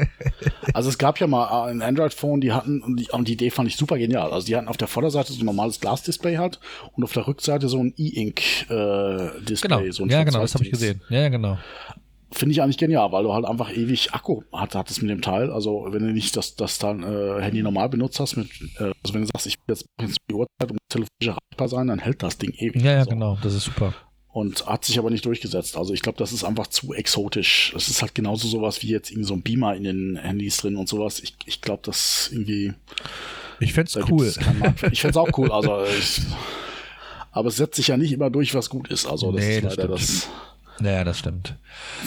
also 0.73 0.89
es 0.89 0.97
gab 0.97 1.19
ja 1.19 1.27
mal 1.27 1.69
ein 1.69 1.81
Android-Phone, 1.81 2.41
die 2.41 2.51
hatten, 2.51 2.81
und 2.81 2.97
die, 2.97 3.07
und 3.11 3.27
die, 3.27 3.33
Idee 3.33 3.49
fand 3.49 3.69
ich 3.69 3.77
super 3.77 3.97
genial. 3.97 4.31
Also 4.31 4.47
die 4.47 4.55
hatten 4.55 4.67
auf 4.67 4.77
der 4.77 4.87
Vorderseite 4.87 5.33
so 5.33 5.41
ein 5.41 5.45
normales 5.45 5.79
Glasdisplay 5.79 6.37
halt 6.37 6.59
und 6.95 7.03
auf 7.03 7.13
der 7.13 7.27
Rückseite 7.27 7.69
so 7.69 7.79
ein 7.79 7.93
E-Ink-Display. 7.95 9.67
Genau. 9.67 9.91
So 9.91 10.05
ja, 10.05 10.23
genau, 10.23 10.39
das 10.39 10.53
habe 10.55 10.63
ich 10.63 10.71
gesehen. 10.71 11.01
Ja, 11.09 11.21
ja, 11.21 11.29
genau. 11.29 11.57
Finde 12.31 12.51
ich 12.51 12.61
eigentlich 12.61 12.77
genial, 12.77 13.11
weil 13.11 13.23
du 13.23 13.33
halt 13.33 13.45
einfach 13.45 13.71
ewig 13.71 14.13
Akku 14.13 14.41
hat, 14.51 14.75
hattest 14.75 15.01
mit 15.01 15.11
dem 15.11 15.21
Teil. 15.21 15.51
Also 15.51 15.87
wenn 15.91 16.05
du 16.05 16.11
nicht 16.11 16.35
das, 16.35 16.55
das 16.55 16.77
dann 16.77 17.03
äh, 17.03 17.41
Handy 17.41 17.61
normal 17.61 17.87
benutzt 17.87 18.19
hast, 18.19 18.35
mit, 18.35 18.49
äh, 18.79 18.91
also 19.03 19.13
wenn 19.13 19.21
du 19.21 19.27
sagst, 19.27 19.47
ich 19.47 19.55
will 19.65 19.75
jetzt 19.75 19.85
die 20.29 20.33
Uhrzeit 20.33 20.71
und 20.71 20.79
telefonisch 20.89 21.07
erreichbar 21.27 21.67
sein, 21.69 21.87
dann 21.87 21.99
hält 21.99 22.23
das 22.23 22.37
Ding 22.37 22.51
ewig. 22.57 22.81
Ja, 22.81 22.91
ja, 22.91 22.97
also. 22.99 23.11
genau, 23.11 23.37
das 23.41 23.53
ist 23.53 23.63
super 23.63 23.93
und 24.37 24.67
hat 24.67 24.85
sich 24.85 24.99
aber 24.99 25.09
nicht 25.09 25.25
durchgesetzt. 25.25 25.77
Also 25.77 25.95
ich 25.95 26.03
glaube, 26.03 26.19
das 26.19 26.31
ist 26.31 26.43
einfach 26.43 26.67
zu 26.67 26.93
exotisch. 26.93 27.73
Es 27.75 27.87
ist 27.87 28.03
halt 28.03 28.13
genauso 28.13 28.47
sowas 28.47 28.83
wie 28.83 28.87
jetzt 28.89 29.09
irgendwie 29.09 29.27
so 29.27 29.33
ein 29.33 29.41
Beamer 29.41 29.75
in 29.75 29.83
den 29.83 30.15
Handys 30.15 30.57
drin 30.57 30.75
und 30.75 30.87
sowas. 30.87 31.19
Ich, 31.21 31.35
ich 31.47 31.59
glaube, 31.59 31.81
das 31.83 32.29
irgendwie. 32.31 32.71
Ich 33.59 33.73
fände 33.73 33.89
es 33.89 34.09
cool. 34.11 34.31
Ich 34.91 35.01
fände 35.01 35.09
es 35.09 35.17
auch 35.17 35.35
cool. 35.39 35.51
Also 35.51 35.83
ich, 35.99 36.21
aber 37.31 37.47
es 37.47 37.55
setzt 37.55 37.77
sich 37.77 37.87
ja 37.87 37.97
nicht 37.97 38.11
immer 38.11 38.29
durch, 38.29 38.53
was 38.53 38.69
gut 38.69 38.89
ist. 38.89 39.07
Also 39.07 39.31
das 39.31 39.43
nee, 39.43 39.57
ist 39.57 39.63
leider 39.63 39.87
das. 39.87 40.05
das 40.05 40.29
naja, 40.79 41.03
das 41.03 41.19
stimmt. 41.19 41.55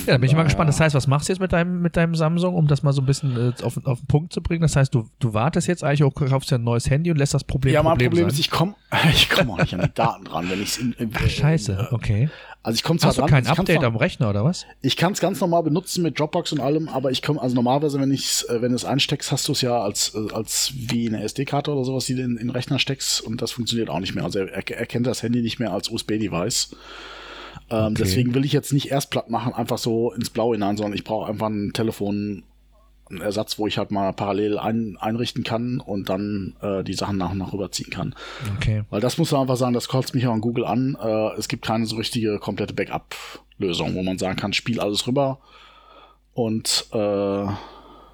Ja, 0.07 0.13
da 0.13 0.19
bin 0.19 0.29
ich 0.29 0.37
mal 0.37 0.45
gespannt. 0.45 0.69
Das 0.69 0.81
heißt, 0.81 0.95
was 0.95 1.07
machst 1.07 1.29
du 1.29 1.33
jetzt 1.33 1.41
mit 1.41 1.53
deinem, 1.53 1.83
mit 1.83 1.97
deinem 1.97 2.15
Samsung, 2.15 2.55
um 2.55 2.67
das 2.67 2.83
mal 2.83 2.93
so 2.93 3.03
ein 3.03 3.07
bisschen 3.07 3.37
äh, 3.37 3.63
auf, 3.63 3.85
auf 3.85 4.01
den 4.01 4.07
Punkt 4.07 4.33
zu 4.33 4.41
bringen? 4.43 4.63
Das 4.63 4.77
heißt, 4.77 4.95
du, 4.95 5.09
du 5.19 5.35
wartest 5.35 5.67
jetzt 5.67 5.83
eigentlich 5.83 6.05
auch, 6.05 6.15
kaufst 6.15 6.51
dir 6.51 6.57
ein 6.57 6.65
neues 6.65 6.89
Handy 6.89 7.11
und 7.11 7.17
lässt 7.17 7.35
das 7.35 7.45
Problem 7.45 7.75
Ja, 7.75 7.83
mein 7.83 7.93
Problem, 7.93 8.11
Problem 8.11 8.29
ist, 8.29 8.39
ich 8.39 8.51
komme 8.51 8.75
ich 9.13 9.29
komm 9.29 9.51
auch 9.51 9.59
nicht 9.59 9.75
an 9.75 9.83
die 9.83 9.95
Daten 9.95 10.25
dran, 10.25 10.49
wenn 10.51 10.63
ich 10.63 10.79
es 10.79 10.85
Ach, 11.15 11.29
scheiße, 11.29 11.89
okay. 11.93 12.29
Also 12.63 12.77
ich 12.77 12.83
komme 12.83 12.99
zwar 12.99 13.09
Hast 13.09 13.17
du 13.17 13.23
dran, 13.23 13.31
kein 13.31 13.47
Update 13.47 13.83
am 13.85 13.97
Rechner 13.97 14.29
oder 14.29 14.45
was? 14.45 14.67
Ich 14.83 14.97
kann 14.97 15.13
es 15.13 15.21
ganz 15.21 15.41
normal 15.41 15.63
benutzen 15.63 16.03
mit 16.03 16.19
Dropbox 16.19 16.53
und 16.53 16.61
allem, 16.61 16.89
aber 16.89 17.11
ich 17.11 17.23
komme, 17.23 17.41
also 17.41 17.55
normalerweise, 17.55 17.99
wenn 17.99 18.11
ich 18.11 18.45
äh, 18.49 18.61
wenn 18.61 18.71
du 18.71 18.77
es 18.77 18.85
einsteckst, 18.85 19.33
hast 19.33 19.49
du 19.49 19.53
es 19.53 19.63
ja 19.63 19.81
als, 19.81 20.15
äh, 20.15 20.33
als 20.35 20.73
wie 20.75 21.09
eine 21.09 21.23
SD-Karte 21.23 21.73
oder 21.73 21.85
sowas, 21.85 22.05
die 22.05 22.17
du 22.17 22.23
in, 22.23 22.33
in 22.33 22.49
den 22.49 22.51
Rechner 22.51 22.79
steckst 22.79 23.23
und 23.23 23.41
das 23.41 23.53
funktioniert 23.53 23.89
auch 23.89 24.01
nicht 24.01 24.15
mehr. 24.15 24.25
Also 24.25 24.41
er, 24.41 24.71
er 24.71 24.87
kennt 24.87 25.07
das 25.07 25.23
Handy 25.23 25.41
nicht 25.41 25.59
mehr 25.59 25.73
als 25.73 25.91
USB-Device. 25.91 26.77
Ähm, 27.71 27.93
okay. 27.93 27.95
Deswegen 27.99 28.35
will 28.35 28.45
ich 28.45 28.53
jetzt 28.53 28.73
nicht 28.73 28.91
erst 28.91 29.11
platt 29.11 29.31
machen, 29.31 29.53
einfach 29.53 29.79
so 29.79 30.13
ins 30.13 30.31
Blaue 30.31 30.55
hinein, 30.55 30.77
sondern 30.77 30.95
ich 30.95 31.05
brauche 31.05 31.31
einfach 31.31 31.49
ein 31.49 31.73
Telefon, 31.73 32.43
einen 33.09 33.21
Ersatz, 33.21 33.59
wo 33.59 33.67
ich 33.67 33.79
halt 33.79 33.91
mal 33.91 34.13
parallel 34.13 34.59
ein, 34.59 34.97
einrichten 34.99 35.43
kann 35.43 35.81
und 35.81 36.09
dann 36.09 36.57
äh, 36.63 36.85
die 36.85 36.95
Sachen 36.95 37.17
nach 37.17 37.33
und 37.33 37.39
nach 37.39 37.53
rüberziehen 37.53 37.91
kann. 37.91 38.15
Okay. 38.57 38.83
Weil 38.91 39.01
das 39.01 39.19
muss 39.19 39.33
man 39.33 39.43
einfach 39.43 39.57
sagen, 39.57 39.75
das 39.75 39.89
kotzt 39.89 40.15
mich 40.15 40.27
auch 40.27 40.33
an 40.33 40.41
Google 40.41 40.65
an. 40.65 40.97
Äh, 41.01 41.37
es 41.39 41.49
gibt 41.49 41.65
keine 41.65 41.87
so 41.87 41.97
richtige 41.97 42.39
komplette 42.39 42.75
Backup-Lösung, 42.75 43.95
wo 43.95 44.03
man 44.03 44.19
sagen 44.19 44.37
kann, 44.37 44.53
spiel 44.53 44.81
alles 44.81 45.07
rüber 45.07 45.41
und 46.35 46.87
äh, 46.93 47.47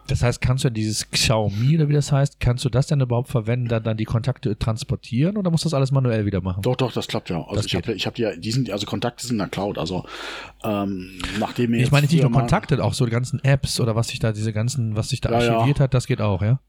das 0.09 0.23
heißt, 0.23 0.41
kannst 0.41 0.65
du 0.65 0.71
dieses 0.71 1.11
Xiaomi 1.11 1.77
oder 1.77 1.89
wie 1.89 1.93
das 1.93 2.13
heißt, 2.13 2.41
kannst 2.41 2.65
du 2.65 2.69
das 2.69 2.87
denn 2.87 3.01
überhaupt 3.01 3.29
verwenden, 3.29 3.69
dann, 3.69 3.83
dann 3.83 3.97
die 3.97 4.05
Kontakte 4.05 4.59
transportieren 4.59 5.37
oder 5.37 5.51
musst 5.51 5.65
du 5.65 5.69
das 5.69 5.75
alles 5.75 5.93
manuell 5.93 6.27
wieder 6.27 6.41
machen? 6.41 6.63
Doch, 6.63 6.77
doch, 6.77 6.93
das 6.93 7.07
klappt 7.09 7.31
ja. 7.31 7.41
Also 7.43 7.57
das 7.57 7.67
ich 7.67 7.75
habe 7.75 7.93
ich 7.93 8.07
hab 8.07 8.15
die, 8.15 8.29
die 8.39 8.53
sind, 8.53 8.71
also 8.71 8.87
Kontakte 8.87 9.27
sind 9.27 9.35
in 9.35 9.39
der 9.39 9.49
Cloud. 9.49 9.79
Also 9.79 10.05
ähm, 10.65 11.19
nachdem 11.39 11.75
ich 11.75 11.91
meine 11.91 12.07
nicht 12.07 12.23
nur 12.23 12.33
Kontakte, 12.33 12.83
auch 12.83 12.95
so 12.95 13.05
die 13.05 13.13
ganzen 13.13 13.43
Apps 13.45 13.81
oder 13.81 13.97
was 13.97 14.09
sich 14.09 14.19
da, 14.19 14.33
diese 14.33 14.53
ganzen, 14.53 14.97
was 14.97 15.09
sich 15.09 15.21
da 15.21 15.31
ja, 15.31 15.37
archiviert 15.37 15.79
ja. 15.79 15.85
hat, 15.85 15.95
das 15.95 16.07
geht 16.07 16.21
auch, 16.21 16.43
ja? 16.43 16.61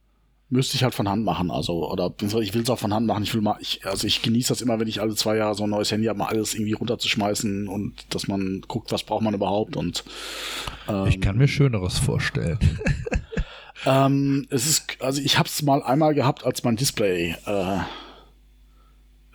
Müsste 0.49 0.75
ich 0.75 0.83
halt 0.83 0.95
von 0.95 1.09
Hand 1.09 1.25
machen, 1.25 1.51
also 1.51 1.89
oder 1.91 2.13
ich 2.21 2.53
will 2.53 2.61
es 2.61 2.69
auch 2.69 2.79
von 2.79 2.93
Hand 2.93 3.05
machen. 3.05 3.23
Ich 3.23 3.33
will 3.33 3.41
mal, 3.41 3.57
ich, 3.59 3.85
also 3.85 4.07
ich 4.07 4.21
genieße 4.21 4.49
das 4.49 4.61
immer, 4.61 4.79
wenn 4.79 4.87
ich 4.87 5.01
alle 5.01 5.15
zwei 5.15 5.35
Jahre 5.35 5.55
so 5.55 5.63
ein 5.63 5.69
neues 5.69 5.91
Handy 5.91 6.07
habe, 6.07 6.19
mal 6.19 6.27
alles 6.27 6.53
irgendwie 6.53 6.73
runterzuschmeißen 6.73 7.67
und 7.67 7.93
dass 8.13 8.27
man 8.27 8.61
guckt, 8.67 8.91
was 8.91 9.03
braucht 9.03 9.23
man 9.23 9.33
überhaupt 9.33 9.75
und 9.75 10.05
ähm, 10.87 11.07
ich 11.07 11.19
kann 11.19 11.37
mir 11.37 11.47
Schöneres 11.47 11.99
vorstellen. 11.99 12.59
ähm, 13.85 14.47
es 14.49 14.67
ist, 14.67 15.01
also 15.01 15.21
ich 15.21 15.37
habe 15.37 15.49
es 15.49 15.61
mal 15.63 15.83
einmal 15.83 16.13
gehabt, 16.13 16.45
als 16.45 16.63
mein 16.63 16.77
Display 16.77 17.35
äh, 17.45 17.79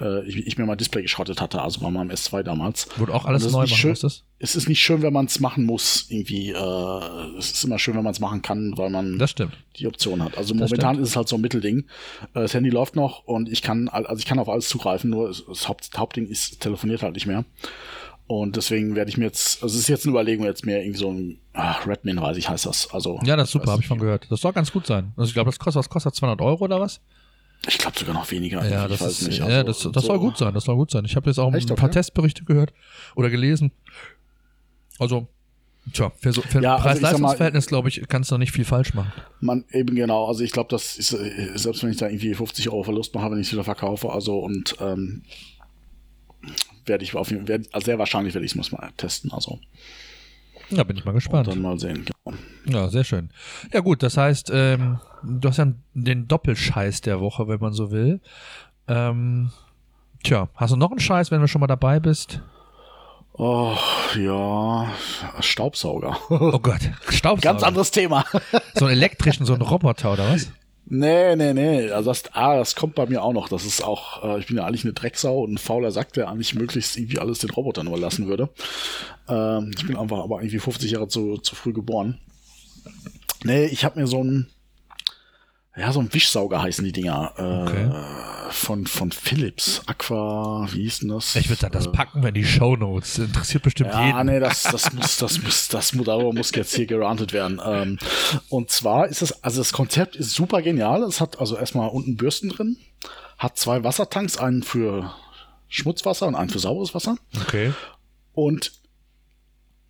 äh, 0.02 0.24
ich, 0.24 0.36
ich, 0.46 0.58
mir 0.58 0.66
mal 0.66 0.76
Display 0.76 1.02
geschrottet 1.02 1.40
hatte, 1.40 1.62
also 1.62 1.80
bei 1.80 1.90
meinem 1.90 2.10
S2 2.10 2.42
damals. 2.42 2.88
Wurde 2.98 3.14
auch 3.14 3.24
alles 3.24 3.50
neu 3.50 3.60
machen 3.60 3.68
schön, 3.68 3.96
Es 4.38 4.56
ist 4.56 4.68
nicht 4.68 4.82
schön, 4.82 5.02
wenn 5.02 5.12
man 5.12 5.26
es 5.26 5.40
machen 5.40 5.64
muss, 5.64 6.06
irgendwie. 6.08 6.50
Äh, 6.50 7.38
es 7.38 7.52
ist 7.52 7.64
immer 7.64 7.78
schön, 7.78 7.94
wenn 7.94 8.04
man 8.04 8.12
es 8.12 8.20
machen 8.20 8.42
kann, 8.42 8.76
weil 8.76 8.90
man 8.90 9.18
die 9.76 9.86
Option 9.86 10.22
hat. 10.22 10.36
Also 10.36 10.54
momentan 10.54 10.98
ist 10.98 11.10
es 11.10 11.16
halt 11.16 11.28
so 11.28 11.36
ein 11.36 11.40
Mittelding. 11.40 11.80
Äh, 12.34 12.40
das 12.40 12.54
Handy 12.54 12.70
läuft 12.70 12.96
noch 12.96 13.24
und 13.24 13.50
ich 13.50 13.62
kann, 13.62 13.88
also 13.88 14.18
ich 14.18 14.26
kann 14.26 14.38
auf 14.38 14.48
alles 14.48 14.68
zugreifen, 14.68 15.10
nur 15.10 15.28
das 15.28 15.68
Haupt, 15.68 15.90
Hauptding 15.96 16.26
ist, 16.26 16.60
telefoniert 16.60 17.02
halt 17.02 17.14
nicht 17.14 17.26
mehr. 17.26 17.44
Und 18.26 18.56
deswegen 18.56 18.94
werde 18.94 19.10
ich 19.10 19.18
mir 19.18 19.26
jetzt, 19.26 19.62
also 19.62 19.74
es 19.74 19.82
ist 19.82 19.88
jetzt 19.88 20.06
eine 20.06 20.12
Überlegung, 20.12 20.46
jetzt 20.46 20.64
mehr 20.64 20.80
irgendwie 20.80 20.98
so 20.98 21.10
ein 21.10 21.38
ach, 21.52 21.86
Redmin, 21.86 22.20
weiß 22.20 22.36
ich, 22.36 22.48
heißt 22.48 22.66
das. 22.66 22.90
Also, 22.92 23.18
ja, 23.24 23.36
das 23.36 23.48
ist 23.48 23.52
super, 23.52 23.72
habe 23.72 23.82
ich 23.82 23.86
schon 23.86 23.98
gehört. 23.98 24.26
Das 24.30 24.40
soll 24.40 24.52
ganz 24.52 24.72
gut 24.72 24.86
sein. 24.86 25.12
Also 25.16 25.28
ich 25.28 25.34
glaube, 25.34 25.50
das 25.50 25.58
kostet, 25.58 25.80
was 25.80 25.90
kostet 25.90 26.14
200 26.14 26.40
Euro 26.40 26.64
oder 26.64 26.80
was? 26.80 27.00
Ich 27.68 27.78
glaube 27.78 27.98
sogar 27.98 28.14
noch 28.14 28.28
weniger. 28.30 28.68
Ja, 28.68 28.88
das, 28.88 29.00
ist, 29.00 29.28
nicht. 29.28 29.40
Also, 29.40 29.52
ja 29.52 29.62
das, 29.62 29.78
das 29.78 29.92
so. 29.92 30.00
soll 30.00 30.18
gut 30.18 30.36
sein. 30.36 30.52
Das 30.52 30.64
soll 30.64 30.76
gut 30.76 30.90
sein. 30.90 31.04
Ich 31.04 31.14
habe 31.14 31.30
jetzt 31.30 31.38
auch 31.38 31.52
Echt, 31.54 31.70
ein 31.70 31.76
paar 31.76 31.88
okay? 31.88 31.98
Testberichte 31.98 32.44
gehört 32.44 32.72
oder 33.14 33.30
gelesen. 33.30 33.70
Also, 34.98 35.28
tja, 35.92 36.10
für, 36.18 36.32
so, 36.32 36.42
für 36.42 36.60
ja, 36.60 36.74
also 36.74 36.84
Preis-Leistungsverhältnis, 36.84 37.66
glaube 37.66 37.88
ich, 37.88 38.02
kannst 38.08 38.30
du 38.32 38.38
nicht 38.38 38.52
viel 38.52 38.64
falsch 38.64 38.94
machen. 38.94 39.12
Man, 39.40 39.64
eben 39.70 39.94
genau. 39.94 40.26
Also, 40.26 40.42
ich 40.42 40.50
glaube, 40.50 40.70
das 40.70 40.96
ist, 40.96 41.12
äh, 41.12 41.56
selbst 41.56 41.84
wenn 41.84 41.90
ich 41.90 41.98
da 41.98 42.08
irgendwie 42.08 42.34
50 42.34 42.68
Euro 42.70 42.82
Verlust 42.82 43.14
mache, 43.14 43.30
wenn 43.30 43.38
ich 43.38 43.46
es 43.46 43.52
wieder 43.52 43.64
verkaufe, 43.64 44.10
also 44.10 44.40
und 44.40 44.76
ähm, 44.80 45.22
werde 46.84 47.04
ich 47.04 47.14
auf 47.14 47.30
jeden 47.30 47.46
Fall, 47.46 47.62
also 47.70 47.84
sehr 47.84 47.98
wahrscheinlich 47.98 48.34
werde 48.34 48.44
ich 48.44 48.56
es 48.56 48.72
mal 48.72 48.90
testen. 48.96 49.30
Also. 49.32 49.60
Ja, 50.76 50.84
bin 50.84 50.96
ich 50.96 51.04
mal 51.04 51.12
gespannt. 51.12 51.48
Und 51.48 51.54
dann 51.54 51.62
mal 51.62 51.78
sehen. 51.78 52.04
Ja, 52.66 52.88
sehr 52.88 53.04
schön. 53.04 53.30
Ja 53.72 53.80
gut, 53.80 54.02
das 54.02 54.16
heißt, 54.16 54.50
ähm, 54.52 54.98
du 55.22 55.48
hast 55.48 55.58
ja 55.58 55.66
den 55.94 56.28
Doppelscheiß 56.28 57.00
der 57.02 57.20
Woche, 57.20 57.48
wenn 57.48 57.60
man 57.60 57.72
so 57.72 57.90
will. 57.90 58.20
Ähm, 58.88 59.50
tja, 60.22 60.48
hast 60.54 60.72
du 60.72 60.76
noch 60.76 60.90
einen 60.90 61.00
Scheiß, 61.00 61.30
wenn 61.30 61.40
du 61.40 61.48
schon 61.48 61.60
mal 61.60 61.66
dabei 61.66 62.00
bist? 62.00 62.40
Oh, 63.34 63.74
ja, 64.18 64.88
Staubsauger. 65.40 66.16
Oh 66.28 66.58
Gott, 66.58 66.80
Staubsauger. 67.08 67.40
Ganz 67.40 67.62
anderes 67.62 67.90
Thema. 67.90 68.24
So 68.74 68.84
einen 68.84 68.94
elektrischen, 68.96 69.46
so 69.46 69.54
einen 69.54 69.62
Roboter 69.62 70.12
oder 70.12 70.30
was? 70.30 70.50
Nee, 70.86 71.36
nee, 71.36 71.54
nee. 71.54 71.90
Also 71.90 72.10
das, 72.10 72.24
ah, 72.32 72.56
das 72.56 72.74
kommt 72.74 72.94
bei 72.94 73.06
mir 73.06 73.22
auch 73.22 73.32
noch. 73.32 73.48
Das 73.48 73.64
ist 73.64 73.82
auch, 73.82 74.24
äh, 74.24 74.40
ich 74.40 74.46
bin 74.46 74.56
ja 74.56 74.66
eigentlich 74.66 74.84
eine 74.84 74.92
Drecksau 74.92 75.42
und 75.42 75.54
ein 75.54 75.58
fauler 75.58 75.90
Sack, 75.90 76.12
der 76.12 76.28
eigentlich 76.28 76.54
möglichst 76.54 76.96
irgendwie 76.96 77.18
alles 77.18 77.38
den 77.38 77.50
Robotern 77.50 77.86
überlassen 77.86 78.26
würde. 78.26 78.50
Ähm, 79.28 79.70
ich 79.76 79.86
bin 79.86 79.96
einfach 79.96 80.18
aber 80.18 80.40
irgendwie 80.40 80.58
50 80.58 80.90
Jahre 80.90 81.08
zu, 81.08 81.38
zu 81.38 81.54
früh 81.54 81.72
geboren. 81.72 82.18
Nee, 83.44 83.66
ich 83.66 83.84
habe 83.84 84.00
mir 84.00 84.06
so 84.06 84.22
ein, 84.22 84.48
ja, 85.76 85.90
so 85.90 86.00
ein 86.00 86.12
Wischsauger 86.12 86.60
heißen 86.60 86.84
die 86.84 86.92
Dinger. 86.92 87.32
Äh, 87.38 87.42
okay. 87.42 87.90
Von, 88.50 88.86
von 88.86 89.10
Philips. 89.10 89.82
Aqua, 89.86 90.68
wie 90.70 90.82
hieß 90.82 91.00
denn 91.00 91.08
das? 91.08 91.34
Ich 91.36 91.48
würde 91.48 91.60
sagen, 91.60 91.72
das 91.72 91.86
äh, 91.86 91.90
packen 91.90 92.20
wir 92.20 92.28
in 92.28 92.34
die 92.34 92.44
Shownotes. 92.44 93.18
Interessiert 93.18 93.62
bestimmt 93.62 93.90
ja, 93.90 94.04
jeden. 94.04 94.18
Ja, 94.18 94.24
nee, 94.24 94.40
das, 94.40 94.64
das 94.64 94.92
muss, 94.92 95.16
das 95.16 95.42
muss, 95.42 95.68
das 95.68 95.94
muss, 95.94 96.04
darüber 96.04 96.34
muss 96.34 96.50
jetzt 96.54 96.74
hier 96.74 96.84
gerantet 96.84 97.32
werden. 97.32 97.58
Ähm, 97.64 97.98
und 98.50 98.70
zwar 98.70 99.08
ist 99.08 99.22
es, 99.22 99.42
also 99.42 99.62
das 99.62 99.72
Konzept 99.72 100.14
ist 100.14 100.32
super 100.34 100.60
genial. 100.60 101.02
Es 101.04 101.22
hat 101.22 101.40
also 101.40 101.56
erstmal 101.56 101.88
unten 101.88 102.16
Bürsten 102.16 102.50
drin, 102.50 102.76
hat 103.38 103.56
zwei 103.56 103.82
Wassertanks, 103.82 104.36
einen 104.36 104.62
für 104.62 105.14
Schmutzwasser 105.68 106.26
und 106.26 106.34
einen 106.34 106.50
für 106.50 106.58
sauberes 106.58 106.94
Wasser. 106.94 107.16
Okay. 107.40 107.72
Und 108.34 108.72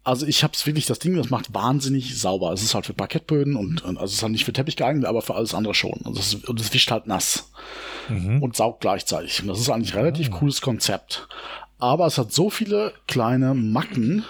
also 0.04 0.26
ich 0.26 0.42
habe 0.42 0.52
es 0.54 0.66
wirklich, 0.66 0.86
das 0.86 0.98
Ding, 0.98 1.16
das 1.16 1.30
macht 1.30 1.54
wahnsinnig 1.54 2.18
sauber. 2.18 2.52
Es 2.52 2.62
ist 2.62 2.74
halt 2.74 2.86
für 2.86 2.94
Parkettböden 2.94 3.54
und, 3.56 3.82
und 3.82 3.98
also 3.98 4.10
es 4.10 4.14
ist 4.14 4.22
halt 4.22 4.32
nicht 4.32 4.44
für 4.44 4.52
Teppich 4.52 4.76
geeignet, 4.76 5.04
aber 5.04 5.22
für 5.22 5.34
alles 5.34 5.54
andere 5.54 5.74
schon. 5.74 5.92
Und 5.92 6.18
es, 6.18 6.34
und 6.34 6.60
es 6.60 6.72
wischt 6.74 6.90
halt 6.90 7.06
nass 7.06 7.50
mhm. 8.08 8.42
und 8.42 8.56
saugt 8.56 8.80
gleichzeitig. 8.80 9.40
Und 9.40 9.48
das 9.48 9.60
ist 9.60 9.70
eigentlich 9.70 9.94
ein 9.94 10.00
relativ 10.00 10.30
oh. 10.32 10.38
cooles 10.38 10.60
Konzept. 10.60 11.28
Aber 11.78 12.06
es 12.06 12.18
hat 12.18 12.32
so 12.32 12.50
viele 12.50 12.92
kleine 13.06 13.54
Macken, 13.54 14.24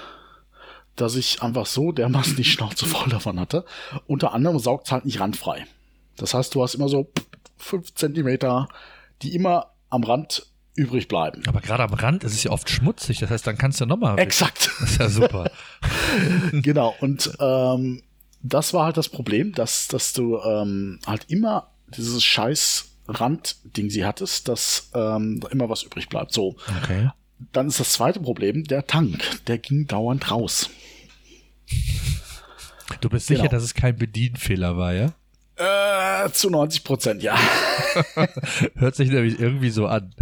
dass 0.96 1.16
ich 1.16 1.42
einfach 1.42 1.66
so 1.66 1.90
dermaßen 1.90 2.36
die 2.36 2.44
Schnauze 2.44 2.84
voll 2.86 3.08
davon 3.08 3.40
hatte. 3.40 3.64
Unter 4.06 4.34
anderem 4.34 4.58
saugt 4.58 4.86
es 4.86 4.92
halt 4.92 5.06
nicht 5.06 5.20
randfrei. 5.20 5.66
Das 6.16 6.34
heißt, 6.34 6.54
du 6.54 6.62
hast 6.62 6.74
immer 6.74 6.88
so 6.88 7.10
fünf 7.56 7.94
Zentimeter, 7.94 8.68
die 9.22 9.34
immer 9.34 9.72
am 9.88 10.04
Rand 10.04 10.51
übrig 10.74 11.08
bleiben. 11.08 11.42
Aber 11.46 11.60
gerade 11.60 11.82
am 11.82 11.92
Rand 11.92 12.24
ist 12.24 12.32
es 12.32 12.44
ja 12.44 12.50
oft 12.50 12.70
schmutzig, 12.70 13.18
das 13.18 13.30
heißt, 13.30 13.46
dann 13.46 13.58
kannst 13.58 13.80
du 13.80 13.86
nochmal. 13.86 14.18
Exakt. 14.18 14.70
Das 14.80 14.90
ist 14.92 15.00
ja 15.00 15.08
super. 15.08 15.50
genau, 16.52 16.94
und 17.00 17.30
ähm, 17.40 18.02
das 18.42 18.74
war 18.74 18.86
halt 18.86 18.96
das 18.96 19.08
Problem, 19.08 19.52
dass, 19.52 19.88
dass 19.88 20.12
du 20.12 20.38
ähm, 20.38 20.98
halt 21.06 21.26
immer 21.28 21.68
dieses 21.88 22.24
scheiß 22.24 22.88
Randding 23.08 23.90
sie 23.90 24.04
hattest, 24.04 24.48
dass 24.48 24.90
ähm, 24.94 25.40
immer 25.50 25.68
was 25.68 25.82
übrig 25.82 26.08
bleibt. 26.08 26.32
So. 26.32 26.56
Okay. 26.82 27.10
Dann 27.52 27.68
ist 27.68 27.80
das 27.80 27.92
zweite 27.92 28.20
Problem, 28.20 28.64
der 28.64 28.86
Tank, 28.86 29.44
der 29.46 29.58
ging 29.58 29.86
dauernd 29.86 30.30
raus. 30.30 30.70
Du 33.00 33.08
bist 33.08 33.26
sicher, 33.26 33.42
genau. 33.42 33.52
dass 33.52 33.64
es 33.64 33.74
kein 33.74 33.96
Bedienfehler 33.96 34.76
war, 34.76 34.92
ja? 34.94 35.12
Äh, 35.56 36.30
zu 36.30 36.50
90 36.50 36.84
Prozent, 36.84 37.22
ja. 37.22 37.36
Hört 38.76 38.94
sich 38.94 39.10
nämlich 39.10 39.38
irgendwie 39.38 39.70
so 39.70 39.86
an. 39.86 40.14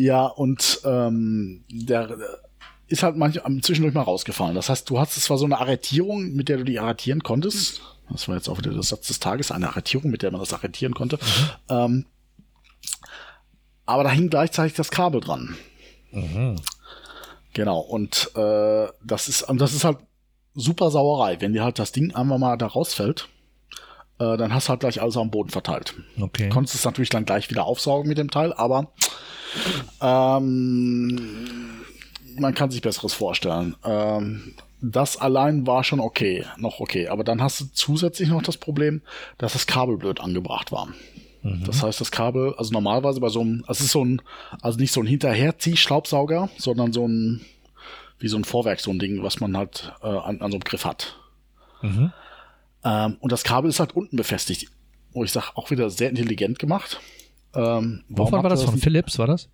Ja, 0.00 0.24
und 0.24 0.80
ähm, 0.84 1.62
der 1.68 2.16
ist 2.88 3.02
halt 3.02 3.16
manchmal 3.16 3.60
zwischendurch 3.60 3.92
mal 3.92 4.00
rausgefallen. 4.00 4.54
Das 4.54 4.70
heißt, 4.70 4.88
du 4.88 4.98
hattest 4.98 5.20
zwar 5.20 5.36
so 5.36 5.44
eine 5.44 5.58
Arretierung, 5.58 6.32
mit 6.32 6.48
der 6.48 6.56
du 6.56 6.64
die 6.64 6.78
arretieren 6.78 7.22
konntest. 7.22 7.82
Das 8.08 8.26
war 8.26 8.34
jetzt 8.34 8.48
auch 8.48 8.56
wieder 8.56 8.72
der 8.72 8.82
Satz 8.82 9.08
des 9.08 9.20
Tages, 9.20 9.50
eine 9.50 9.68
Arretierung, 9.68 10.10
mit 10.10 10.22
der 10.22 10.30
man 10.30 10.40
das 10.40 10.54
arretieren 10.54 10.94
konnte. 10.94 11.16
Mhm. 11.18 11.50
Ähm, 11.68 12.06
aber 13.84 14.04
da 14.04 14.10
hing 14.10 14.30
gleichzeitig 14.30 14.74
das 14.74 14.90
Kabel 14.90 15.20
dran. 15.20 15.54
Mhm. 16.12 16.56
Genau, 17.52 17.80
und 17.80 18.30
äh, 18.36 18.88
das 19.04 19.28
ist, 19.28 19.44
das 19.52 19.74
ist 19.74 19.84
halt 19.84 19.98
super 20.54 20.90
Sauerei, 20.90 21.38
wenn 21.42 21.52
dir 21.52 21.62
halt 21.62 21.78
das 21.78 21.92
Ding 21.92 22.14
einmal 22.14 22.38
mal 22.38 22.56
da 22.56 22.68
rausfällt 22.68 23.28
äh, 24.20 24.36
dann 24.36 24.54
hast 24.54 24.68
du 24.68 24.70
halt 24.70 24.80
gleich 24.80 25.00
alles 25.00 25.16
am 25.16 25.30
Boden 25.30 25.48
verteilt. 25.50 25.94
Okay. 26.20 26.50
Konntest 26.50 26.76
es 26.76 26.84
natürlich 26.84 27.08
dann 27.08 27.24
gleich 27.24 27.50
wieder 27.50 27.64
aufsaugen 27.64 28.08
mit 28.08 28.18
dem 28.18 28.30
Teil, 28.30 28.52
aber 28.52 28.92
ähm, 30.00 31.18
man 32.38 32.54
kann 32.54 32.70
sich 32.70 32.82
Besseres 32.82 33.14
vorstellen. 33.14 33.74
Ähm, 33.84 34.54
das 34.82 35.16
allein 35.16 35.66
war 35.66 35.84
schon 35.84 36.00
okay, 36.00 36.44
noch 36.58 36.80
okay. 36.80 37.08
Aber 37.08 37.24
dann 37.24 37.42
hast 37.42 37.60
du 37.60 37.64
zusätzlich 37.72 38.28
noch 38.28 38.42
das 38.42 38.56
Problem, 38.56 39.02
dass 39.38 39.54
das 39.54 39.66
Kabel 39.66 39.96
blöd 39.96 40.20
angebracht 40.20 40.70
war. 40.70 40.88
Mhm. 41.42 41.64
Das 41.64 41.82
heißt, 41.82 42.00
das 42.00 42.10
Kabel, 42.10 42.54
also 42.56 42.72
normalerweise 42.72 43.20
bei 43.20 43.28
so 43.28 43.40
einem, 43.40 43.64
also 43.66 43.80
es 43.80 43.86
ist 43.86 43.92
so 43.92 44.04
ein, 44.04 44.22
also 44.60 44.78
nicht 44.78 44.92
so 44.92 45.00
ein 45.00 45.06
Hinterherziehschraubsauger, 45.06 46.50
sondern 46.58 46.92
so 46.92 47.06
ein, 47.06 47.40
wie 48.18 48.28
so 48.28 48.36
ein 48.36 48.44
Vorwerk, 48.44 48.80
so 48.80 48.90
ein 48.90 48.98
Ding, 48.98 49.22
was 49.22 49.40
man 49.40 49.56
halt 49.56 49.92
äh, 50.02 50.06
an, 50.06 50.40
an 50.40 50.50
so 50.50 50.56
einem 50.56 50.64
Griff 50.64 50.84
hat. 50.84 51.16
Mhm. 51.82 52.12
Ähm, 52.84 53.16
und 53.20 53.32
das 53.32 53.44
Kabel 53.44 53.70
ist 53.70 53.80
halt 53.80 53.94
unten 53.94 54.16
befestigt. 54.16 54.68
Wo 55.12 55.24
ich 55.24 55.32
sage, 55.32 55.48
auch 55.54 55.70
wieder 55.70 55.90
sehr 55.90 56.08
intelligent 56.10 56.58
gemacht. 56.58 57.00
Ähm, 57.54 58.04
Wovon 58.08 58.42
war 58.42 58.50
das? 58.50 58.62
Von 58.62 58.78
Philips 58.78 59.18
war 59.18 59.26
das? 59.26 59.48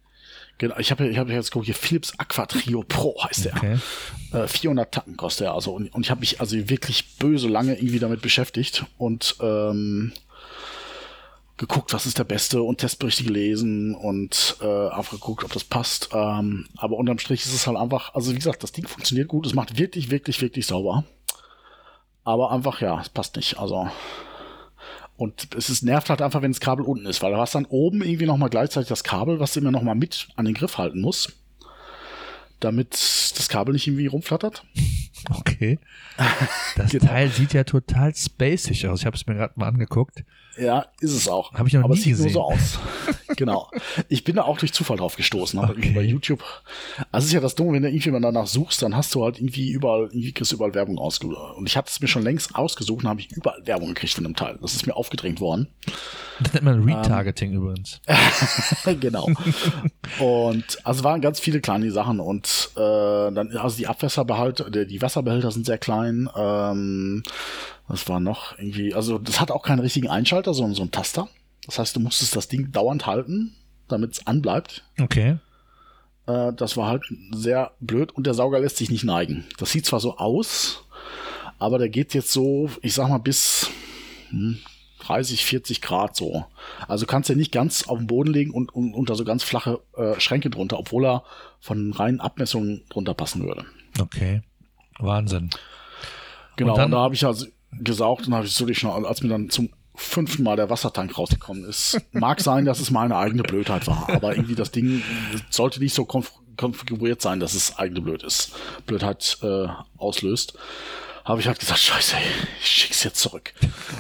Genau, 0.58 0.76
ich 0.78 0.90
habe 0.90 1.06
ich 1.08 1.18
hab 1.18 1.28
jetzt 1.28 1.50
geguckt, 1.50 1.66
hier 1.66 1.74
Philips 1.74 2.14
Aqua 2.18 2.46
Trio 2.46 2.82
Pro 2.82 3.14
heißt 3.22 3.44
der. 3.44 3.56
Okay. 3.56 3.78
Äh, 4.32 4.46
400 4.46 4.92
Tacken 4.92 5.16
kostet 5.16 5.48
er. 5.48 5.54
Also, 5.54 5.72
und, 5.72 5.94
und 5.94 6.04
ich 6.04 6.10
habe 6.10 6.20
mich 6.20 6.40
also 6.40 6.56
wirklich 6.68 7.16
böse 7.18 7.48
lange 7.48 7.74
irgendwie 7.74 7.98
damit 7.98 8.22
beschäftigt 8.22 8.86
und 8.96 9.36
ähm, 9.40 10.12
geguckt, 11.58 11.92
was 11.92 12.06
ist 12.06 12.18
der 12.18 12.24
beste 12.24 12.62
und 12.62 12.78
Testberichte 12.78 13.24
gelesen 13.24 13.94
und 13.94 14.56
äh, 14.60 14.88
einfach 14.88 15.12
geguckt, 15.12 15.44
ob 15.44 15.52
das 15.52 15.64
passt. 15.64 16.10
Ähm, 16.12 16.66
aber 16.76 16.96
unterm 16.96 17.18
Strich 17.18 17.44
ist 17.44 17.54
es 17.54 17.66
halt 17.66 17.76
einfach, 17.76 18.14
also 18.14 18.32
wie 18.32 18.36
gesagt, 18.36 18.62
das 18.62 18.72
Ding 18.72 18.86
funktioniert 18.86 19.28
gut, 19.28 19.46
es 19.46 19.54
macht 19.54 19.78
wirklich, 19.78 20.10
wirklich, 20.10 20.40
wirklich 20.40 20.66
sauber. 20.66 21.04
Aber 22.26 22.50
einfach, 22.50 22.80
ja, 22.80 23.00
es 23.00 23.08
passt 23.08 23.36
nicht. 23.36 23.58
Also. 23.58 23.88
Und 25.16 25.54
es 25.56 25.70
ist, 25.70 25.82
nervt 25.82 26.10
halt 26.10 26.20
einfach, 26.20 26.42
wenn 26.42 26.50
das 26.50 26.60
Kabel 26.60 26.84
unten 26.84 27.06
ist, 27.06 27.22
weil 27.22 27.32
du 27.32 27.38
hast 27.38 27.54
dann 27.54 27.64
oben 27.66 28.02
irgendwie 28.02 28.26
nochmal 28.26 28.50
gleichzeitig 28.50 28.88
das 28.88 29.04
Kabel, 29.04 29.38
was 29.40 29.52
du 29.54 29.60
immer 29.60 29.70
nochmal 29.70 29.94
mit 29.94 30.28
an 30.34 30.44
den 30.44 30.52
Griff 30.52 30.76
halten 30.76 31.00
muss, 31.00 31.32
damit 32.60 32.92
das 32.92 33.48
Kabel 33.48 33.72
nicht 33.72 33.86
irgendwie 33.86 34.08
rumflattert. 34.08 34.64
Okay. 35.28 35.80
Das 36.76 36.90
genau. 36.92 37.06
Teil 37.06 37.30
sieht 37.30 37.52
ja 37.52 37.64
total 37.64 38.14
spacig 38.14 38.86
aus. 38.86 39.00
Ich 39.00 39.06
habe 39.06 39.16
es 39.16 39.26
mir 39.26 39.34
gerade 39.34 39.54
mal 39.56 39.66
angeguckt. 39.66 40.22
Ja, 40.58 40.86
ist 41.00 41.12
es 41.12 41.28
auch. 41.28 41.52
Habe 41.52 41.68
ich 41.68 41.74
noch 41.74 41.84
Aber 41.84 41.94
nie 41.94 41.98
es 41.98 42.04
sieht 42.04 42.12
gesehen. 42.12 42.32
nur 42.32 42.32
so 42.32 42.42
aus. 42.42 42.78
genau. 43.36 43.70
Ich 44.08 44.24
bin 44.24 44.36
da 44.36 44.42
auch 44.42 44.58
durch 44.58 44.72
Zufall 44.72 44.96
drauf 44.96 45.16
gestoßen. 45.16 45.58
Okay. 45.58 45.92
Bei 45.94 46.02
YouTube. 46.02 46.42
Also 47.12 47.24
es 47.24 47.26
ist 47.26 47.32
ja 47.32 47.40
das 47.40 47.54
Dumme, 47.54 47.74
wenn 47.74 47.82
du 47.82 47.88
irgendwie 47.88 48.10
mal 48.10 48.20
danach 48.20 48.46
suchst, 48.46 48.82
dann 48.82 48.96
hast 48.96 49.14
du 49.14 49.24
halt 49.24 49.38
irgendwie 49.38 49.70
überall, 49.70 50.04
irgendwie 50.04 50.32
kriegst 50.32 50.52
du 50.52 50.56
überall 50.56 50.74
Werbung 50.74 50.98
ausgesucht. 50.98 51.56
Und 51.56 51.66
ich 51.66 51.76
hatte 51.76 51.90
es 51.90 52.00
mir 52.00 52.08
schon 52.08 52.22
längst 52.22 52.54
ausgesucht 52.54 53.04
und 53.04 53.10
habe 53.10 53.20
ich 53.20 53.30
überall 53.32 53.60
Werbung 53.66 53.88
gekriegt 53.88 54.14
von 54.14 54.24
dem 54.24 54.34
Teil. 54.34 54.58
Das 54.62 54.74
ist 54.74 54.86
mir 54.86 54.96
aufgedrängt 54.96 55.40
worden. 55.40 55.68
Das 56.40 56.52
nennt 56.52 56.64
man 56.64 56.82
Retargeting 56.84 57.52
ähm, 57.52 57.56
übrigens. 57.58 58.00
genau. 59.00 59.28
und 60.18 60.78
also 60.84 61.04
waren 61.04 61.20
ganz 61.20 61.40
viele 61.40 61.60
kleine 61.60 61.90
Sachen 61.90 62.20
und 62.20 62.70
äh, 62.76 62.78
dann, 62.78 63.56
also 63.56 63.76
die 63.76 63.86
Abwässerbehälter, 63.86 64.70
die 64.70 65.02
Wasserbehälter 65.02 65.50
sind 65.50 65.66
sehr 65.66 65.78
klein. 65.78 66.28
Ähm, 66.36 67.22
was 67.88 68.09
war 68.09 68.20
noch 68.20 68.59
irgendwie, 68.59 68.94
also 68.94 69.18
das 69.18 69.40
hat 69.40 69.51
auch 69.51 69.62
keinen 69.62 69.81
richtigen 69.81 70.09
Einschalter, 70.09 70.55
sondern 70.55 70.75
so 70.75 70.83
ein 70.83 70.90
Taster. 70.90 71.29
Das 71.64 71.79
heißt, 71.79 71.96
du 71.96 72.01
musstest 72.01 72.37
das 72.37 72.49
Ding 72.49 72.72
dauernd 72.72 73.07
halten, 73.07 73.55
damit 73.88 74.12
es 74.12 74.27
anbleibt. 74.27 74.85
Okay. 75.01 75.38
Äh, 76.27 76.53
das 76.53 76.77
war 76.77 76.88
halt 76.88 77.05
sehr 77.33 77.72
blöd 77.81 78.12
und 78.12 78.27
der 78.27 78.35
Sauger 78.35 78.61
lässt 78.61 78.77
sich 78.77 78.90
nicht 78.90 79.05
neigen. 79.05 79.44
Das 79.59 79.72
sieht 79.72 79.87
zwar 79.87 80.01
so 80.01 80.18
aus, 80.18 80.85
aber 81.59 81.79
der 81.79 81.88
geht 81.88 82.14
jetzt 82.14 82.33
so, 82.33 82.70
ich 82.83 82.94
sag 82.94 83.09
mal, 83.09 83.18
bis 83.18 83.70
hm, 84.31 84.59
30, 85.01 85.44
40 85.44 85.81
Grad 85.81 86.16
so. 86.16 86.44
Also 86.88 87.07
kannst 87.07 87.31
du 87.31 87.37
nicht 87.37 87.53
ganz 87.53 87.87
auf 87.88 87.99
den 87.99 88.07
Boden 88.07 88.33
legen 88.33 88.51
und, 88.51 88.75
und 88.75 88.94
unter 88.94 89.14
so 89.14 89.25
ganz 89.25 89.42
flache 89.42 89.81
äh, 89.96 90.18
Schränke 90.18 90.51
drunter, 90.51 90.79
obwohl 90.79 91.07
er 91.07 91.25
von 91.61 91.92
reinen 91.92 92.20
Abmessungen 92.20 92.85
drunter 92.88 93.14
passen 93.14 93.44
würde. 93.44 93.64
Okay. 94.01 94.42
Wahnsinn. 94.99 95.51
Genau, 96.57 96.72
und, 96.72 96.79
dann, 96.79 96.85
und 96.87 96.90
da 96.92 96.99
habe 96.99 97.14
ich 97.14 97.25
also 97.25 97.46
gesaugt 97.72 98.26
und 98.26 98.35
habe 98.35 98.46
ich 98.46 98.52
so 98.52 98.72
schon, 98.72 99.05
als 99.05 99.22
mir 99.22 99.29
dann 99.29 99.50
zum 99.50 99.70
fünften 99.94 100.42
Mal 100.42 100.57
der 100.57 100.68
Wassertank 100.70 101.16
rausgekommen 101.16 101.64
ist. 101.64 101.98
Mag 102.12 102.40
sein, 102.40 102.64
dass 102.64 102.81
es 102.81 102.90
meine 102.90 103.16
eigene 103.16 103.42
Blödheit 103.42 103.87
war, 103.87 104.09
aber 104.11 104.35
irgendwie 104.37 104.55
das 104.55 104.70
Ding 104.70 105.02
sollte 105.50 105.81
nicht 105.81 105.94
so 105.94 106.05
konf 106.05 106.33
konfiguriert 106.57 107.20
sein, 107.20 107.38
dass 107.38 107.52
es 107.52 107.76
eigene 107.76 108.00
Blöd 108.00 108.22
ist, 108.22 108.52
Blödheit 108.87 109.37
äh, 109.42 109.66
auslöst 109.98 110.57
habe 111.26 111.40
ich 111.40 111.48
halt 111.48 111.58
gesagt, 111.58 111.80
scheiße, 111.80 112.16
ich 112.60 112.66
schick's 112.66 113.02
jetzt 113.02 113.18
zurück. 113.18 113.52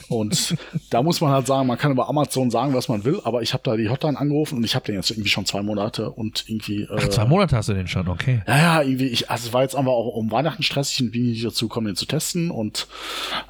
Und 0.08 0.54
da 0.90 1.02
muss 1.02 1.20
man 1.20 1.32
halt 1.32 1.48
sagen, 1.48 1.66
man 1.66 1.76
kann 1.76 1.90
über 1.90 2.08
Amazon 2.08 2.52
sagen, 2.52 2.72
was 2.72 2.88
man 2.88 3.04
will, 3.04 3.20
aber 3.24 3.42
ich 3.42 3.52
habe 3.52 3.64
da 3.64 3.76
die 3.76 3.88
Hotline 3.88 4.16
angerufen 4.16 4.58
und 4.58 4.64
ich 4.64 4.76
habe 4.76 4.86
den 4.86 4.94
jetzt 4.94 5.10
irgendwie 5.10 5.28
schon 5.28 5.44
zwei 5.44 5.62
Monate 5.62 6.10
und 6.10 6.44
irgendwie. 6.46 6.82
Äh, 6.82 6.96
Ach, 6.96 7.08
zwei 7.08 7.24
Monate 7.24 7.56
hast 7.56 7.68
du 7.68 7.74
den 7.74 7.88
schon, 7.88 8.06
okay. 8.06 8.42
Ja, 8.46 8.56
ja, 8.56 8.82
irgendwie, 8.82 9.08
ich, 9.08 9.28
also 9.28 9.48
es 9.48 9.52
war 9.52 9.62
jetzt 9.62 9.74
einfach 9.74 9.90
auch 9.90 10.14
um 10.14 10.30
Weihnachten 10.30 10.62
stressig 10.62 11.00
und 11.02 11.10
bin 11.10 11.32
ich 11.32 11.42
dazu 11.42 11.66
gekommen, 11.66 11.88
den 11.88 11.96
zu 11.96 12.06
testen. 12.06 12.52
Und 12.52 12.86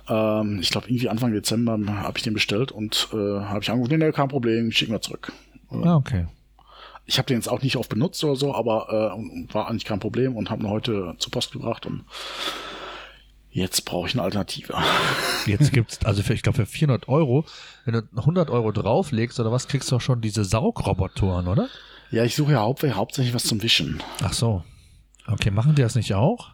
ähm, 0.09 0.59
ich 0.63 0.71
glaube, 0.71 0.89
irgendwie 0.89 1.11
Anfang 1.11 1.33
Dezember 1.33 1.79
habe 2.03 2.17
ich 2.17 2.25
den 2.25 2.33
bestellt 2.33 2.73
und 2.73 3.09
äh, 3.13 3.17
habe 3.17 3.61
ich 3.61 3.71
angerufen, 3.71 3.99
nee, 3.99 4.13
kein 4.13 4.29
Problem, 4.29 4.73
schicken 4.73 4.93
wir 4.93 5.03
zurück. 5.03 5.33
Ah, 5.71 5.97
okay. 5.97 6.27
ich 7.05 7.19
habe 7.19 7.27
den 7.27 7.37
jetzt 7.37 7.49
auch 7.49 7.61
nicht 7.61 7.77
oft 7.77 7.91
benutzt 7.91 8.25
oder 8.25 8.37
so, 8.37 8.55
aber 8.55 8.89
äh, 9.19 9.53
war 9.53 9.69
eigentlich 9.69 9.85
kein 9.85 10.01
Problem 10.01 10.35
und 10.35 10.49
habe 10.49 10.63
ihn 10.63 10.71
heute 10.71 11.15
zur 11.19 11.31
Post 11.31 11.53
gebracht 11.53 11.85
und 11.85 12.05
jetzt 13.57 13.85
brauche 13.85 14.09
ich 14.09 14.15
eine 14.15 14.23
Alternative. 14.23 14.75
Jetzt 15.47 15.73
gibt's, 15.73 16.05
also 16.05 16.23
für, 16.23 16.35
ich 16.35 16.43
glaube 16.43 16.57
für 16.57 16.67
400 16.67 17.09
Euro, 17.09 17.45
wenn 17.85 17.95
du 17.95 18.03
100 18.17 18.51
Euro 18.51 18.73
drauflegst 18.73 19.39
oder 19.39 19.53
was, 19.53 19.69
kriegst 19.69 19.91
du 19.91 19.97
auch 19.97 20.01
schon 20.01 20.21
diese 20.21 20.45
Saugrobotoren, 20.45 21.47
oder? 21.47 21.69
Ja, 22.11 22.25
ich 22.25 22.35
suche 22.35 22.53
ja 22.53 22.61
hauptsächlich 22.61 23.33
was 23.35 23.45
zum 23.45 23.63
Wischen. 23.63 24.03
Ach 24.23 24.33
so. 24.33 24.65
Okay, 25.27 25.51
machen 25.51 25.75
die 25.75 25.83
das 25.83 25.95
nicht 25.95 26.15
auch? 26.15 26.51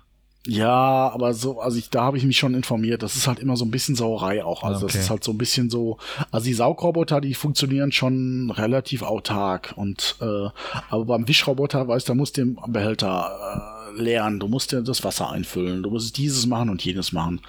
Ja, 0.46 1.08
aber 1.12 1.34
so, 1.34 1.60
also 1.60 1.78
ich, 1.78 1.88
da 1.90 2.02
habe 2.02 2.18
ich 2.18 2.24
mich 2.24 2.36
schon 2.36 2.54
informiert. 2.54 3.02
Das 3.02 3.14
ist 3.14 3.28
halt 3.28 3.38
immer 3.38 3.56
so 3.56 3.64
ein 3.64 3.70
bisschen 3.70 3.94
Sauerei 3.94 4.44
auch. 4.44 4.64
Also 4.64 4.86
okay. 4.86 4.94
das 4.94 5.04
ist 5.04 5.10
halt 5.10 5.22
so 5.22 5.30
ein 5.30 5.38
bisschen 5.38 5.70
so, 5.70 5.98
also 6.32 6.46
die 6.46 6.54
Saugroboter, 6.54 7.20
die 7.20 7.34
funktionieren 7.34 7.92
schon 7.92 8.50
relativ 8.50 9.02
autark. 9.02 9.72
Und 9.76 10.16
äh, 10.20 10.48
aber 10.90 11.04
beim 11.04 11.28
Wischroboter, 11.28 11.86
weißt 11.86 12.08
du, 12.08 12.12
da 12.12 12.14
musst 12.16 12.36
du 12.36 12.44
den 12.44 12.58
Behälter 12.66 13.92
äh, 13.96 14.00
leeren, 14.02 14.40
du 14.40 14.48
musst 14.48 14.72
dir 14.72 14.82
das 14.82 15.04
Wasser 15.04 15.30
einfüllen, 15.30 15.84
du 15.84 15.90
musst 15.90 16.16
dieses 16.18 16.46
machen 16.46 16.70
und 16.70 16.84
jenes 16.84 17.12
machen. 17.12 17.40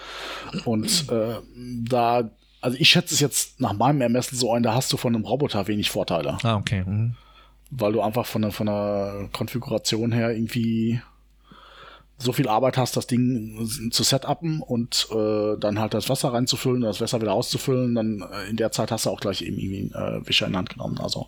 Und 0.66 1.10
äh, 1.10 1.38
da, 1.90 2.30
also 2.62 2.78
ich 2.80 2.90
schätze 2.90 3.16
es 3.16 3.20
jetzt 3.20 3.60
nach 3.60 3.74
meinem 3.74 4.02
Ermessen 4.02 4.38
so 4.38 4.54
ein, 4.54 4.62
da 4.62 4.76
hast 4.76 4.94
du 4.94 4.98
von 4.98 5.16
einem 5.16 5.26
Roboter 5.26 5.68
wenig 5.68 5.90
Vorteile. 5.90 6.38
Ah, 6.44 6.58
okay. 6.58 6.84
Mhm. 6.86 7.16
Weil 7.72 7.94
du 7.94 8.02
einfach 8.02 8.28
von 8.28 8.44
der, 8.44 8.52
von 8.52 8.68
der 8.68 9.30
Konfiguration 9.32 10.12
her 10.12 10.30
irgendwie 10.30 11.02
so 12.24 12.34
viel 12.34 12.48
Arbeit 12.48 12.78
hast, 12.78 12.98
das 12.98 13.08
Ding 13.08 13.68
zu 13.92 14.04
setupen 14.04 14.62
und 14.62 15.08
äh, 15.12 15.58
dann 15.60 15.80
halt 15.80 15.94
das 15.94 16.10
Wasser 16.10 16.34
reinzufüllen, 16.34 16.82
das 16.82 17.02
Wasser 17.02 17.22
wieder 17.22 17.34
auszufüllen, 17.34 17.96
dann 17.96 18.22
äh, 18.22 18.50
in 18.50 18.58
der 18.58 18.72
Zeit 18.72 18.92
hast 18.92 19.06
du 19.06 19.10
auch 19.10 19.20
gleich 19.20 19.42
eben 19.42 19.58
irgendwie 19.58 19.94
einen 19.94 20.22
äh, 20.24 20.28
Wischer 20.28 20.48
in 20.48 20.54
die 20.54 20.58
Hand 20.58 20.70
genommen. 20.70 21.00
Also 21.00 21.28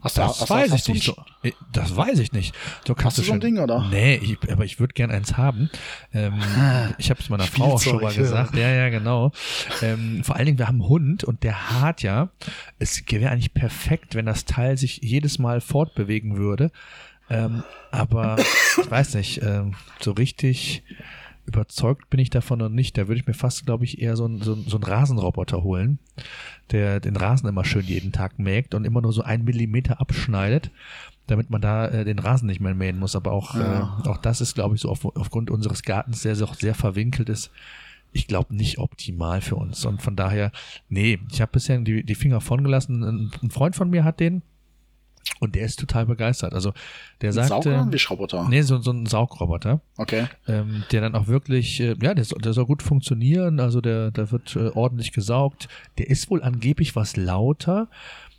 Hast 0.00 0.16
du, 0.16 0.20
das 0.20 0.40
hast, 0.40 0.50
weiß 0.50 0.70
hast 0.70 0.88
ich 0.88 0.94
nicht. 0.94 1.06
So, 1.06 1.16
das 1.72 1.96
weiß 1.96 2.18
ich 2.18 2.32
nicht. 2.32 2.54
Du 2.84 2.94
hast 2.96 3.18
du 3.18 3.22
so 3.22 3.32
ein 3.32 3.40
Ding, 3.40 3.58
oder? 3.58 3.86
Nee, 3.90 4.16
ich, 4.16 4.38
aber 4.50 4.64
ich 4.64 4.78
würde 4.80 4.94
gern 4.94 5.10
eins 5.10 5.36
haben. 5.36 5.70
Ähm, 6.12 6.34
ah, 6.40 6.90
ich 6.98 7.10
habe 7.10 7.20
es 7.20 7.28
meiner 7.28 7.44
Frau 7.44 7.74
auch 7.74 7.82
schon 7.82 8.00
mal 8.00 8.14
gesagt. 8.14 8.54
Ja, 8.54 8.68
ja, 8.70 8.88
genau. 8.90 9.32
Ähm, 9.82 10.22
vor 10.24 10.36
allen 10.36 10.46
Dingen, 10.46 10.58
wir 10.58 10.68
haben 10.68 10.82
einen 10.82 10.88
Hund 10.88 11.24
und 11.24 11.42
der 11.42 11.80
hat 11.80 12.02
ja, 12.02 12.30
es 12.78 13.02
wäre 13.08 13.30
eigentlich 13.30 13.54
perfekt, 13.54 14.14
wenn 14.14 14.26
das 14.26 14.44
Teil 14.44 14.76
sich 14.76 14.98
jedes 15.02 15.38
Mal 15.38 15.60
fortbewegen 15.60 16.36
würde. 16.36 16.70
Ähm, 17.30 17.62
aber 17.90 18.36
ich 18.38 18.90
weiß 18.90 19.14
nicht, 19.14 19.42
ähm, 19.42 19.74
so 20.00 20.12
richtig 20.12 20.82
überzeugt 21.48 22.10
bin 22.10 22.20
ich 22.20 22.30
davon 22.30 22.58
noch 22.58 22.68
nicht. 22.68 22.96
Da 22.96 23.08
würde 23.08 23.20
ich 23.20 23.26
mir 23.26 23.34
fast, 23.34 23.66
glaube 23.66 23.84
ich, 23.84 24.00
eher 24.00 24.16
so, 24.16 24.26
ein, 24.26 24.40
so, 24.42 24.54
so 24.54 24.76
einen 24.76 24.84
Rasenroboter 24.84 25.62
holen, 25.62 25.98
der 26.70 27.00
den 27.00 27.16
Rasen 27.16 27.48
immer 27.48 27.64
schön 27.64 27.86
jeden 27.86 28.12
Tag 28.12 28.38
mägt 28.38 28.74
und 28.74 28.84
immer 28.84 29.00
nur 29.00 29.12
so 29.12 29.22
einen 29.22 29.44
Millimeter 29.44 30.00
abschneidet, 30.00 30.70
damit 31.26 31.50
man 31.50 31.60
da 31.60 31.88
äh, 31.88 32.04
den 32.04 32.18
Rasen 32.18 32.46
nicht 32.46 32.60
mehr 32.60 32.74
mähen 32.74 32.98
muss. 32.98 33.16
Aber 33.16 33.32
auch, 33.32 33.54
ja. 33.54 34.00
äh, 34.04 34.08
auch 34.08 34.18
das 34.18 34.40
ist, 34.40 34.54
glaube 34.54 34.74
ich, 34.74 34.82
so 34.82 34.90
auf, 34.90 35.04
aufgrund 35.04 35.50
unseres 35.50 35.82
Gartens 35.82 36.22
sehr, 36.22 36.36
sehr, 36.36 36.48
sehr 36.58 36.74
verwinkelt 36.74 37.28
ist. 37.28 37.50
Ich 38.12 38.26
glaube 38.26 38.54
nicht 38.54 38.78
optimal 38.78 39.40
für 39.40 39.56
uns. 39.56 39.84
Und 39.84 40.02
von 40.02 40.16
daher, 40.16 40.52
nee, 40.88 41.18
ich 41.30 41.40
habe 41.40 41.52
bisher 41.52 41.78
die, 41.80 42.04
die 42.04 42.14
Finger 42.14 42.40
von 42.40 42.62
gelassen. 42.62 43.02
Ein, 43.02 43.30
ein 43.42 43.50
Freund 43.50 43.74
von 43.76 43.90
mir 43.90 44.04
hat 44.04 44.20
den 44.20 44.42
und 45.40 45.54
der 45.54 45.64
ist 45.64 45.78
total 45.78 46.06
begeistert. 46.06 46.52
Also 46.52 46.72
der 47.20 47.32
sagt. 47.32 47.48
Sauger 47.48 47.70
oder 47.70 47.82
ein 47.82 47.92
Wischroboter? 47.92 48.46
Nee, 48.48 48.62
so, 48.62 48.78
so 48.80 48.90
ein 48.90 49.06
Saugroboter. 49.06 49.80
Okay. 49.96 50.26
Ähm, 50.46 50.84
der 50.90 51.00
dann 51.00 51.14
auch 51.14 51.26
wirklich, 51.28 51.80
äh, 51.80 51.94
ja, 52.00 52.14
der, 52.14 52.24
der 52.24 52.52
soll 52.52 52.66
gut 52.66 52.82
funktionieren. 52.82 53.60
Also 53.60 53.80
der, 53.80 54.10
der 54.10 54.30
wird 54.32 54.56
äh, 54.56 54.70
ordentlich 54.74 55.12
gesaugt. 55.12 55.68
Der 55.98 56.08
ist 56.08 56.30
wohl 56.30 56.42
angeblich 56.42 56.96
was 56.96 57.16
lauter. 57.16 57.88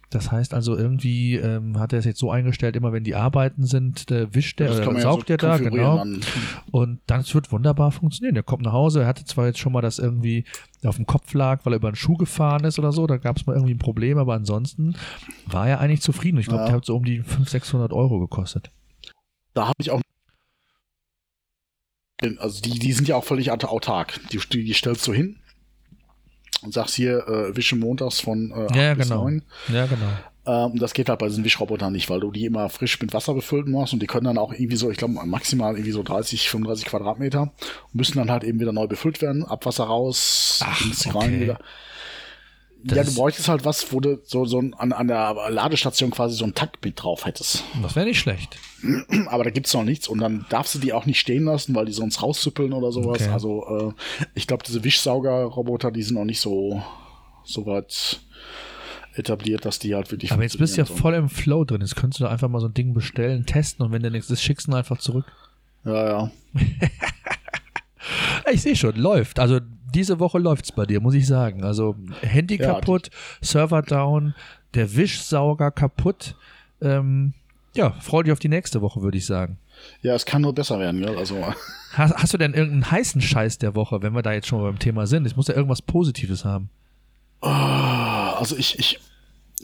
Das 0.10 0.32
heißt 0.32 0.56
also 0.56 0.76
irgendwie 0.76 1.36
ähm, 1.36 1.80
hat 1.80 1.94
er 1.94 2.00
es 2.00 2.06
jetzt 2.06 2.20
so 2.20 2.32
eingestellt, 2.32 2.76
immer 2.76 2.92
wenn 2.92 3.04
die 3.04 3.14
Arbeiten 3.14 3.66
sind, 3.66 4.10
der 4.10 4.34
wischt 4.34 4.60
der 4.60 4.72
oder 4.72 5.00
saugt 5.00 5.30
ja 5.30 5.34
so 5.34 5.38
der 5.38 5.38
da, 5.38 5.58
genau. 5.58 5.98
Dann. 5.98 6.22
Und 6.72 7.00
dann 7.06 7.24
wird 7.32 7.52
wunderbar 7.52 7.92
funktionieren. 7.92 8.34
Der 8.34 8.44
kommt 8.44 8.64
nach 8.64 8.72
Hause, 8.72 9.02
er 9.02 9.08
hatte 9.08 9.26
zwar 9.26 9.46
jetzt 9.46 9.60
schon 9.60 9.72
mal 9.72 9.82
das 9.82 10.00
irgendwie 10.00 10.46
auf 10.84 10.96
dem 10.96 11.06
Kopf 11.06 11.32
lag, 11.34 11.64
weil 11.64 11.74
er 11.74 11.78
über 11.78 11.90
einen 11.90 11.96
Schuh 11.96 12.18
gefahren 12.18 12.64
ist 12.64 12.80
oder 12.80 12.92
so, 12.92 13.06
da 13.06 13.18
gab 13.18 13.38
es 13.38 13.46
mal 13.46 13.54
irgendwie 13.54 13.76
ein 13.76 13.80
Problem, 13.80 14.18
aber 14.18 14.34
ansonsten 14.34 14.96
war 15.46 15.68
er 15.68 15.80
eigentlich 15.80 16.02
zufrieden. 16.02 16.40
Ich 16.40 16.48
glaube, 16.48 16.64
ja. 16.64 16.68
der 16.68 16.76
hat 16.78 16.86
so 16.86 16.96
um 16.96 17.06
die 17.06 17.18
500, 17.18 17.50
600 17.50 17.94
Euro 17.94 18.20
gekostet. 18.20 18.72
Da 19.54 19.68
habe 19.68 19.76
ich 19.80 19.92
auch 19.92 20.02
also 22.40 22.62
die, 22.62 22.80
die 22.80 22.92
sind 22.92 23.08
ja 23.08 23.16
auch 23.16 23.24
völlig 23.24 23.50
autark. 23.52 24.20
Die, 24.32 24.40
die 24.40 24.74
stellst 24.74 25.08
du 25.08 25.14
hin 25.14 25.38
und 26.62 26.74
sagst 26.74 26.96
hier, 26.96 27.28
äh, 27.28 27.56
wische 27.56 27.76
montags 27.76 28.20
von 28.20 28.52
äh, 28.52 28.78
ja, 28.78 28.94
bis 28.94 29.10
genau. 29.10 29.24
9. 29.24 29.42
Ja, 29.74 29.86
genau. 29.86 30.08
Ähm, 30.46 30.80
das 30.80 30.94
geht 30.94 31.10
halt 31.10 31.20
bei 31.20 31.28
diesen 31.28 31.44
Wischrobotern 31.44 31.94
nicht, 31.94 32.10
weil 32.10 32.20
du 32.20 32.32
die 32.32 32.46
immer 32.46 32.70
frisch 32.70 33.00
mit 33.02 33.14
Wasser 33.14 33.34
befüllen 33.34 33.70
musst 33.70 33.94
und 33.94 34.02
die 34.02 34.08
können 34.08 34.26
dann 34.26 34.38
auch 34.38 34.54
irgendwie 34.54 34.78
so, 34.78 34.90
ich 34.90 34.98
glaube, 34.98 35.14
maximal 35.26 35.76
irgendwie 35.76 35.92
so 35.92 36.02
30, 36.02 36.50
35 36.50 36.88
Quadratmeter 36.88 37.42
und 37.42 37.96
müssen 37.96 38.18
dann 38.18 38.32
halt 38.32 38.44
eben 38.44 38.60
wieder 38.60 38.72
neu 38.72 38.88
befüllt 38.88 39.22
werden, 39.22 39.46
Abwasser 39.46 39.84
raus, 39.86 40.60
Ach, 40.64 40.82
okay. 40.82 41.18
rein 41.18 41.40
wieder. 41.40 41.60
Das 42.84 42.98
ja, 42.98 43.04
du 43.04 43.14
bräuchtest 43.14 43.50
halt 43.50 43.66
was, 43.66 43.92
wo 43.92 44.00
du 44.00 44.22
so, 44.24 44.46
so 44.46 44.60
an, 44.60 44.94
an 44.94 45.08
der 45.08 45.36
Ladestation 45.50 46.12
quasi 46.12 46.36
so 46.36 46.46
ein 46.46 46.56
Takt 46.56 46.84
mit 46.86 47.02
drauf 47.02 47.26
hättest. 47.26 47.64
Das 47.82 47.96
wäre 47.96 48.06
nicht 48.06 48.20
schlecht. 48.20 48.58
Aber 49.28 49.44
da 49.44 49.50
gibt's 49.50 49.74
noch 49.74 49.84
nichts 49.84 50.08
und 50.08 50.20
dann 50.20 50.46
darfst 50.50 50.76
du 50.76 50.80
die 50.80 50.94
auch 50.94 51.06
nicht 51.06 51.20
stehen 51.20 51.44
lassen, 51.44 51.76
weil 51.76 51.86
die 51.86 51.92
sonst 51.92 52.22
rauszüppeln 52.22 52.72
oder 52.72 52.92
sowas. 52.92 53.22
Okay. 53.22 53.32
Also 53.32 53.94
äh, 53.98 54.30
ich 54.34 54.48
glaube, 54.48 54.64
diese 54.66 54.84
Wischsauger-Roboter, 54.84 55.92
die 55.92 56.04
sind 56.04 56.16
noch 56.16 56.26
nicht 56.26 56.40
so, 56.40 56.82
so 57.44 57.66
weit 57.66 58.22
etabliert, 59.16 59.66
dass 59.66 59.80
die 59.80 59.94
halt 59.94 60.12
wirklich 60.12 60.32
Aber 60.32 60.44
jetzt 60.44 60.58
bist 60.58 60.78
du 60.78 60.82
ja 60.82 60.86
so. 60.86 60.96
voll 60.96 61.16
im 61.16 61.30
Flow 61.30 61.66
drin. 61.66 61.82
Jetzt 61.82 61.98
könntest 61.98 62.22
du 62.22 62.24
da 62.24 62.30
einfach 62.30 62.48
mal 62.48 62.62
so 62.62 62.68
ein 62.68 62.74
Ding 62.74 62.94
bestellen, 62.94 63.46
testen 63.46 63.86
und 63.86 63.92
wenn 63.92 64.02
der 64.02 64.12
nichts 64.12 64.30
ist, 64.30 64.42
schickst 64.42 64.68
du 64.68 64.72
ihn 64.72 64.76
einfach 64.76 65.00
zurück. 65.00 65.26
Ja, 65.84 66.08
ja. 66.08 66.32
ich 68.52 68.62
sehe 68.62 68.76
schon, 68.76 68.96
läuft. 68.96 69.40
Also 69.40 69.60
diese 69.94 70.20
Woche 70.20 70.40
läuft's 70.40 70.72
bei 70.72 70.86
dir, 70.86 71.02
muss 71.02 71.14
ich 71.14 71.28
sagen. 71.28 71.64
Also 71.64 71.96
Handy 72.22 72.58
ja, 72.58 72.74
kaputt, 72.74 73.10
Server 73.42 73.82
down, 73.82 74.36
der 74.74 74.96
Wischsauger 74.96 75.72
kaputt. 75.72 76.36
Ähm, 76.82 77.34
ja, 77.74 77.92
freu 78.00 78.24
dich 78.24 78.32
auf 78.32 78.40
die 78.40 78.50
nächste 78.50 78.82
Woche, 78.82 79.02
würde 79.02 79.18
ich 79.18 79.26
sagen. 79.26 79.58
Ja, 80.02 80.16
es 80.16 80.26
kann 80.26 80.42
nur 80.42 80.54
besser 80.54 80.80
werden, 80.80 81.02
gell? 81.02 81.18
Also. 81.18 81.38
Hast, 81.94 82.14
hast, 82.14 82.34
du 82.36 82.38
denn 82.38 82.54
irgendeinen 82.54 82.92
heißen 82.92 83.20
Scheiß 83.20 83.58
der 83.58 83.74
Woche, 83.74 84.04
wenn 84.04 84.14
wir 84.14 84.22
da 84.22 84.32
jetzt 84.32 84.46
schon 84.46 84.62
beim 84.62 84.78
Thema 84.78 85.08
sind? 85.08 85.26
Es 85.26 85.36
muss 85.36 85.48
ja 85.48 85.56
irgendwas 85.56 85.82
Positives 85.82 86.46
haben. 86.46 86.70
Oh, 87.42 87.48
also 87.48 88.56
ich, 88.56 88.78
ich 88.78 89.00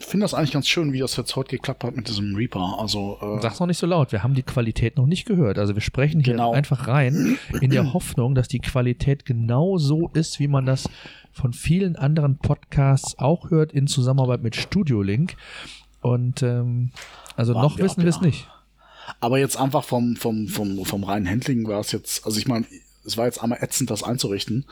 finde 0.04 0.24
das 0.24 0.34
eigentlich 0.34 0.52
ganz 0.52 0.68
schön, 0.68 0.92
wie 0.92 0.98
das 0.98 1.16
jetzt 1.16 1.36
heute 1.36 1.56
geklappt 1.56 1.84
hat 1.84 1.96
mit 1.96 2.08
diesem 2.08 2.34
Reaper. 2.34 2.78
Also, 2.78 3.18
äh, 3.20 3.40
Sag's 3.40 3.60
noch 3.60 3.66
nicht 3.66 3.78
so 3.78 3.86
laut, 3.86 4.12
wir 4.12 4.22
haben 4.22 4.34
die 4.34 4.42
Qualität 4.42 4.96
noch 4.96 5.06
nicht 5.06 5.26
gehört. 5.26 5.58
Also 5.58 5.74
wir 5.74 5.80
sprechen 5.80 6.20
hier 6.20 6.34
genau. 6.34 6.52
einfach 6.52 6.86
rein 6.86 7.38
in 7.60 7.70
der 7.70 7.92
Hoffnung, 7.94 8.34
dass 8.34 8.48
die 8.48 8.58
Qualität 8.58 9.24
genau 9.24 9.78
so 9.78 10.10
ist, 10.12 10.38
wie 10.38 10.48
man 10.48 10.66
das 10.66 10.88
von 11.32 11.52
vielen 11.52 11.96
anderen 11.96 12.36
Podcasts 12.38 13.18
auch 13.18 13.50
hört 13.50 13.72
in 13.72 13.86
Zusammenarbeit 13.86 14.42
mit 14.42 14.56
Studio 14.56 15.02
Link. 15.02 15.36
Und 16.00 16.42
ähm, 16.42 16.90
also 17.36 17.54
Warten 17.54 17.66
noch 17.66 17.78
wissen 17.78 18.02
wir 18.02 18.10
es 18.10 18.20
nicht. 18.20 18.48
Aber 19.20 19.38
jetzt 19.38 19.56
einfach 19.56 19.84
vom, 19.84 20.16
vom, 20.16 20.48
vom, 20.48 20.84
vom 20.84 21.04
reinen 21.04 21.28
Handling 21.28 21.66
war 21.66 21.80
es 21.80 21.92
jetzt, 21.92 22.26
also 22.26 22.38
ich 22.38 22.48
meine, 22.48 22.66
es 23.06 23.16
war 23.16 23.26
jetzt 23.26 23.42
einmal 23.42 23.62
ätzend, 23.62 23.90
das 23.90 24.02
einzurichten. 24.02 24.64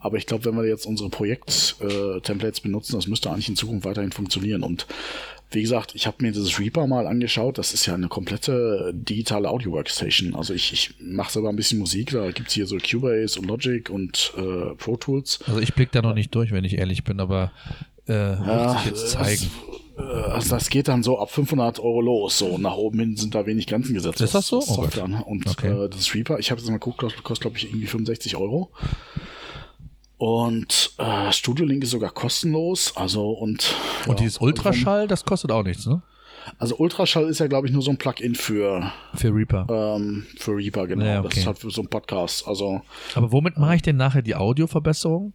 Aber 0.00 0.16
ich 0.16 0.26
glaube, 0.26 0.44
wenn 0.44 0.56
wir 0.56 0.66
jetzt 0.66 0.86
unsere 0.86 1.08
Projekt-Templates 1.08 2.58
äh, 2.58 2.62
benutzen, 2.62 2.96
das 2.96 3.06
müsste 3.06 3.30
eigentlich 3.30 3.48
in 3.48 3.56
Zukunft 3.56 3.86
weiterhin 3.86 4.12
funktionieren. 4.12 4.62
Und 4.62 4.86
wie 5.50 5.62
gesagt, 5.62 5.94
ich 5.94 6.06
habe 6.06 6.16
mir 6.20 6.32
dieses 6.32 6.58
Reaper 6.58 6.86
mal 6.86 7.06
angeschaut. 7.06 7.58
Das 7.58 7.72
ist 7.72 7.86
ja 7.86 7.94
eine 7.94 8.08
komplette 8.08 8.92
digitale 8.92 9.48
Audio-Workstation. 9.48 10.34
Also 10.34 10.52
ich, 10.54 10.72
ich 10.72 10.94
mache 11.00 11.32
selber 11.32 11.50
ein 11.50 11.56
bisschen 11.56 11.78
Musik. 11.78 12.10
Da 12.10 12.30
gibt's 12.32 12.54
hier 12.54 12.66
so 12.66 12.76
Cubase 12.78 13.38
und 13.38 13.46
Logic 13.46 13.88
und 13.88 14.32
äh, 14.36 14.74
Pro 14.74 14.96
Tools. 14.96 15.38
Also 15.46 15.60
ich 15.60 15.74
blick 15.74 15.92
da 15.92 16.02
noch 16.02 16.14
nicht 16.14 16.34
durch, 16.34 16.50
wenn 16.50 16.64
ich 16.64 16.78
ehrlich 16.78 17.04
bin, 17.04 17.20
aber 17.20 17.52
äh, 18.08 18.12
ja, 18.12 18.72
muss 18.72 18.80
ich 18.80 18.86
jetzt 18.90 19.10
zeigen. 19.10 19.44
Äh, 19.44 19.85
also 19.96 20.50
das 20.50 20.68
geht 20.68 20.88
dann 20.88 21.02
so 21.02 21.18
ab 21.18 21.30
500 21.30 21.78
Euro 21.80 22.00
los. 22.00 22.38
So 22.38 22.58
nach 22.58 22.76
oben 22.76 23.00
hin 23.00 23.16
sind 23.16 23.34
da 23.34 23.46
wenig 23.46 23.66
Grenzen 23.66 23.94
gesetzt. 23.94 24.20
Ist 24.20 24.34
das 24.34 24.46
so? 24.46 24.60
Das 24.60 24.76
oh 24.76 24.82
und 25.26 25.46
okay. 25.46 25.68
äh, 25.68 25.88
das 25.88 26.14
Reaper, 26.14 26.38
ich 26.38 26.50
habe 26.50 26.60
jetzt 26.60 26.68
mal 26.68 26.78
geguckt, 26.78 27.00
kostet 27.22 27.40
glaube 27.40 27.56
ich 27.56 27.64
irgendwie 27.64 27.86
65 27.86 28.36
Euro. 28.36 28.70
Und 30.18 30.92
äh, 30.98 31.32
Studio 31.32 31.66
Link 31.66 31.82
ist 31.82 31.90
sogar 31.90 32.10
kostenlos. 32.10 32.96
Also 32.96 33.30
und 33.30 33.74
und 34.06 34.08
ja, 34.08 34.14
dieses 34.14 34.38
Ultraschall, 34.38 35.08
das 35.08 35.24
kostet 35.24 35.50
auch 35.50 35.64
nichts, 35.64 35.86
ne? 35.86 36.02
Also 36.58 36.76
Ultraschall 36.76 37.28
ist 37.28 37.40
ja, 37.40 37.48
glaube 37.48 37.66
ich, 37.66 37.72
nur 37.72 37.82
so 37.82 37.90
ein 37.90 37.96
Plugin 37.96 38.34
für 38.34 38.92
für 39.14 39.34
Reaper. 39.34 39.66
Ähm, 39.68 40.26
für 40.38 40.52
Reaper, 40.52 40.86
genau. 40.86 41.04
Ja, 41.04 41.18
okay. 41.20 41.28
Das 41.30 41.38
ist 41.38 41.46
halt 41.46 41.58
für 41.58 41.70
so 41.70 41.82
ein 41.82 41.88
Podcast. 41.88 42.46
Also. 42.46 42.82
Aber 43.14 43.32
womit 43.32 43.58
mache 43.58 43.76
ich 43.76 43.82
denn 43.82 43.96
nachher 43.96 44.22
die 44.22 44.36
Audioverbesserung? 44.36 45.32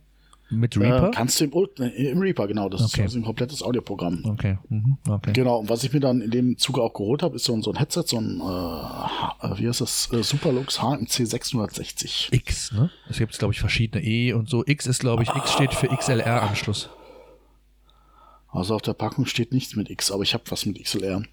Mit 0.51 0.77
Reaper? 0.77 1.07
Äh, 1.07 1.11
kannst 1.11 1.39
du 1.39 1.45
im, 1.45 1.51
ne, 1.79 1.89
im 1.89 2.19
Reaper, 2.19 2.47
genau. 2.47 2.67
Das 2.67 2.81
okay. 2.81 2.91
ist 2.91 2.99
also 2.99 3.19
ein 3.19 3.23
komplettes 3.23 3.63
Audioprogramm. 3.63 4.23
Okay. 4.25 4.57
Mhm. 4.69 4.97
okay. 5.07 5.31
Genau. 5.33 5.59
Und 5.59 5.69
was 5.69 5.83
ich 5.83 5.93
mir 5.93 6.01
dann 6.01 6.21
in 6.21 6.29
dem 6.29 6.57
Zuge 6.57 6.81
auch 6.81 6.93
geholt 6.93 7.23
habe, 7.23 7.37
ist 7.37 7.45
so 7.45 7.53
ein, 7.53 7.61
so 7.61 7.71
ein 7.71 7.77
Headset, 7.77 8.03
so 8.05 8.17
ein, 8.17 8.41
äh, 8.41 9.59
wie 9.59 9.67
heißt 9.67 9.81
das? 9.81 10.11
Äh, 10.11 10.23
Superlux 10.23 10.81
HMC 10.81 11.25
660. 11.25 12.29
X, 12.31 12.73
ne? 12.73 12.91
Es 13.09 13.17
gibt, 13.17 13.37
glaube 13.39 13.53
ich, 13.53 13.59
verschiedene 13.59 14.03
E 14.03 14.33
und 14.33 14.49
so. 14.49 14.63
X 14.65 14.85
ist, 14.85 14.99
glaube 14.99 15.23
ich, 15.23 15.29
X 15.29 15.53
steht 15.53 15.73
für 15.73 15.87
XLR-Anschluss. 15.87 16.89
Also 18.51 18.75
auf 18.75 18.81
der 18.81 18.93
Packung 18.93 19.25
steht 19.25 19.53
nichts 19.53 19.75
mit 19.75 19.89
X, 19.89 20.11
aber 20.11 20.23
ich 20.23 20.33
habe 20.33 20.43
was 20.49 20.65
mit 20.65 20.81
XLR. 20.83 21.23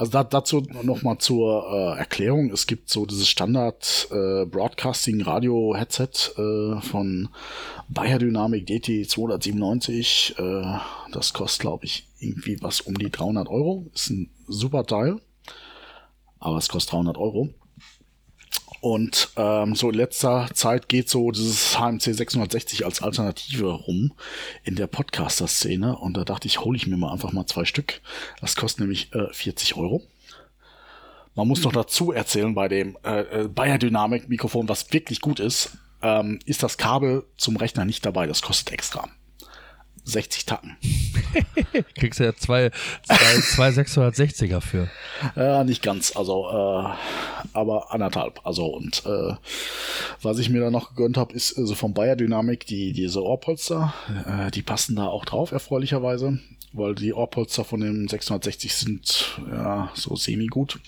Also 0.00 0.12
da, 0.12 0.24
dazu 0.24 0.66
nochmal 0.82 1.18
zur 1.18 1.66
äh, 1.70 1.98
Erklärung. 1.98 2.50
Es 2.52 2.66
gibt 2.66 2.88
so 2.88 3.04
dieses 3.04 3.28
Standard 3.28 4.08
äh, 4.10 4.46
äh, 6.38 6.80
von 6.80 7.28
Bayer 7.90 8.18
Dynamic 8.18 8.66
DT 8.66 9.10
297. 9.10 10.36
Äh, 10.38 10.62
das 11.12 11.34
kostet, 11.34 11.60
glaube 11.60 11.84
ich, 11.84 12.06
irgendwie 12.18 12.56
was 12.62 12.80
um 12.80 12.96
die 12.96 13.10
300 13.10 13.46
Euro. 13.48 13.90
Ist 13.92 14.08
ein 14.08 14.30
super 14.48 14.86
Teil. 14.86 15.20
Aber 16.38 16.56
es 16.56 16.70
kostet 16.70 16.94
300 16.94 17.18
Euro. 17.18 17.50
Und 18.80 19.28
ähm, 19.36 19.74
so 19.74 19.90
in 19.90 19.94
letzter 19.94 20.48
Zeit 20.54 20.88
geht 20.88 21.10
so 21.10 21.30
dieses 21.30 21.78
HMC 21.78 22.14
660 22.14 22.86
als 22.86 23.02
Alternative 23.02 23.72
rum 23.72 24.12
in 24.64 24.74
der 24.74 24.86
Podcaster-Szene. 24.86 25.98
Und 25.98 26.16
da 26.16 26.24
dachte 26.24 26.48
ich, 26.48 26.60
hole 26.60 26.76
ich 26.76 26.86
mir 26.86 26.96
mal 26.96 27.12
einfach 27.12 27.32
mal 27.32 27.46
zwei 27.46 27.66
Stück. 27.66 28.00
Das 28.40 28.56
kostet 28.56 28.80
nämlich 28.80 29.14
äh, 29.14 29.32
40 29.32 29.76
Euro. 29.76 30.02
Man 31.34 31.46
muss 31.46 31.62
noch 31.62 31.72
dazu 31.72 32.10
erzählen, 32.10 32.54
bei 32.54 32.68
dem 32.68 32.96
äh, 33.04 33.42
äh, 33.42 33.48
Bayer 33.48 33.78
Dynamic 33.78 34.28
Mikrofon, 34.28 34.68
was 34.68 34.92
wirklich 34.92 35.20
gut 35.20 35.40
ist, 35.40 35.72
ähm, 36.02 36.38
ist 36.46 36.62
das 36.62 36.78
Kabel 36.78 37.24
zum 37.36 37.56
Rechner 37.56 37.84
nicht 37.84 38.04
dabei. 38.04 38.26
Das 38.26 38.42
kostet 38.42 38.72
extra. 38.72 39.08
60 40.10 40.46
Tacken. 40.46 40.76
Kriegst 41.94 42.20
du 42.20 42.24
ja 42.24 42.34
zwei, 42.34 42.70
zwei, 43.04 43.40
zwei 43.40 43.68
660er 43.68 44.60
für. 44.60 44.88
Äh, 45.36 45.64
nicht 45.64 45.82
ganz, 45.82 46.16
also, 46.16 46.46
äh, 46.48 46.90
aber 47.52 47.92
anderthalb. 47.92 48.40
Also, 48.44 48.66
und 48.66 49.02
äh, 49.06 49.34
was 50.22 50.38
ich 50.38 50.50
mir 50.50 50.60
da 50.60 50.70
noch 50.70 50.90
gegönnt 50.94 51.16
habe, 51.16 51.34
ist 51.34 51.56
also 51.56 51.74
vom 51.74 51.94
Bayer 51.94 52.16
Dynamic 52.16 52.66
die, 52.66 52.92
diese 52.92 53.22
Ohrpolster. 53.22 53.94
Äh, 54.26 54.50
die 54.50 54.62
passen 54.62 54.96
da 54.96 55.06
auch 55.06 55.24
drauf, 55.24 55.52
erfreulicherweise, 55.52 56.38
weil 56.72 56.94
die 56.94 57.12
Ohrpolster 57.12 57.64
von 57.64 57.80
dem 57.80 58.08
660 58.08 58.74
sind 58.74 59.40
ja 59.50 59.90
so 59.94 60.16
semi-gut. 60.16 60.78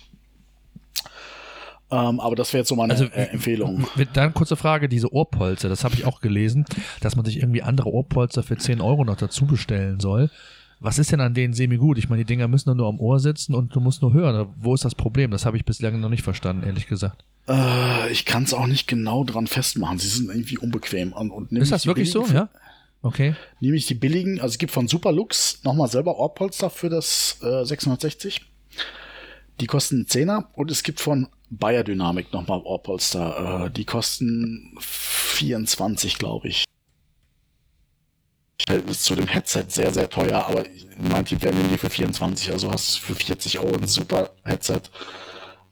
Ähm, 1.93 2.21
aber 2.21 2.35
das 2.35 2.53
wäre 2.55 2.63
jetzt 2.63 2.69
so 2.69 2.77
meine 2.77 2.95
also, 2.95 3.05
äh, 3.05 3.25
Empfehlung. 3.27 3.87
Dann 4.15 4.33
kurze 4.33 4.57
Frage, 4.57 4.89
diese 4.89 5.13
Ohrpolster, 5.13 5.69
das 5.69 5.85
habe 5.85 5.95
ich 5.95 6.07
auch 6.07 6.23
gelesen, 6.23 6.65
dass 7.01 7.17
man 7.17 7.25
sich 7.27 7.37
irgendwie 7.37 7.63
andere 7.63 7.93
Ohrpolster 7.93 8.43
für 8.43 8.57
10 8.57 8.81
Euro 8.81 9.05
noch 9.05 9.17
dazu 9.17 9.47
bestellen 9.47 10.01
soll. 10.01 10.31
Was 10.81 10.99
ist 10.99 11.13
denn 11.13 11.21
an 11.21 11.35
denen 11.35 11.55
semi-gut? 11.55 11.99
Ich 11.99 12.09
meine, 12.09 12.25
die 12.25 12.27
Dinger 12.27 12.49
müssen 12.49 12.77
nur 12.77 12.89
am 12.89 12.99
Ohr 12.99 13.21
sitzen 13.21 13.55
und 13.55 13.77
du 13.77 13.79
musst 13.79 14.03
nur 14.03 14.15
hören. 14.15 14.49
Wo 14.57 14.75
ist 14.75 14.85
das 14.85 14.95
Problem? 14.95 15.31
Das 15.31 15.45
habe 15.45 15.57
ich 15.57 15.65
bislang 15.65 16.01
noch 16.01 16.09
nicht 16.09 16.25
verstanden, 16.25 16.67
ehrlich 16.67 16.89
gesagt. 16.89 17.25
Äh, 17.47 18.11
ich 18.11 18.25
kann 18.25 18.45
es 18.45 18.55
auch 18.55 18.67
nicht 18.67 18.89
genau 18.89 19.23
dran 19.23 19.47
festmachen. 19.47 19.99
Sie 19.99 20.09
sind 20.09 20.31
irgendwie 20.31 20.59
unbequem. 20.59 21.13
Und, 21.13 21.31
und 21.31 21.53
ist 21.53 21.71
das 21.71 21.87
wirklich 21.87 22.11
so? 22.11 22.27
Ja. 22.27 22.49
Okay. 23.03 23.35
Nehme 23.61 23.77
ich 23.77 23.87
die 23.87 23.95
billigen, 23.95 24.41
also 24.41 24.53
es 24.53 24.59
gibt 24.59 24.73
von 24.73 24.89
Superlux 24.89 25.61
nochmal 25.63 25.89
selber 25.89 26.19
Ohrpolster 26.19 26.71
für 26.71 26.89
das 26.89 27.39
äh, 27.43 27.65
660. 27.65 28.41
Die 29.61 29.67
kosten 29.67 30.07
10er 30.09 30.47
und 30.55 30.71
es 30.71 30.83
gibt 30.83 31.01
von 31.01 31.29
Bayer 31.53 31.85
Dynamik 31.85 32.33
nochmal 32.33 32.63
Ohrpolster. 32.65 33.67
Äh, 33.67 33.71
die 33.71 33.85
kosten 33.85 34.75
24, 34.81 36.19
glaube 36.19 36.49
ich. 36.49 36.65
Verhältnis 38.67 39.03
zu 39.03 39.15
dem 39.15 39.27
Headset 39.27 39.65
sehr, 39.69 39.93
sehr 39.93 40.09
teuer, 40.09 40.47
aber 40.47 40.65
mein 40.99 41.25
Tipp 41.25 41.43
wäre 41.43 41.55
die 41.55 41.77
für 41.77 41.91
24. 41.91 42.53
Also 42.53 42.71
hast 42.71 42.97
du 42.97 43.01
für 43.03 43.15
40 43.15 43.59
Euro 43.59 43.75
ein 43.77 43.87
super 43.87 44.31
Headset, 44.45 44.81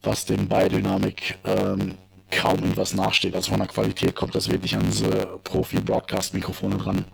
was 0.03 0.27
dem 0.27 0.49
Bayer 0.49 0.69
Dynamik 0.69 1.39
ähm, 1.45 1.95
kaum 2.31 2.59
irgendwas 2.59 2.95
nachsteht. 2.95 3.35
Also 3.35 3.51
von 3.51 3.61
der 3.61 3.69
Qualität 3.69 4.15
kommt 4.15 4.35
das 4.35 4.51
wirklich 4.51 4.77
an 4.77 4.85
diese 4.85 5.39
Profi-Broadcast-Mikrofone 5.45 6.77
dran. 6.77 7.05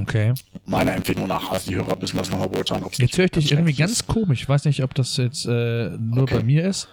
Okay. 0.00 0.32
Meiner 0.64 0.94
Empfehlung 0.94 1.26
nach, 1.26 1.50
also 1.50 1.70
die 1.70 1.76
Hörer 1.76 1.96
müssen 1.98 2.16
das 2.16 2.30
nochmal 2.30 2.48
beurteilen. 2.48 2.84
Jetzt 2.92 3.18
höre 3.18 3.26
ich 3.26 3.30
dich 3.32 3.52
irgendwie 3.52 3.74
ganz 3.74 4.06
komisch. 4.06 4.42
Ich 4.42 4.48
weiß 4.48 4.64
nicht, 4.64 4.82
ob 4.82 4.94
das 4.94 5.16
jetzt 5.18 5.46
äh, 5.46 5.90
nur 5.98 6.22
okay. 6.22 6.36
bei 6.36 6.42
mir 6.42 6.64
ist. 6.66 6.88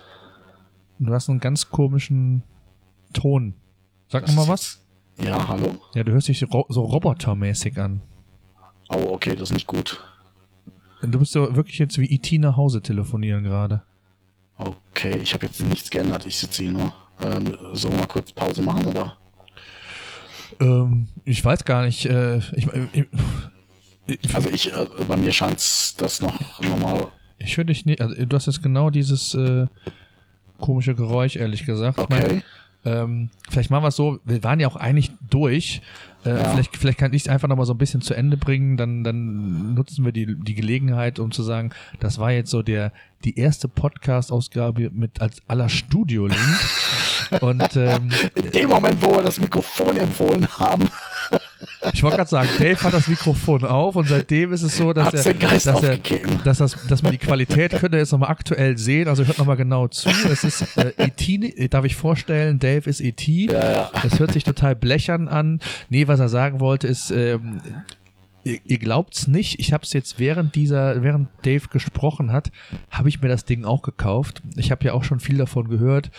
Du 1.00 1.14
hast 1.14 1.30
einen 1.30 1.40
ganz 1.40 1.70
komischen 1.70 2.44
Ton. 3.14 3.56
Sag 4.08 4.28
nochmal 4.28 4.48
was. 4.48 4.82
Ja, 5.18 5.48
hallo? 5.48 5.78
Ja, 5.94 6.04
du 6.04 6.12
hörst 6.12 6.28
dich 6.28 6.44
ro 6.52 6.66
so 6.70 6.84
robotermäßig 6.84 7.78
an. 7.80 8.02
Oh, 8.90 9.14
okay, 9.14 9.36
das 9.36 9.50
ist 9.50 9.54
nicht 9.54 9.68
gut. 9.68 10.04
Du 11.02 11.20
bist 11.20 11.32
so 11.32 11.56
wirklich 11.56 11.80
jetzt 11.80 11.98
wie 11.98 12.14
IT 12.14 12.32
e 12.32 12.38
nach 12.38 12.58
Hause 12.58 12.82
telefonieren 12.82 13.44
gerade. 13.44 13.84
Okay, 14.58 15.18
ich 15.18 15.34
habe 15.34 15.46
jetzt 15.46 15.62
nichts 15.62 15.90
geändert. 15.90 16.26
Ich 16.26 16.38
sitze 16.38 16.64
hier 16.64 16.72
nur. 16.72 16.94
Ähm, 17.22 17.58
sollen 17.74 17.94
wir 17.94 18.02
mal 18.02 18.08
kurz 18.08 18.32
Pause 18.32 18.62
machen, 18.62 18.86
oder? 18.86 19.18
Ähm, 20.60 21.08
ich 21.24 21.44
weiß 21.44 21.66
gar 21.66 21.86
nicht. 21.86 22.06
Äh, 22.06 22.38
ich, 22.38 22.68
ich, 22.94 23.08
ich, 24.08 24.36
also 24.36 24.50
ich, 24.50 24.74
äh, 24.74 24.88
bei 25.08 25.18
mir 25.18 25.32
scheint 25.32 25.60
das 26.02 26.22
noch 26.22 26.62
normal. 26.62 27.08
Ich 27.38 27.58
höre 27.58 27.66
dich 27.66 27.86
nicht. 27.86 28.02
Also 28.02 28.26
du 28.26 28.36
hast 28.36 28.48
jetzt 28.48 28.64
genau 28.64 28.90
dieses 28.90 29.34
äh, 29.34 29.68
komische 30.60 30.96
Geräusch, 30.96 31.36
ehrlich 31.36 31.66
gesagt. 31.66 31.98
Okay. 31.98 32.24
Mein, 32.28 32.44
ähm, 32.86 33.30
vielleicht 33.50 33.72
machen 33.72 33.84
wir 33.84 33.88
es 33.88 33.96
so, 33.96 34.20
wir 34.26 34.44
waren 34.44 34.60
ja 34.60 34.68
auch 34.68 34.76
eigentlich 34.76 35.12
durch. 35.28 35.82
Äh, 36.24 36.30
ja. 36.30 36.52
vielleicht, 36.52 36.78
vielleicht 36.78 36.98
kann 37.00 37.14
ich 37.14 37.24
es 37.24 37.28
einfach 37.28 37.48
nochmal 37.48 37.66
so 37.66 37.74
ein 37.74 37.80
bisschen 37.80 38.02
zu 38.02 38.14
Ende 38.14 38.38
bringen, 38.38 38.78
dann, 38.78 39.04
dann 39.04 39.74
nutzen 39.74 40.06
wir 40.06 40.12
die, 40.12 40.36
die 40.36 40.56
Gelegenheit, 40.56 41.20
um 41.20 41.32
zu 41.32 41.44
sagen, 41.44 41.72
das 42.00 42.20
war 42.20 42.32
jetzt 42.32 42.52
so 42.52 42.62
der, 42.62 42.92
die 43.24 43.38
erste 43.40 43.68
Podcast-Ausgabe 43.68 44.92
mit 44.92 45.22
als 45.22 45.42
aller 45.48 45.70
Studio-Link. 45.70 46.40
Und 47.42 47.76
ähm, 47.76 48.10
in 48.36 48.52
dem 48.52 48.70
Moment, 48.70 49.02
wo 49.02 49.16
wir 49.16 49.24
das 49.24 49.40
Mikrofon 49.40 49.98
empfohlen 49.98 50.48
haben. 50.60 50.88
Ich 51.94 52.04
wollte 52.04 52.18
gerade 52.18 52.30
sagen, 52.30 52.50
Dave 52.58 52.82
hat 52.82 52.94
das 52.94 53.08
Mikrofon 53.08 53.64
auf 53.64 53.96
und 53.96 54.08
seitdem 54.08 54.54
ist 54.54 54.64
es 54.64 54.78
so, 54.78 54.94
dass, 54.94 55.14
er, 55.26 55.34
dass, 55.34 55.66
er, 55.66 55.98
dass, 56.44 56.58
das, 56.58 56.78
dass 56.88 57.04
man 57.04 57.12
die 57.12 57.18
Qualität 57.18 57.72
könnt 57.72 57.94
ihr 57.94 58.00
jetzt 58.00 58.12
nochmal 58.12 58.30
aktuell 58.30 58.78
sehen. 58.78 59.08
Also 59.08 59.26
hört 59.26 59.38
nochmal 59.38 59.58
genau 59.58 59.88
zu. 59.88 60.10
Es 60.10 60.44
ist 60.44 60.78
äh, 60.78 60.94
E.T., 60.98 61.68
darf 61.70 61.86
ich 61.86 61.96
vorstellen, 61.96 62.60
Dave 62.60 62.90
ist 62.90 63.02
E.T. 63.02 63.48
Ja, 63.52 63.72
ja. 63.72 63.92
Das 64.04 64.20
hört 64.20 64.34
sich 64.34 64.44
total 64.44 64.76
blechern 64.76 65.28
an. 65.28 65.60
Nee, 65.90 66.08
was 66.08 66.20
er 66.20 66.30
sagen 66.30 66.60
wollte, 66.60 66.88
ist, 66.88 67.12
ähm, 67.12 67.62
ihr, 68.44 68.60
ihr 68.64 68.78
glaubt's 68.78 69.28
nicht, 69.28 69.60
ich 69.60 69.74
habe 69.74 69.84
es 69.84 69.94
jetzt 69.94 70.20
während 70.20 70.56
dieser, 70.56 71.04
während 71.04 71.30
Dave 71.44 71.68
gesprochen 71.68 72.32
hat, 72.32 72.52
habe 72.90 73.10
ich 73.10 73.22
mir 73.22 73.28
das 73.28 73.46
Ding 73.46 73.66
auch 73.66 73.82
gekauft. 73.82 74.42
Ich 74.56 74.72
habe 74.72 74.86
ja 74.86 74.94
auch 74.94 75.04
schon 75.04 75.20
viel 75.20 75.38
davon 75.38 75.68
gehört 75.68 76.12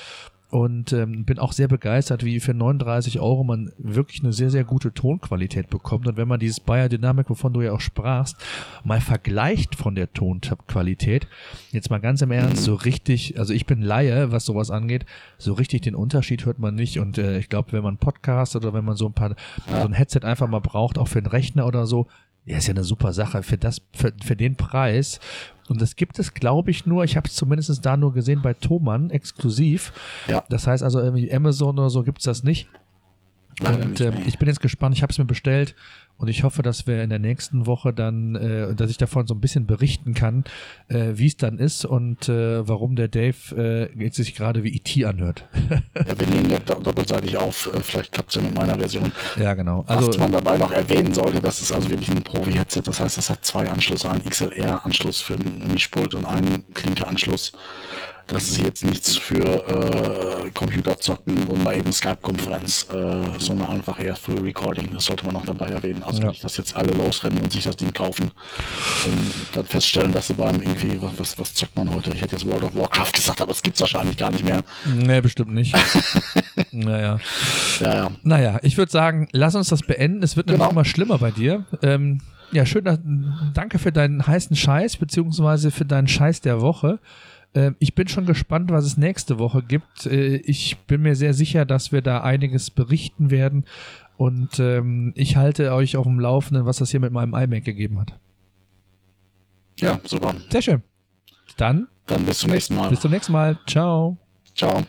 und 0.49 0.92
ähm, 0.92 1.24
bin 1.24 1.38
auch 1.38 1.53
sehr 1.53 1.66
begeistert, 1.66 2.24
wie 2.24 2.38
für 2.38 2.55
39 2.55 3.18
Euro 3.18 3.42
man 3.42 3.72
wirklich 3.78 4.22
eine 4.22 4.32
sehr, 4.32 4.51
sehr 4.51 4.64
gute 4.64 4.94
Tonqualität 4.94 5.68
bekommt. 5.68 6.07
Und 6.07 6.16
wenn 6.16 6.28
man 6.28 6.38
dieses 6.38 6.61
Bayer 6.61 6.88
Dynamic, 6.88 7.28
wovon 7.28 7.53
du 7.53 7.62
ja 7.62 7.72
auch 7.72 7.80
sprachst, 7.80 8.36
mal 8.84 9.01
vergleicht 9.01 9.74
von 9.74 9.97
der 9.97 10.12
Tonqualität, 10.12 11.26
jetzt 11.72 11.90
mal 11.90 11.99
ganz 11.99 12.22
im 12.22 12.30
Ernst, 12.30 12.62
so 12.62 12.74
richtig, 12.74 13.38
also 13.38 13.53
ich 13.53 13.66
bin 13.66 13.82
Laie, 13.82 14.30
was 14.30 14.44
sowas 14.44 14.70
angeht, 14.70 15.05
so 15.36 15.53
richtig 15.53 15.82
den 15.82 15.97
Unterschied 15.97 16.47
hört 16.47 16.61
man 16.61 16.76
nicht. 16.76 17.01
Und 17.01 17.18
äh, 17.18 17.38
ich 17.38 17.49
glaube, 17.49 17.72
wenn 17.72 17.82
man 17.82 17.99
Podcast 17.99 18.55
oder 18.55 18.72
wenn 18.72 18.84
man 18.84 18.97
so 18.97 19.07
ein 19.07 19.14
paar, 19.14 19.34
so 19.68 19.74
ein 19.86 19.92
Headset 19.92 20.20
einfach 20.22 20.49
mal 20.49 20.61
braucht, 20.61 20.97
auch 20.97 21.09
für 21.09 21.18
einen 21.18 21.26
Rechner 21.26 21.66
oder 21.66 21.86
so, 21.86 22.07
ja, 22.47 22.59
ist 22.59 22.68
ja 22.68 22.74
eine 22.74 22.84
super 22.84 23.12
Sache 23.12 23.42
für 23.42 23.59
das, 23.59 23.82
für, 23.92 24.12
für 24.24 24.36
den 24.36 24.57
Preis. 24.57 25.20
Und 25.68 25.82
das 25.82 25.97
gibt 25.97 26.18
es, 26.20 26.32
glaube 26.32 26.70
ich, 26.70 26.86
nur, 26.86 27.03
ich 27.03 27.16
habe 27.16 27.28
es 27.28 27.34
zumindest 27.34 27.84
da 27.84 27.97
nur 27.97 28.14
gesehen 28.14 28.40
bei 28.40 28.55
Thomann 28.55 29.11
exklusiv. 29.11 29.92
Ja. 30.28 30.44
Das 30.49 30.66
heißt 30.66 30.84
also 30.84 31.01
irgendwie 31.01 31.32
Amazon 31.32 31.78
oder 31.78 31.90
so 31.90 32.05
gibt 32.05 32.18
es 32.18 32.24
das 32.24 32.44
nicht. 32.44 32.68
Und 33.61 34.01
äh, 34.01 34.13
ich 34.27 34.39
bin 34.39 34.49
jetzt 34.49 34.61
gespannt, 34.61 34.95
ich 34.95 35.03
habe 35.03 35.11
es 35.11 35.19
mir 35.19 35.25
bestellt 35.25 35.75
und 36.19 36.29
ich 36.29 36.43
hoffe, 36.43 36.63
dass 36.63 36.87
wir 36.87 37.03
in 37.03 37.09
der 37.09 37.19
nächsten 37.19 37.67
Woche 37.67 37.93
dann, 37.93 38.35
äh, 38.35 38.75
dass 38.75 38.91
ich 38.91 38.99
davon 38.99 39.27
so 39.27 39.35
ein 39.35 39.41
bisschen 39.41 39.67
berichten 39.67 40.13
kann, 40.13 40.45
äh, 40.89 41.13
wie 41.15 41.27
es 41.27 41.39
dann 41.39 41.59
ist 41.59 41.87
und 41.87 42.29
äh, 42.29 42.69
warum 42.69 42.97
der 42.97 43.09
Dave 43.09 43.35
äh, 43.57 44.03
jetzt 44.03 44.17
sich 44.17 44.35
gerade 44.35 44.63
wie 44.63 44.77
IT 44.77 44.95
e 44.97 45.07
anhört. 45.07 45.47
ja, 45.71 46.19
wir 46.19 46.27
nehmen 46.27 46.51
ja 46.51 46.59
doppelseitig 46.59 47.39
auf. 47.39 47.73
Äh, 47.75 47.81
vielleicht 47.81 48.13
klappt 48.13 48.31
es 48.31 48.37
ja 48.37 48.43
mit 48.43 48.55
meiner 48.55 48.79
Version. 48.79 49.11
Ja, 49.39 49.55
genau. 49.55 49.85
Also, 49.87 50.09
Was 50.09 50.19
man 50.19 50.33
dabei 50.33 50.59
noch 50.59 50.73
erwähnen 50.73 51.15
sollte, 51.15 51.41
das 51.41 51.63
ist 51.63 51.73
also 51.73 51.89
wirklich 51.89 52.11
ein 52.11 52.23
Profi-Headset. 52.23 52.83
Das 52.85 53.01
heißt, 53.01 53.17
es 53.17 53.31
hat 53.31 53.45
zwei 53.45 53.71
Anschlüsse, 53.71 54.11
einen 54.11 54.25
XLR-Anschluss 54.25 55.23
für 55.23 55.35
einen 55.35 55.73
Mischpult 55.73 56.15
und 56.15 56.27
einen 56.27 56.65
Klinke-Anschluss. 56.75 57.53
Das 58.29 58.49
ist 58.49 58.61
jetzt 58.61 58.85
nichts 58.85 59.16
für 59.16 59.37
äh, 59.45 60.51
Computerzocken 60.51 61.45
und 61.45 61.62
mal 61.62 61.77
eben 61.77 61.93
Skype-Konferenz, 61.93 62.89
äh, 62.93 63.22
sondern 63.39 63.68
einfach 63.68 64.01
eher 64.01 64.16
für 64.16 64.43
Recording. 64.43 64.91
Das 64.93 65.05
sollte 65.05 65.24
man 65.24 65.35
noch 65.35 65.47
dabei 65.47 65.66
erwähnen. 65.66 66.03
Also 66.03 66.22
ja. 66.22 66.29
nicht, 66.29 66.43
dass 66.43 66.57
jetzt 66.57 66.74
alle 66.74 66.93
losrennen 66.93 67.39
und 67.41 67.53
sich 67.53 67.64
das 67.64 67.77
Ding 67.77 67.93
kaufen 67.93 68.33
und 69.05 69.33
dann 69.53 69.64
feststellen, 69.64 70.12
dass 70.12 70.27
sie 70.27 70.35
beim 70.35 70.61
irgendwie, 70.61 71.01
was, 71.01 71.39
was, 71.39 71.55
zockt 71.55 71.77
man 71.77 71.95
heute? 71.95 72.11
Ich 72.11 72.20
hätte 72.20 72.35
jetzt 72.35 72.47
World 72.47 72.64
of 72.64 72.74
Warcraft 72.74 73.12
gesagt, 73.12 73.41
aber 73.41 73.53
es 73.53 73.62
gibt's 73.62 73.81
wahrscheinlich 73.81 74.16
gar 74.16 74.33
nicht 74.33 74.45
mehr. 74.45 74.62
Nee, 74.85 75.20
bestimmt 75.20 75.55
nicht. 75.55 75.77
naja. 76.72 77.18
Ja, 77.81 77.95
ja. 77.95 78.11
Naja, 78.24 78.59
ich 78.62 78.77
würde 78.77 78.91
sagen, 78.91 79.29
lass 79.33 79.55
uns 79.55 79.68
das 79.68 79.83
beenden. 79.83 80.24
Es 80.24 80.37
wird 80.37 80.49
genau. 80.49 80.59
nämlich 80.59 80.72
immer 80.72 80.85
schlimmer 80.85 81.18
bei 81.18 81.31
dir. 81.31 81.64
Ähm, 81.83 82.20
ja, 82.53 82.64
schön, 82.64 82.85
danke 83.55 83.79
für 83.79 83.93
deinen 83.93 84.27
heißen 84.27 84.57
Scheiß, 84.57 84.97
beziehungsweise 84.97 85.70
für 85.70 85.85
deinen 85.85 86.09
Scheiß 86.09 86.41
der 86.41 86.61
Woche. 86.61 86.99
Ähm, 87.57 87.75
ich 87.79 87.95
bin 87.95 88.07
schon 88.07 88.27
gespannt, 88.27 88.71
was 88.71 88.85
es 88.85 88.97
nächste 88.97 89.39
Woche 89.39 89.63
gibt. 89.63 90.07
Äh, 90.07 90.37
ich 90.37 90.77
bin 90.87 91.03
mir 91.03 91.17
sehr 91.17 91.35
sicher, 91.35 91.65
dass 91.65 91.91
wir 91.91 92.03
da 92.03 92.21
einiges 92.21 92.71
berichten 92.71 93.31
werden. 93.31 93.65
Und 94.17 94.61
ähm, 94.61 95.13
ich 95.17 95.37
halte 95.37 95.73
euch 95.73 95.97
auf 95.97 96.05
dem 96.05 96.21
Laufenden, 96.21 96.67
was 96.67 96.79
das 96.79 96.91
hier 96.91 97.01
mit 97.01 97.13
meinem 97.13 97.35
iMac 97.35 97.65
gegeben 97.65 97.99
hat. 97.99 98.15
Ja, 99.79 100.01
super. 100.05 100.35
Sehr 100.51 100.63
schön. 100.63 100.83
Dann? 101.57 101.89
Dann 102.07 102.25
bis 102.25 102.39
zum 102.39 102.51
nächsten 102.51 102.77
Mal. 102.77 102.91
Bis 102.91 103.01
zum 103.01 103.11
nächsten 103.11 103.33
Mal. 103.33 103.59
Ciao. 103.67 104.17
Ciao. 104.55 104.85